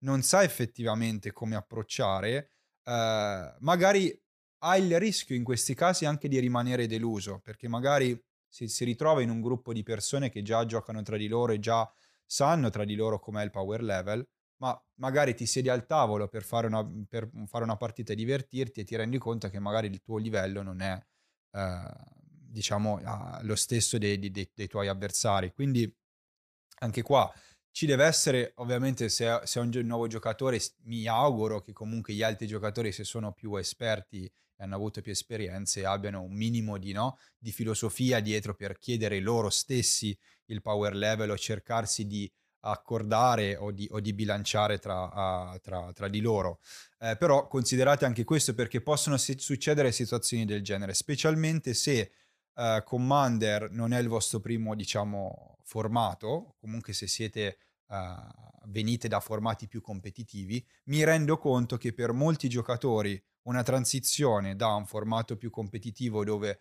non 0.00 0.20
sa 0.20 0.42
effettivamente 0.42 1.32
come 1.32 1.56
approcciare, 1.56 2.50
eh, 2.84 3.54
magari 3.60 4.22
ha 4.58 4.76
il 4.76 4.98
rischio 4.98 5.34
in 5.34 5.44
questi 5.44 5.72
casi 5.74 6.04
anche 6.04 6.28
di 6.28 6.38
rimanere 6.38 6.86
deluso, 6.86 7.40
perché 7.42 7.68
magari 7.68 8.22
si, 8.46 8.68
si 8.68 8.84
ritrova 8.84 9.22
in 9.22 9.30
un 9.30 9.40
gruppo 9.40 9.72
di 9.72 9.82
persone 9.82 10.28
che 10.28 10.42
già 10.42 10.66
giocano 10.66 11.00
tra 11.00 11.16
di 11.16 11.26
loro 11.26 11.52
e 11.52 11.58
già 11.58 11.90
sanno 12.26 12.68
tra 12.68 12.84
di 12.84 12.96
loro 12.96 13.18
com'è 13.18 13.42
il 13.42 13.50
power 13.50 13.82
level, 13.82 14.28
ma 14.58 14.78
magari 14.96 15.34
ti 15.34 15.46
siedi 15.46 15.70
al 15.70 15.86
tavolo 15.86 16.28
per 16.28 16.42
fare 16.42 16.66
una, 16.66 16.86
per 17.08 17.30
fare 17.46 17.64
una 17.64 17.78
partita 17.78 18.12
e 18.12 18.16
divertirti 18.16 18.80
e 18.80 18.84
ti 18.84 18.94
rendi 18.94 19.16
conto 19.16 19.48
che 19.48 19.58
magari 19.58 19.86
il 19.86 20.02
tuo 20.02 20.18
livello 20.18 20.60
non 20.60 20.82
è, 20.82 21.02
eh, 21.52 22.19
diciamo, 22.50 23.00
lo 23.42 23.54
stesso 23.54 23.98
dei, 23.98 24.18
dei, 24.18 24.50
dei, 24.52 24.66
tuoi 24.66 24.88
avversari. 24.88 25.52
Quindi 25.52 25.92
anche 26.80 27.02
qua 27.02 27.32
ci 27.72 27.86
deve 27.86 28.04
essere, 28.04 28.52
ovviamente, 28.56 29.08
se, 29.08 29.40
se 29.44 29.60
è 29.60 29.62
un 29.62 29.70
nuovo 29.84 30.06
giocatore, 30.06 30.60
mi 30.84 31.06
auguro 31.06 31.60
che 31.60 31.72
comunque 31.72 32.14
gli 32.14 32.22
altri 32.22 32.46
giocatori, 32.46 32.92
se 32.92 33.04
sono 33.04 33.32
più 33.32 33.54
esperti 33.56 34.24
e 34.24 34.32
hanno 34.62 34.74
avuto 34.74 35.00
più 35.00 35.12
esperienze, 35.12 35.86
abbiano 35.86 36.22
un 36.22 36.32
minimo 36.32 36.78
di, 36.78 36.92
no, 36.92 37.18
di 37.38 37.52
filosofia 37.52 38.20
dietro 38.20 38.54
per 38.54 38.78
chiedere 38.78 39.20
loro 39.20 39.50
stessi 39.50 40.16
il 40.46 40.60
power 40.60 40.94
level 40.94 41.30
o 41.30 41.38
cercarsi 41.38 42.06
di 42.06 42.30
accordare 42.62 43.56
o 43.56 43.70
di, 43.70 43.88
o 43.90 44.00
di 44.00 44.12
bilanciare 44.12 44.78
tra, 44.78 45.04
uh, 45.04 45.58
tra, 45.60 45.92
tra, 45.92 46.08
di 46.08 46.20
loro. 46.20 46.60
Eh, 46.98 47.16
però 47.16 47.46
considerate 47.46 48.04
anche 48.04 48.24
questo 48.24 48.54
perché 48.54 48.82
possono 48.82 49.16
succedere 49.16 49.92
situazioni 49.92 50.44
del 50.44 50.62
genere, 50.62 50.92
specialmente 50.92 51.72
se 51.72 52.10
uh, 52.60 52.84
Commander 52.84 53.70
non 53.70 53.92
è 53.92 53.98
il 53.98 54.08
vostro 54.08 54.40
primo, 54.40 54.74
diciamo, 54.74 55.56
formato, 55.62 56.56
comunque 56.60 56.92
se 56.92 57.06
siete 57.06 57.58
uh, 57.86 57.96
venite 58.66 59.08
da 59.08 59.20
formati 59.20 59.66
più 59.66 59.80
competitivi, 59.80 60.64
mi 60.84 61.02
rendo 61.04 61.38
conto 61.38 61.76
che 61.78 61.94
per 61.94 62.12
molti 62.12 62.48
giocatori 62.48 63.20
una 63.42 63.62
transizione 63.62 64.54
da 64.54 64.74
un 64.74 64.84
formato 64.84 65.36
più 65.36 65.50
competitivo 65.50 66.24
dove 66.24 66.60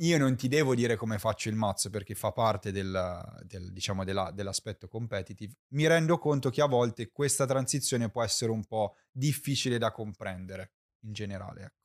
io 0.00 0.16
non 0.16 0.36
ti 0.36 0.46
devo 0.46 0.76
dire 0.76 0.94
come 0.94 1.18
faccio 1.18 1.48
il 1.48 1.56
mazzo 1.56 1.90
perché 1.90 2.14
fa 2.14 2.30
parte 2.30 2.70
del, 2.70 3.40
del, 3.42 3.72
diciamo 3.72 4.04
della, 4.04 4.30
dell'aspetto 4.30 4.86
competitive, 4.86 5.54
mi 5.70 5.88
rendo 5.88 6.18
conto 6.18 6.50
che 6.50 6.62
a 6.62 6.66
volte 6.66 7.10
questa 7.10 7.46
transizione 7.46 8.08
può 8.08 8.22
essere 8.22 8.52
un 8.52 8.64
po' 8.64 8.94
difficile 9.10 9.76
da 9.76 9.90
comprendere 9.90 10.74
in 11.00 11.12
generale. 11.12 11.77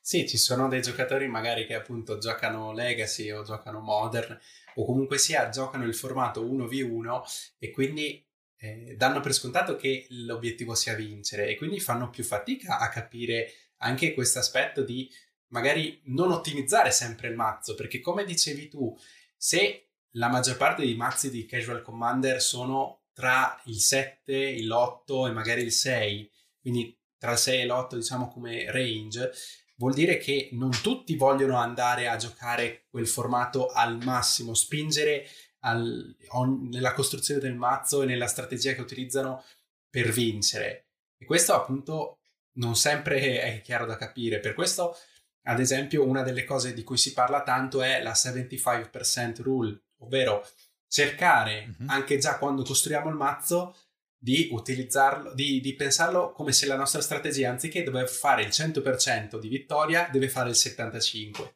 Sì, 0.00 0.28
ci 0.28 0.38
sono 0.38 0.68
dei 0.68 0.82
giocatori 0.82 1.26
magari 1.28 1.66
che 1.66 1.74
appunto 1.74 2.18
giocano 2.18 2.72
Legacy 2.72 3.30
o 3.30 3.42
giocano 3.42 3.80
Modern 3.80 4.38
o 4.74 4.84
comunque 4.84 5.18
sia 5.18 5.48
giocano 5.48 5.84
il 5.84 5.94
formato 5.94 6.44
1v1 6.44 7.22
e 7.58 7.70
quindi 7.70 8.24
eh, 8.58 8.94
danno 8.96 9.20
per 9.20 9.32
scontato 9.32 9.76
che 9.76 10.06
l'obiettivo 10.10 10.74
sia 10.74 10.94
vincere 10.94 11.48
e 11.48 11.56
quindi 11.56 11.80
fanno 11.80 12.10
più 12.10 12.24
fatica 12.24 12.78
a 12.78 12.88
capire 12.88 13.52
anche 13.78 14.14
questo 14.14 14.38
aspetto 14.38 14.82
di 14.82 15.10
magari 15.48 16.00
non 16.06 16.32
ottimizzare 16.32 16.90
sempre 16.90 17.28
il 17.28 17.34
mazzo, 17.34 17.74
perché 17.74 18.00
come 18.00 18.24
dicevi 18.24 18.68
tu, 18.68 18.96
se 19.36 19.90
la 20.12 20.28
maggior 20.28 20.56
parte 20.56 20.82
dei 20.82 20.96
mazzi 20.96 21.30
di 21.30 21.46
Casual 21.46 21.82
Commander 21.82 22.42
sono 22.42 23.02
tra 23.12 23.60
il 23.66 23.78
7, 23.78 24.60
l'8 24.62 25.28
e 25.28 25.32
magari 25.32 25.62
il 25.62 25.72
6, 25.72 26.30
quindi 26.60 26.96
tra 27.16 27.32
il 27.32 27.38
6 27.38 27.60
e 27.60 27.66
l'8 27.66 27.94
diciamo 27.96 28.28
come 28.28 28.70
range, 28.70 29.32
vuol 29.78 29.94
dire 29.94 30.18
che 30.18 30.48
non 30.52 30.70
tutti 30.82 31.16
vogliono 31.16 31.56
andare 31.56 32.08
a 32.08 32.16
giocare 32.16 32.84
quel 32.90 33.06
formato 33.06 33.68
al 33.68 33.98
massimo, 34.02 34.54
spingere 34.54 35.26
al, 35.60 36.16
on, 36.28 36.68
nella 36.68 36.92
costruzione 36.92 37.40
del 37.40 37.54
mazzo 37.54 38.02
e 38.02 38.06
nella 38.06 38.26
strategia 38.26 38.74
che 38.74 38.80
utilizzano 38.80 39.42
per 39.88 40.10
vincere. 40.10 40.86
E 41.16 41.24
questo 41.24 41.54
appunto 41.54 42.18
non 42.54 42.76
sempre 42.76 43.40
è 43.40 43.60
chiaro 43.62 43.86
da 43.86 43.96
capire. 43.96 44.40
Per 44.40 44.54
questo, 44.54 44.96
ad 45.42 45.60
esempio, 45.60 46.04
una 46.04 46.22
delle 46.22 46.44
cose 46.44 46.74
di 46.74 46.82
cui 46.82 46.96
si 46.96 47.12
parla 47.12 47.42
tanto 47.42 47.82
è 47.82 48.02
la 48.02 48.12
75% 48.12 49.42
rule, 49.42 49.82
ovvero 49.98 50.46
cercare 50.88 51.66
mm-hmm. 51.66 51.88
anche 51.88 52.18
già 52.18 52.38
quando 52.38 52.62
costruiamo 52.64 53.10
il 53.10 53.14
mazzo 53.14 53.76
di 54.18 54.48
utilizzarlo, 54.50 55.32
di, 55.32 55.60
di, 55.60 55.74
pensarlo 55.74 56.32
come 56.32 56.52
se 56.52 56.66
la 56.66 56.76
nostra 56.76 57.00
strategia, 57.00 57.50
anziché 57.50 57.84
dover 57.84 58.08
fare 58.08 58.42
il 58.42 58.48
100% 58.48 59.38
di 59.38 59.48
vittoria, 59.48 60.08
deve 60.10 60.28
fare 60.28 60.50
il 60.50 60.56
75%. 60.56 61.54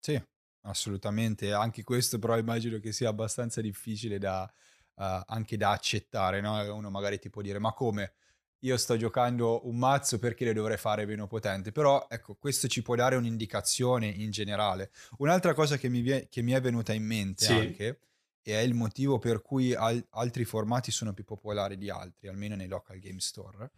Sì, 0.00 0.20
assolutamente. 0.62 1.52
Anche 1.52 1.82
questo 1.84 2.18
però 2.18 2.38
immagino 2.38 2.78
che 2.78 2.92
sia 2.92 3.10
abbastanza 3.10 3.60
difficile 3.60 4.18
da, 4.18 4.50
uh, 4.94 5.20
anche 5.26 5.58
da 5.58 5.70
accettare, 5.70 6.40
no? 6.40 6.74
Uno 6.74 6.88
magari 6.88 7.18
ti 7.18 7.28
può 7.28 7.42
dire, 7.42 7.58
ma 7.58 7.72
come? 7.74 8.14
Io 8.62 8.76
sto 8.76 8.96
giocando 8.96 9.68
un 9.68 9.76
mazzo 9.76 10.18
perché 10.18 10.44
le 10.44 10.52
dovrei 10.52 10.78
fare 10.78 11.06
meno 11.06 11.28
potente, 11.28 11.70
però 11.70 12.06
ecco, 12.08 12.34
questo 12.34 12.66
ci 12.66 12.82
può 12.82 12.96
dare 12.96 13.14
un'indicazione 13.16 14.08
in 14.08 14.30
generale. 14.30 14.90
Un'altra 15.18 15.54
cosa 15.54 15.76
che 15.76 15.88
mi, 15.88 16.00
vie- 16.00 16.26
che 16.28 16.42
mi 16.42 16.52
è 16.52 16.60
venuta 16.60 16.92
in 16.92 17.04
mente 17.04 17.44
sì. 17.44 17.52
anche 17.52 18.00
e 18.48 18.54
è 18.54 18.60
il 18.60 18.72
motivo 18.72 19.18
per 19.18 19.42
cui 19.42 19.74
al- 19.74 20.06
altri 20.12 20.46
formati 20.46 20.90
sono 20.90 21.12
più 21.12 21.22
popolari 21.22 21.76
di 21.76 21.90
altri, 21.90 22.28
almeno 22.28 22.56
nei 22.56 22.66
local 22.66 22.98
game 22.98 23.20
store, 23.20 23.72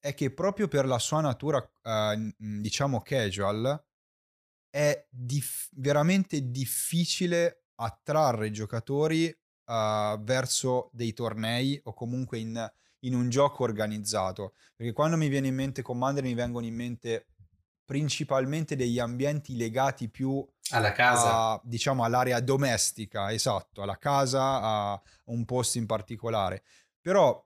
è 0.00 0.14
che 0.14 0.32
proprio 0.32 0.66
per 0.66 0.84
la 0.84 0.98
sua 0.98 1.20
natura, 1.20 1.58
uh, 1.58 2.34
diciamo, 2.36 3.02
casual, 3.02 3.84
è 4.68 5.06
dif- 5.08 5.68
veramente 5.74 6.50
difficile 6.50 7.66
attrarre 7.76 8.50
giocatori 8.50 9.26
uh, 9.26 10.20
verso 10.20 10.90
dei 10.92 11.12
tornei 11.12 11.80
o 11.84 11.94
comunque 11.94 12.38
in, 12.38 12.72
in 13.00 13.14
un 13.14 13.28
gioco 13.28 13.62
organizzato. 13.62 14.54
Perché 14.74 14.92
quando 14.92 15.16
mi 15.16 15.28
viene 15.28 15.46
in 15.46 15.54
mente 15.54 15.82
Commander 15.82 16.24
mi 16.24 16.34
vengono 16.34 16.66
in 16.66 16.74
mente 16.74 17.28
principalmente 17.84 18.74
degli 18.74 18.98
ambienti 18.98 19.56
legati 19.56 20.10
più 20.10 20.44
alla 20.70 20.92
casa, 20.92 21.50
a, 21.50 21.60
diciamo 21.62 22.04
all'area 22.04 22.40
domestica, 22.40 23.32
esatto, 23.32 23.82
alla 23.82 23.98
casa, 23.98 24.60
a 24.60 25.02
un 25.26 25.44
posto 25.44 25.78
in 25.78 25.86
particolare. 25.86 26.62
Però 27.00 27.44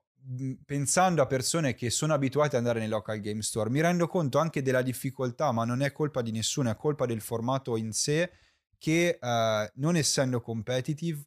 pensando 0.64 1.22
a 1.22 1.26
persone 1.26 1.74
che 1.74 1.90
sono 1.90 2.12
abituate 2.12 2.56
ad 2.56 2.62
andare 2.62 2.80
nei 2.80 2.88
local 2.88 3.20
game 3.20 3.42
store, 3.42 3.70
mi 3.70 3.80
rendo 3.80 4.06
conto 4.06 4.38
anche 4.38 4.62
della 4.62 4.82
difficoltà, 4.82 5.52
ma 5.52 5.64
non 5.64 5.82
è 5.82 5.92
colpa 5.92 6.22
di 6.22 6.30
nessuno, 6.30 6.70
è 6.70 6.76
colpa 6.76 7.06
del 7.06 7.20
formato 7.20 7.76
in 7.76 7.92
sé 7.92 8.30
che 8.78 9.18
uh, 9.20 9.70
non 9.74 9.96
essendo 9.96 10.40
competitive 10.40 11.24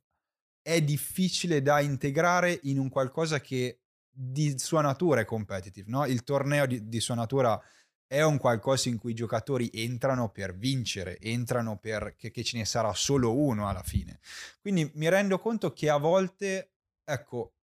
è 0.61 0.81
difficile 0.81 1.61
da 1.61 1.81
integrare 1.81 2.59
in 2.63 2.79
un 2.79 2.89
qualcosa 2.89 3.39
che 3.41 3.81
di 4.09 4.57
sua 4.57 4.81
natura 4.81 5.21
è 5.21 5.25
competitive, 5.25 5.89
no? 5.89 6.05
Il 6.05 6.23
torneo 6.23 6.65
di, 6.65 6.87
di 6.87 6.99
sua 6.99 7.15
natura 7.15 7.59
è 7.59 7.61
un 8.09 8.37
qualcosa 8.37 8.89
in 8.89 8.97
cui 8.97 9.11
i 9.11 9.15
giocatori 9.15 9.69
entrano 9.73 10.29
per 10.29 10.55
vincere, 10.55 11.17
entrano 11.19 11.77
perché 11.77 12.31
ce 12.43 12.57
ne 12.57 12.65
sarà 12.65 12.93
solo 12.93 13.35
uno 13.35 13.67
alla 13.67 13.83
fine. 13.83 14.19
Quindi 14.61 14.89
mi 14.95 15.09
rendo 15.09 15.39
conto 15.39 15.73
che 15.73 15.89
a 15.89 15.97
volte, 15.97 16.73
ecco, 17.03 17.53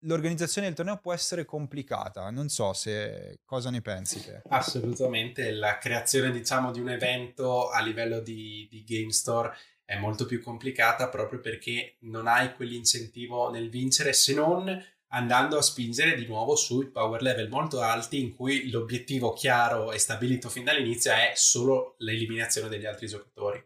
l'organizzazione 0.00 0.68
del 0.68 0.76
torneo 0.76 0.98
può 0.98 1.12
essere 1.12 1.44
complicata. 1.44 2.30
Non 2.30 2.48
so 2.48 2.72
se 2.72 3.40
cosa 3.44 3.70
ne 3.70 3.80
pensi 3.82 4.22
te. 4.22 4.42
Assolutamente, 4.48 5.50
la 5.50 5.78
creazione 5.78 6.30
diciamo 6.30 6.70
di 6.70 6.80
un 6.80 6.90
evento 6.90 7.70
a 7.70 7.80
livello 7.80 8.20
di, 8.20 8.66
di 8.70 8.84
Game 8.84 9.12
Store 9.12 9.54
è 9.84 9.96
molto 9.96 10.26
più 10.26 10.42
complicata 10.42 11.08
proprio 11.08 11.40
perché 11.40 11.96
non 12.00 12.26
hai 12.26 12.54
quell'incentivo 12.54 13.50
nel 13.50 13.70
vincere 13.70 14.12
se 14.12 14.34
non 14.34 14.84
andando 15.08 15.56
a 15.56 15.62
spingere 15.62 16.14
di 16.14 16.26
nuovo 16.26 16.56
sui 16.56 16.90
power 16.90 17.22
level 17.22 17.48
molto 17.48 17.80
alti 17.80 18.20
in 18.20 18.34
cui 18.34 18.70
l'obiettivo 18.70 19.32
chiaro 19.32 19.92
e 19.92 19.98
stabilito 19.98 20.48
fin 20.48 20.64
dall'inizio 20.64 21.12
è 21.12 21.32
solo 21.34 21.94
l'eliminazione 21.98 22.68
degli 22.68 22.86
altri 22.86 23.06
giocatori 23.06 23.64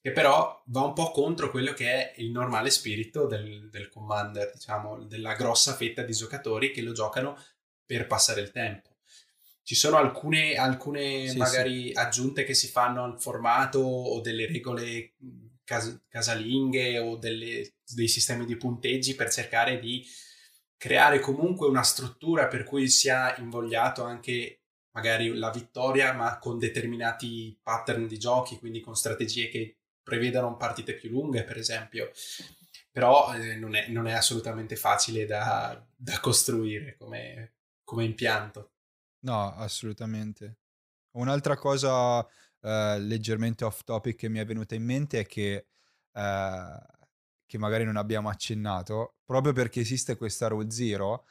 che 0.00 0.12
però 0.12 0.62
va 0.66 0.82
un 0.82 0.92
po' 0.92 1.10
contro 1.12 1.50
quello 1.50 1.72
che 1.72 1.90
è 1.90 2.20
il 2.20 2.30
normale 2.30 2.70
spirito 2.70 3.26
del, 3.26 3.68
del 3.70 3.88
commander 3.88 4.52
diciamo 4.52 5.04
della 5.04 5.34
grossa 5.34 5.74
fetta 5.74 6.02
di 6.02 6.12
giocatori 6.12 6.72
che 6.72 6.82
lo 6.82 6.92
giocano 6.92 7.38
per 7.86 8.06
passare 8.06 8.40
il 8.40 8.50
tempo 8.50 8.94
ci 9.64 9.74
sono 9.74 9.96
alcune, 9.96 10.56
alcune 10.56 11.26
sì, 11.28 11.38
magari 11.38 11.86
sì. 11.86 11.92
aggiunte 11.94 12.44
che 12.44 12.52
si 12.52 12.68
fanno 12.68 13.02
al 13.02 13.18
formato 13.18 13.78
o 13.80 14.20
delle 14.20 14.46
regole 14.46 15.14
cas- 15.64 16.02
casalinghe 16.06 16.98
o 16.98 17.16
delle, 17.16 17.76
dei 17.94 18.08
sistemi 18.08 18.44
di 18.44 18.56
punteggi 18.56 19.14
per 19.14 19.32
cercare 19.32 19.78
di 19.78 20.06
creare 20.76 21.20
comunque 21.20 21.66
una 21.66 21.82
struttura 21.82 22.46
per 22.48 22.64
cui 22.64 22.88
sia 22.88 23.36
invogliato 23.36 24.02
anche 24.04 24.60
magari 24.94 25.34
la 25.34 25.50
vittoria, 25.50 26.12
ma 26.12 26.38
con 26.38 26.58
determinati 26.58 27.58
pattern 27.62 28.06
di 28.06 28.18
giochi, 28.18 28.58
quindi 28.58 28.80
con 28.80 28.94
strategie 28.94 29.48
che 29.48 29.78
prevedano 30.02 30.56
partite 30.56 30.94
più 30.94 31.10
lunghe, 31.10 31.44
per 31.44 31.58
esempio. 31.58 32.10
Però 32.90 33.34
eh, 33.34 33.56
non, 33.56 33.74
è, 33.74 33.88
non, 33.88 34.06
è, 34.06 34.12
assolutamente 34.12 34.76
facile 34.76 35.26
da, 35.26 35.84
da 35.96 36.20
costruire 36.20 36.96
come, 36.96 37.54
come, 37.82 38.04
impianto. 38.04 38.74
No, 39.24 39.52
assolutamente. 39.56 40.58
Un'altra 41.16 41.56
cosa 41.56 42.24
eh, 42.60 42.98
leggermente 43.00 43.64
off 43.64 43.82
topic 43.82 44.16
che 44.16 44.28
mi 44.28 44.38
è 44.38 44.44
venuta 44.44 44.76
in 44.76 44.84
mente 44.84 45.20
è 45.20 45.26
che 45.26 45.66
eh, 46.12 46.78
che 47.46 47.58
magari 47.58 47.84
non 47.84 47.96
abbiamo 47.96 48.28
accennato, 48.28 49.16
proprio 49.24 49.52
perché 49.52 49.80
esiste 49.80 50.16
questa 50.16 50.48
rule 50.48 50.70
zero, 50.70 51.24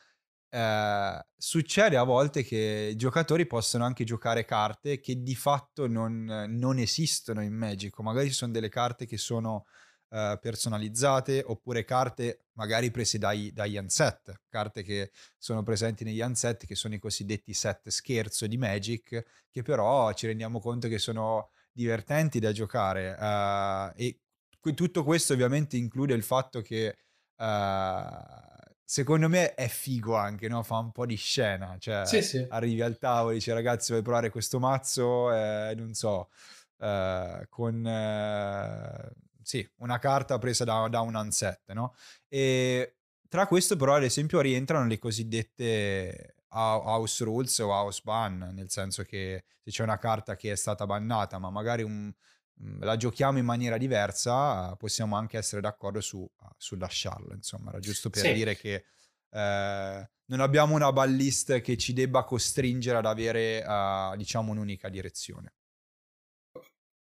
eh, 0.49 1.26
succede 1.36 1.97
a 1.97 2.03
volte 2.03 2.43
che 2.43 2.89
i 2.91 2.95
giocatori 2.95 3.47
possono 3.47 3.86
anche 3.86 4.03
giocare 4.03 4.45
carte 4.45 4.99
che 4.99 5.24
di 5.24 5.36
fatto 5.36 5.88
non, 5.88 6.26
non 6.49 6.78
esistono 6.78 7.41
in 7.41 7.53
Magic, 7.53 7.97
magari 7.99 8.28
ci 8.28 8.36
sono 8.36 8.51
delle 8.51 8.70
carte 8.70 9.05
che 9.05 9.18
sono 9.18 9.66
eh, 10.09 10.38
personalizzate 10.39 11.43
oppure 11.43 11.84
carte 11.84 12.45
magari 12.53 12.91
prese 12.91 13.18
dai, 13.18 13.51
dagli 13.51 13.78
unset, 13.78 14.41
carte 14.47 14.84
che 14.84 15.11
sono 15.39 15.64
presenti 15.64 16.03
negli 16.03 16.22
unset 16.22 16.68
che 16.68 16.76
sono 16.76 16.93
i 16.93 16.99
cosiddetti 16.99 17.51
set 17.53 17.89
scherzo 17.89 18.45
di 18.45 18.57
Magic, 18.57 19.26
che 19.49 19.61
però 19.64 20.14
ci 20.14 20.28
rendiamo 20.28 20.59
conto 20.59 20.88
che 20.88 20.99
sono 20.99 21.49
divertenti 21.72 22.39
da 22.39 22.51
giocare 22.51 23.16
uh, 23.20 23.91
e 23.99 24.20
tutto 24.74 25.03
questo 25.03 25.34
ovviamente 25.34 25.76
include 25.78 26.14
il 26.14 26.24
fatto 26.24 26.61
che 26.61 26.95
uh, 27.38 28.05
secondo 28.84 29.28
me 29.28 29.53
è 29.55 29.68
figo 29.68 30.16
anche, 30.16 30.47
no? 30.47 30.64
fa 30.64 30.78
un 30.78 30.91
po' 30.91 31.05
di 31.05 31.16
scena, 31.16 31.76
cioè 31.80 32.05
sì, 32.05 32.22
sì. 32.22 32.45
arrivi 32.49 32.82
al 32.82 32.97
tavolo 32.97 33.32
e 33.32 33.36
dici 33.36 33.51
ragazzi 33.51 33.91
vuoi 33.91 34.03
provare 34.03 34.30
questo 34.30 34.59
mazzo, 34.59 35.34
eh, 35.34 35.74
non 35.76 35.93
so, 35.93 36.30
uh, 36.78 37.43
con... 37.49 37.84
Uh, 37.84 39.22
sì, 39.43 39.68
una 39.80 39.99
carta 39.99 40.38
presa 40.38 40.64
da, 40.64 40.88
da 40.88 41.01
un 41.01 41.16
unset, 41.16 41.74
no? 41.74 41.93
E 42.30 42.95
tra 43.28 43.45
questo 43.45 43.76
però 43.76 43.95
ad 43.95 44.03
esempio 44.03 44.39
rientrano 44.39 44.88
le 44.88 44.97
cosiddette 44.97 46.36
house 46.49 47.24
rules 47.24 47.59
o 47.59 47.70
house 47.70 48.01
ban, 48.03 48.51
nel 48.53 48.70
senso 48.70 49.03
che 49.03 49.43
se 49.61 49.72
c'è 49.72 49.84
una 49.84 49.97
carta 49.97 50.36
che 50.36 50.51
è 50.51 50.55
stata 50.55 50.86
bannata 50.86 51.39
ma 51.39 51.49
magari 51.49 51.84
un, 51.84 52.14
la 52.80 52.95
giochiamo 52.95 53.38
in 53.38 53.45
maniera 53.45 53.78
diversa, 53.78 54.76
possiamo 54.76 55.16
anche 55.16 55.38
essere 55.38 55.62
d'accordo 55.62 56.01
su, 56.01 56.30
su 56.58 56.76
lasciarla, 56.76 57.34
insomma, 57.34 57.70
era 57.72 57.80
giusto 57.80 58.10
per 58.10 58.22
sì. 58.22 58.34
dire 58.34 58.56
che 58.56 58.86
eh, 59.30 60.10
non 60.26 60.39
abbiamo 60.39 60.76
una 60.76 60.91
ballista 60.91 61.60
che 61.60 61.78
ci 61.78 61.93
debba 61.93 62.24
costringere 62.24 62.97
ad 62.97 63.06
avere, 63.06 63.64
uh, 63.66 64.16
diciamo, 64.16 64.51
un'unica 64.51 64.89
direzione. 64.89 65.56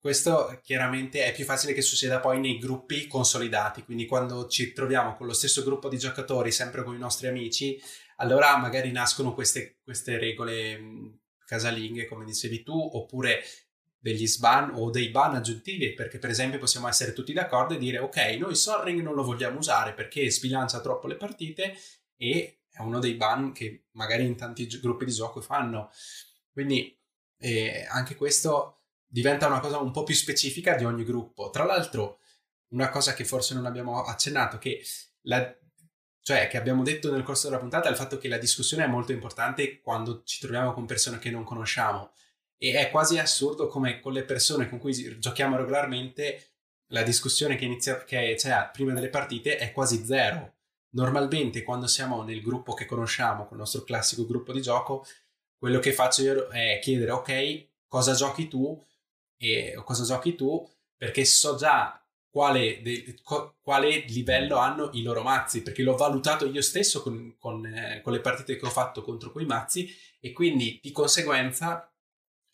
Questo 0.03 0.59
chiaramente 0.65 1.25
è 1.25 1.33
più 1.33 1.45
facile 1.45 1.73
che 1.73 1.81
succeda 1.81 2.19
poi 2.19 2.41
nei 2.41 2.59
gruppi 2.59 3.07
consolidati, 3.07 3.85
quindi 3.85 4.07
quando 4.07 4.49
ci 4.49 4.73
troviamo 4.73 5.15
con 5.15 5.29
lo 5.29 5.33
stesso 5.33 5.63
gruppo 5.63 5.89
di 5.89 5.97
giocatori, 5.97 6.51
sempre 6.51 6.83
con 6.83 6.97
i 6.97 6.99
nostri 6.99 7.29
amici, 7.29 7.81
allora 8.17 8.57
magari 8.57 8.91
nascono 8.91 9.33
queste, 9.33 9.79
queste 9.85 10.19
regole 10.19 11.21
casalinghe, 11.47 12.07
come 12.07 12.25
dicevi 12.25 12.65
tu, 12.65 12.77
oppure 12.77 13.43
degli 14.03 14.27
sban 14.27 14.73
o 14.75 14.91
dei 14.91 15.11
ban 15.11 15.37
aggiuntivi, 15.37 15.95
perché 15.95 16.19
per 16.19 16.29
esempio 16.29 16.59
possiamo 16.59 16.89
essere 16.89 17.13
tutti 17.13 17.33
d'accordo 17.33 17.75
e 17.75 17.79
dire 17.79 18.01
ok, 18.01 18.17
noi 18.37 18.57
Sol 18.57 18.83
Ring 18.83 19.01
non 19.01 19.15
lo 19.15 19.23
vogliamo 19.23 19.61
usare 19.61 19.95
perché 19.95 20.29
sbilancia 20.29 20.81
troppo 20.81 21.07
le 21.07 21.15
partite 21.15 21.77
e 22.17 22.63
è 22.69 22.81
uno 22.81 22.99
dei 22.99 23.15
ban 23.15 23.53
che 23.53 23.85
magari 23.93 24.25
in 24.25 24.35
tanti 24.35 24.67
gruppi 24.81 25.05
di 25.05 25.13
gioco 25.13 25.41
fanno. 25.41 25.93
Quindi 26.51 26.99
eh, 27.39 27.87
anche 27.89 28.17
questo 28.17 28.87
diventa 29.07 29.47
una 29.47 29.61
cosa 29.61 29.79
un 29.79 29.93
po' 29.93 30.03
più 30.03 30.17
specifica 30.17 30.75
di 30.75 30.85
ogni 30.85 31.05
gruppo. 31.05 31.51
Tra 31.51 31.65
l'altro, 31.65 32.19
una 32.71 32.89
cosa 32.89 33.15
che 33.15 33.25
forse 33.25 33.55
non 33.55 33.67
abbiamo 33.67 34.03
accennato, 34.03 34.59
che, 34.59 34.83
la, 35.27 35.57
cioè, 36.23 36.49
che 36.49 36.57
abbiamo 36.57 36.83
detto 36.83 37.13
nel 37.13 37.23
corso 37.23 37.49
della 37.49 37.61
puntata, 37.61 37.87
è 37.87 37.93
il 37.93 37.97
fatto 37.97 38.19
che 38.19 38.27
la 38.27 38.39
discussione 38.39 38.83
è 38.83 38.89
molto 38.89 39.13
importante 39.13 39.81
quando 39.81 40.25
ci 40.25 40.41
troviamo 40.41 40.73
con 40.73 40.87
persone 40.87 41.21
che 41.21 41.31
non 41.31 41.45
conosciamo. 41.45 42.13
E 42.63 42.75
è 42.75 42.91
quasi 42.91 43.19
assurdo 43.19 43.67
come 43.67 43.99
con 43.99 44.13
le 44.13 44.23
persone 44.23 44.69
con 44.69 44.79
cui 44.79 45.19
giochiamo 45.19 45.57
regolarmente 45.57 46.51
la 46.93 47.03
discussione 47.03 47.57
che 47.57 47.65
inizia 47.65 48.05
che 48.05 48.37
c'è 48.39 48.71
prima 48.73 48.93
delle 48.93 49.09
partite 49.09 49.57
è 49.57 49.73
quasi 49.73 50.05
zero. 50.05 50.55
Normalmente 50.91 51.65
quando 51.65 51.89
siamo 51.89 52.23
nel 52.23 52.41
gruppo 52.41 52.75
che 52.75 52.87
conosciamo, 52.87 53.47
con 53.47 53.55
il 53.55 53.59
nostro 53.59 53.83
classico 53.83 54.27
gruppo 54.27 54.53
di 54.53 54.63
gioco, 54.63 55.05
quello 55.59 55.81
che 55.81 55.93
faccio 55.93 56.23
io 56.23 56.49
è 56.51 56.79
chiedere 56.81 57.11
ok, 57.11 57.67
cosa 57.89 58.15
giochi 58.15 58.47
tu 58.47 58.81
e 59.37 59.75
cosa 59.85 60.05
giochi 60.05 60.37
tu, 60.37 60.65
perché 60.97 61.25
so 61.25 61.57
già 61.57 62.01
quale, 62.31 62.81
de, 62.81 63.17
co, 63.25 63.57
quale, 63.61 64.05
livello 64.07 64.59
hanno 64.59 64.91
i 64.93 65.03
loro 65.03 65.23
mazzi, 65.23 65.63
perché 65.63 65.83
l'ho 65.83 65.97
valutato 65.97 66.47
io 66.47 66.63
stesso 66.63 67.03
con, 67.03 67.35
con, 67.39 67.67
eh, 67.67 68.01
con, 68.03 68.13
le 68.13 68.21
partite 68.21 68.57
che 68.57 68.67
ho 68.67 68.71
fatto 68.71 69.03
contro 69.03 69.33
quei 69.33 69.47
mazzi 69.47 69.93
e 70.21 70.33
quindi 70.33 70.79
di 70.81 70.93
conseguenza 70.93 71.92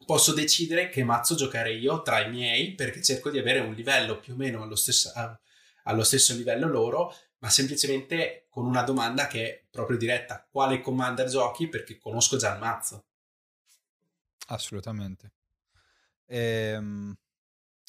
posso 0.09 0.33
decidere 0.33 0.89
che 0.89 1.05
mazzo 1.05 1.35
giocare 1.35 1.75
io 1.75 2.01
tra 2.01 2.25
i 2.25 2.31
miei 2.31 2.75
perché 2.75 3.03
cerco 3.03 3.29
di 3.29 3.39
avere 3.39 3.59
un 3.59 3.75
livello 3.75 4.19
più 4.19 4.33
o 4.33 4.37
meno 4.37 4.63
allo 4.63 4.75
stesso, 4.75 5.13
allo 5.83 6.03
stesso 6.03 6.35
livello 6.35 6.67
loro, 6.67 7.15
ma 7.41 7.51
semplicemente 7.51 8.47
con 8.49 8.65
una 8.65 8.81
domanda 8.81 9.27
che 9.27 9.45
è 9.45 9.65
proprio 9.71 9.99
diretta, 9.99 10.49
quale 10.51 10.81
commander 10.81 11.29
giochi 11.29 11.69
perché 11.69 11.99
conosco 11.99 12.39
già 12.39 12.55
il 12.55 12.59
mazzo. 12.59 13.05
Assolutamente. 14.47 15.33
Ehm, 16.25 17.15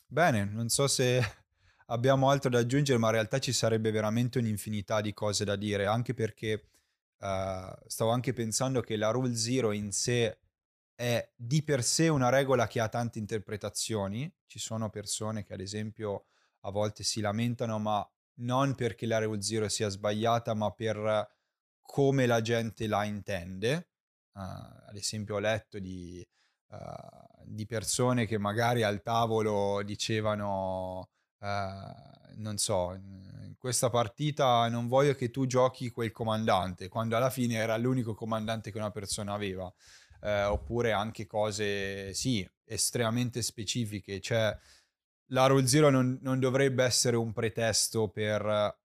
bene, 0.05 0.43
non 0.43 0.67
so 0.67 0.89
se 0.89 1.23
abbiamo 1.87 2.29
altro 2.29 2.49
da 2.49 2.59
aggiungere, 2.59 2.99
ma 2.99 3.07
in 3.07 3.13
realtà 3.13 3.39
ci 3.39 3.53
sarebbe 3.53 3.91
veramente 3.91 4.39
un'infinità 4.39 4.99
di 4.99 5.13
cose 5.13 5.45
da 5.45 5.55
dire, 5.55 5.85
anche 5.85 6.13
perché 6.13 6.67
uh, 7.19 7.71
stavo 7.87 8.09
anche 8.11 8.33
pensando 8.33 8.81
che 8.81 8.97
la 8.97 9.09
Rule 9.11 9.37
Zero 9.37 9.71
in 9.71 9.93
sé 9.93 10.37
è 10.99 11.31
di 11.33 11.63
per 11.63 11.81
sé 11.81 12.09
una 12.09 12.27
regola 12.27 12.67
che 12.67 12.81
ha 12.81 12.89
tante 12.89 13.19
interpretazioni. 13.19 14.29
Ci 14.45 14.59
sono 14.59 14.89
persone 14.89 15.45
che 15.45 15.53
ad 15.53 15.61
esempio 15.61 16.25
a 16.61 16.71
volte 16.71 17.03
si 17.03 17.21
lamentano, 17.21 17.79
ma 17.79 18.05
non 18.41 18.75
perché 18.75 19.05
la 19.05 19.19
Rule 19.19 19.41
Zero 19.41 19.69
sia 19.69 19.87
sbagliata, 19.87 20.53
ma 20.53 20.71
per 20.71 21.37
come 21.79 22.25
la 22.25 22.41
gente 22.41 22.85
la 22.87 23.05
intende. 23.05 23.91
Uh, 24.33 24.41
ad 24.41 24.95
esempio 24.95 25.35
ho 25.35 25.39
letto 25.39 25.79
di 25.79 26.27
uh, 26.71 27.29
di 27.45 27.65
persone 27.65 28.25
che 28.25 28.37
magari 28.37 28.83
al 28.83 29.01
tavolo 29.01 29.81
dicevano, 29.83 31.09
uh, 31.39 31.47
non 32.35 32.57
so, 32.57 32.93
in 32.93 33.55
questa 33.57 33.89
partita 33.89 34.67
non 34.67 34.87
voglio 34.87 35.15
che 35.15 35.29
tu 35.31 35.45
giochi 35.45 35.91
quel 35.91 36.11
comandante, 36.11 36.89
quando 36.89 37.15
alla 37.15 37.29
fine 37.29 37.55
era 37.55 37.77
l'unico 37.77 38.13
comandante 38.13 38.71
che 38.71 38.77
una 38.77 38.91
persona 38.91 39.33
aveva. 39.33 39.71
Uh, 40.21 40.51
oppure 40.51 40.91
anche 40.91 41.25
cose, 41.25 42.13
sì, 42.13 42.47
estremamente 42.65 43.41
specifiche. 43.41 44.19
Cioè, 44.19 44.57
la 45.31 45.47
Rule 45.47 45.67
Zero 45.67 45.89
non, 45.89 46.17
non 46.21 46.39
dovrebbe 46.39 46.83
essere 46.83 47.15
un 47.15 47.31
pretesto 47.31 48.09
per, 48.09 48.77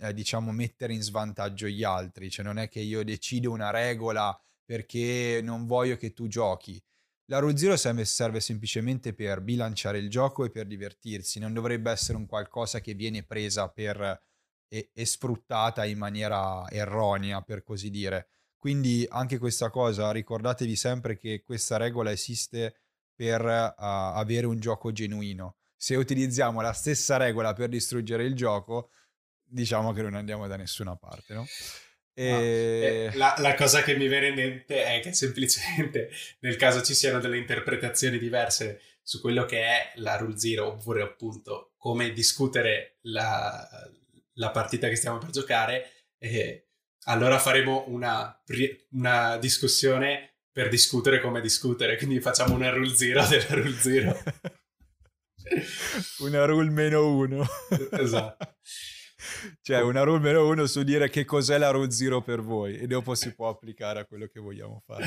eh, 0.00 0.14
diciamo, 0.14 0.52
mettere 0.52 0.94
in 0.94 1.02
svantaggio 1.02 1.66
gli 1.66 1.82
altri. 1.82 2.30
Cioè, 2.30 2.44
non 2.44 2.58
è 2.58 2.68
che 2.68 2.80
io 2.80 3.04
decido 3.04 3.50
una 3.50 3.70
regola 3.70 4.38
perché 4.64 5.40
non 5.42 5.66
voglio 5.66 5.96
che 5.96 6.12
tu 6.12 6.26
giochi. 6.28 6.82
La 7.26 7.38
Rule 7.38 7.56
Zero 7.56 7.76
serve, 7.76 8.04
serve, 8.04 8.40
semplicemente 8.40 9.14
per 9.14 9.40
bilanciare 9.40 9.98
il 9.98 10.10
gioco 10.10 10.44
e 10.44 10.50
per 10.50 10.66
divertirsi, 10.66 11.38
non 11.38 11.54
dovrebbe 11.54 11.90
essere 11.90 12.18
un 12.18 12.26
qualcosa 12.26 12.80
che 12.80 12.94
viene 12.94 13.22
presa 13.22 13.68
per, 13.68 14.22
e, 14.68 14.90
e 14.92 15.06
sfruttata 15.06 15.84
in 15.86 15.98
maniera 15.98 16.68
erronea, 16.70 17.40
per 17.42 17.62
così 17.62 17.90
dire. 17.90 18.28
Quindi 18.64 19.06
anche 19.10 19.36
questa 19.36 19.68
cosa, 19.68 20.10
ricordatevi 20.10 20.74
sempre 20.74 21.18
che 21.18 21.42
questa 21.44 21.76
regola 21.76 22.10
esiste 22.10 22.76
per 23.14 23.42
uh, 23.42 23.74
avere 23.76 24.46
un 24.46 24.58
gioco 24.58 24.90
genuino. 24.90 25.58
Se 25.76 25.96
utilizziamo 25.96 26.62
la 26.62 26.72
stessa 26.72 27.18
regola 27.18 27.52
per 27.52 27.68
distruggere 27.68 28.24
il 28.24 28.34
gioco, 28.34 28.88
diciamo 29.42 29.92
che 29.92 30.00
non 30.00 30.14
andiamo 30.14 30.46
da 30.46 30.56
nessuna 30.56 30.96
parte, 30.96 31.34
no? 31.34 31.44
E... 32.14 33.10
No, 33.12 33.18
la, 33.18 33.34
la, 33.36 33.54
cosa 33.54 33.82
che 33.82 33.98
mi 33.98 34.08
viene 34.08 34.28
in 34.28 34.34
mente 34.34 34.82
è 34.82 35.00
che 35.00 35.12
semplicemente 35.12 36.08
nel 36.40 36.56
caso 36.56 36.80
ci 36.80 36.94
siano 36.94 37.20
delle 37.20 37.36
interpretazioni 37.36 38.16
diverse 38.16 38.80
su 39.02 39.20
quello 39.20 39.44
che 39.44 39.60
è 39.60 39.92
la 39.96 40.16
Rule 40.16 40.38
Zero, 40.38 40.68
oppure 40.68 41.02
appunto 41.02 41.74
come 41.76 42.12
discutere 42.12 42.96
la, 43.02 43.68
la 44.36 44.50
partita 44.50 44.88
che 44.88 44.96
stiamo 44.96 45.18
per 45.18 45.28
giocare, 45.28 46.06
eh, 46.16 46.63
allora 47.04 47.38
faremo 47.38 47.84
una, 47.88 48.42
una, 48.90 49.36
discussione 49.38 50.36
per 50.50 50.68
discutere 50.68 51.20
come 51.20 51.40
discutere, 51.40 51.96
quindi 51.96 52.20
facciamo 52.20 52.54
una 52.54 52.70
Rule 52.70 52.94
Zero 52.94 53.26
della 53.28 53.46
Rule 53.48 53.78
Zero. 53.78 54.22
una 56.20 56.44
Rule 56.44 56.70
meno 56.70 57.08
uno. 57.08 57.46
esatto. 57.92 58.56
Cioè, 59.62 59.80
una 59.80 60.02
rule 60.02 60.20
meno 60.20 60.46
uno 60.46 60.66
su 60.66 60.82
dire 60.82 61.08
che 61.08 61.24
cos'è 61.24 61.56
la 61.56 61.70
rule 61.70 61.90
zero 61.90 62.22
per 62.22 62.42
voi 62.42 62.76
e 62.76 62.86
dopo 62.86 63.14
si 63.14 63.34
può 63.34 63.48
applicare 63.48 64.00
a 64.00 64.04
quello 64.04 64.26
che 64.26 64.40
vogliamo 64.40 64.82
fare. 64.84 65.06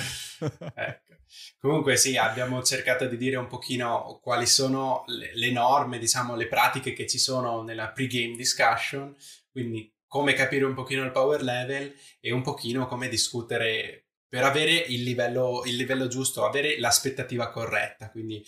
ecco. 0.74 1.16
Comunque 1.60 1.98
sì, 1.98 2.18
abbiamo 2.18 2.64
cercato 2.64 3.06
di 3.06 3.18
dire 3.18 3.36
un 3.36 3.48
pochino 3.48 4.20
quali 4.22 4.46
sono 4.46 5.04
le, 5.08 5.32
le 5.36 5.52
norme, 5.52 6.00
diciamo, 6.00 6.36
le 6.36 6.48
pratiche 6.48 6.94
che 6.94 7.06
ci 7.06 7.20
sono 7.20 7.64
nella 7.64 7.90
pre-game 7.92 8.36
discussion, 8.36 9.16
quindi 9.52 9.94
come 10.18 10.34
capire 10.34 10.66
un 10.66 10.74
pochino 10.74 11.04
il 11.04 11.12
power 11.12 11.44
level 11.44 11.94
e 12.20 12.32
un 12.32 12.42
pochino 12.42 12.88
come 12.88 13.08
discutere 13.08 14.08
per 14.28 14.44
avere 14.44 14.74
il 14.74 15.04
livello, 15.04 15.62
il 15.66 15.76
livello 15.76 16.08
giusto, 16.08 16.46
avere 16.46 16.80
l'aspettativa 16.80 17.50
corretta. 17.50 18.10
Quindi 18.10 18.44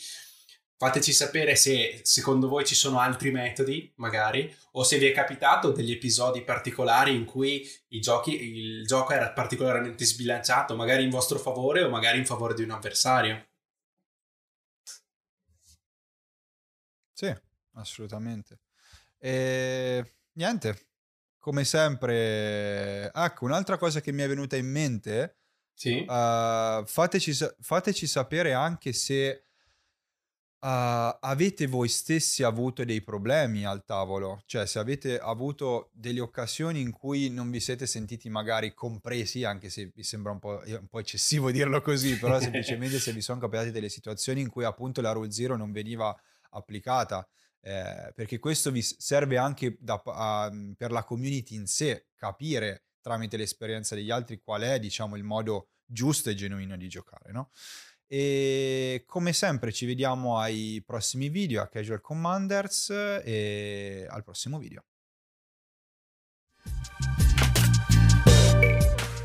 Fateci 0.81 1.11
sapere 1.11 1.57
se 1.57 1.99
secondo 2.03 2.47
voi 2.47 2.65
ci 2.65 2.73
sono 2.73 3.01
altri 3.01 3.31
metodi, 3.31 3.91
magari, 3.97 4.49
o 4.71 4.83
se 4.83 4.97
vi 4.97 5.07
è 5.07 5.11
capitato 5.11 5.73
degli 5.73 5.91
episodi 5.91 6.41
particolari 6.41 7.13
in 7.13 7.25
cui 7.25 7.69
giochi, 7.89 8.41
il 8.41 8.85
gioco 8.85 9.11
era 9.11 9.29
particolarmente 9.33 10.05
sbilanciato, 10.05 10.77
magari 10.77 11.03
in 11.03 11.09
vostro 11.09 11.37
favore 11.37 11.83
o 11.83 11.89
magari 11.89 12.19
in 12.19 12.25
favore 12.25 12.53
di 12.53 12.63
un 12.63 12.71
avversario. 12.71 13.45
Sì, 17.11 17.35
assolutamente. 17.73 18.61
E 19.17 20.13
niente, 20.35 20.88
come 21.39 21.63
sempre, 21.63 23.11
ecco, 23.13 23.45
un'altra 23.45 23.77
cosa 23.77 24.01
che 24.01 24.11
mi 24.11 24.21
è 24.21 24.27
venuta 24.27 24.55
in 24.57 24.69
mente, 24.69 25.37
sì? 25.73 26.05
uh, 26.07 26.85
fateci, 26.85 27.33
fateci 27.59 28.05
sapere 28.05 28.53
anche 28.53 28.93
se 28.93 29.45
Uh, 30.61 31.15
avete 31.21 31.67
voi 31.67 31.87
stessi 31.87 32.43
avuto 32.43 32.83
dei 32.83 33.01
problemi 33.01 33.65
al 33.65 33.85
tavolo? 33.85 34.43
Cioè, 34.45 34.65
se 34.65 34.77
avete 34.77 35.17
avuto 35.17 35.89
delle 35.93 36.19
occasioni 36.19 36.81
in 36.81 36.91
cui 36.91 37.29
non 37.29 37.49
vi 37.49 37.61
siete 37.61 37.87
sentiti 37.87 38.29
magari 38.29 38.73
compresi, 38.73 39.45
anche 39.45 39.69
se 39.69 39.89
vi 39.95 40.03
sembra 40.03 40.33
un 40.33 40.39
po', 40.39 40.61
un 40.65 40.87
po 40.89 40.99
eccessivo 40.99 41.49
dirlo 41.51 41.81
così, 41.81 42.19
però 42.19 42.41
semplicemente 42.41 42.99
se 42.99 43.13
vi 43.13 43.21
sono 43.21 43.39
capitate 43.39 43.71
delle 43.71 43.87
situazioni 43.87 44.41
in 44.41 44.49
cui 44.49 44.65
appunto 44.65 44.99
la 44.99 45.13
Rule 45.13 45.31
Zero 45.31 45.55
non 45.55 45.71
veniva 45.71 46.13
applicata. 46.49 47.25
Eh, 47.61 48.11
perché 48.15 48.39
questo 48.39 48.71
vi 48.71 48.81
serve 48.81 49.37
anche 49.37 49.77
da, 49.79 50.01
a, 50.05 50.51
per 50.77 50.91
la 50.91 51.03
community 51.03 51.55
in 51.55 51.67
sé, 51.67 52.07
capire 52.15 52.85
tramite 53.01 53.37
l'esperienza 53.37 53.95
degli 53.95 54.11
altri 54.11 54.41
qual 54.41 54.61
è, 54.61 54.79
diciamo, 54.79 55.15
il 55.15 55.23
modo 55.23 55.69
giusto 55.85 56.29
e 56.29 56.35
genuino 56.35 56.77
di 56.77 56.87
giocare, 56.87 57.31
no? 57.31 57.51
E 58.05 59.03
come 59.05 59.33
sempre 59.33 59.71
ci 59.71 59.85
vediamo 59.85 60.39
ai 60.39 60.81
prossimi 60.85 61.29
video 61.29 61.61
a 61.61 61.67
Casual 61.67 62.01
Commanders 62.01 62.89
e 62.89 64.07
al 64.09 64.23
prossimo 64.23 64.57
video. 64.57 64.88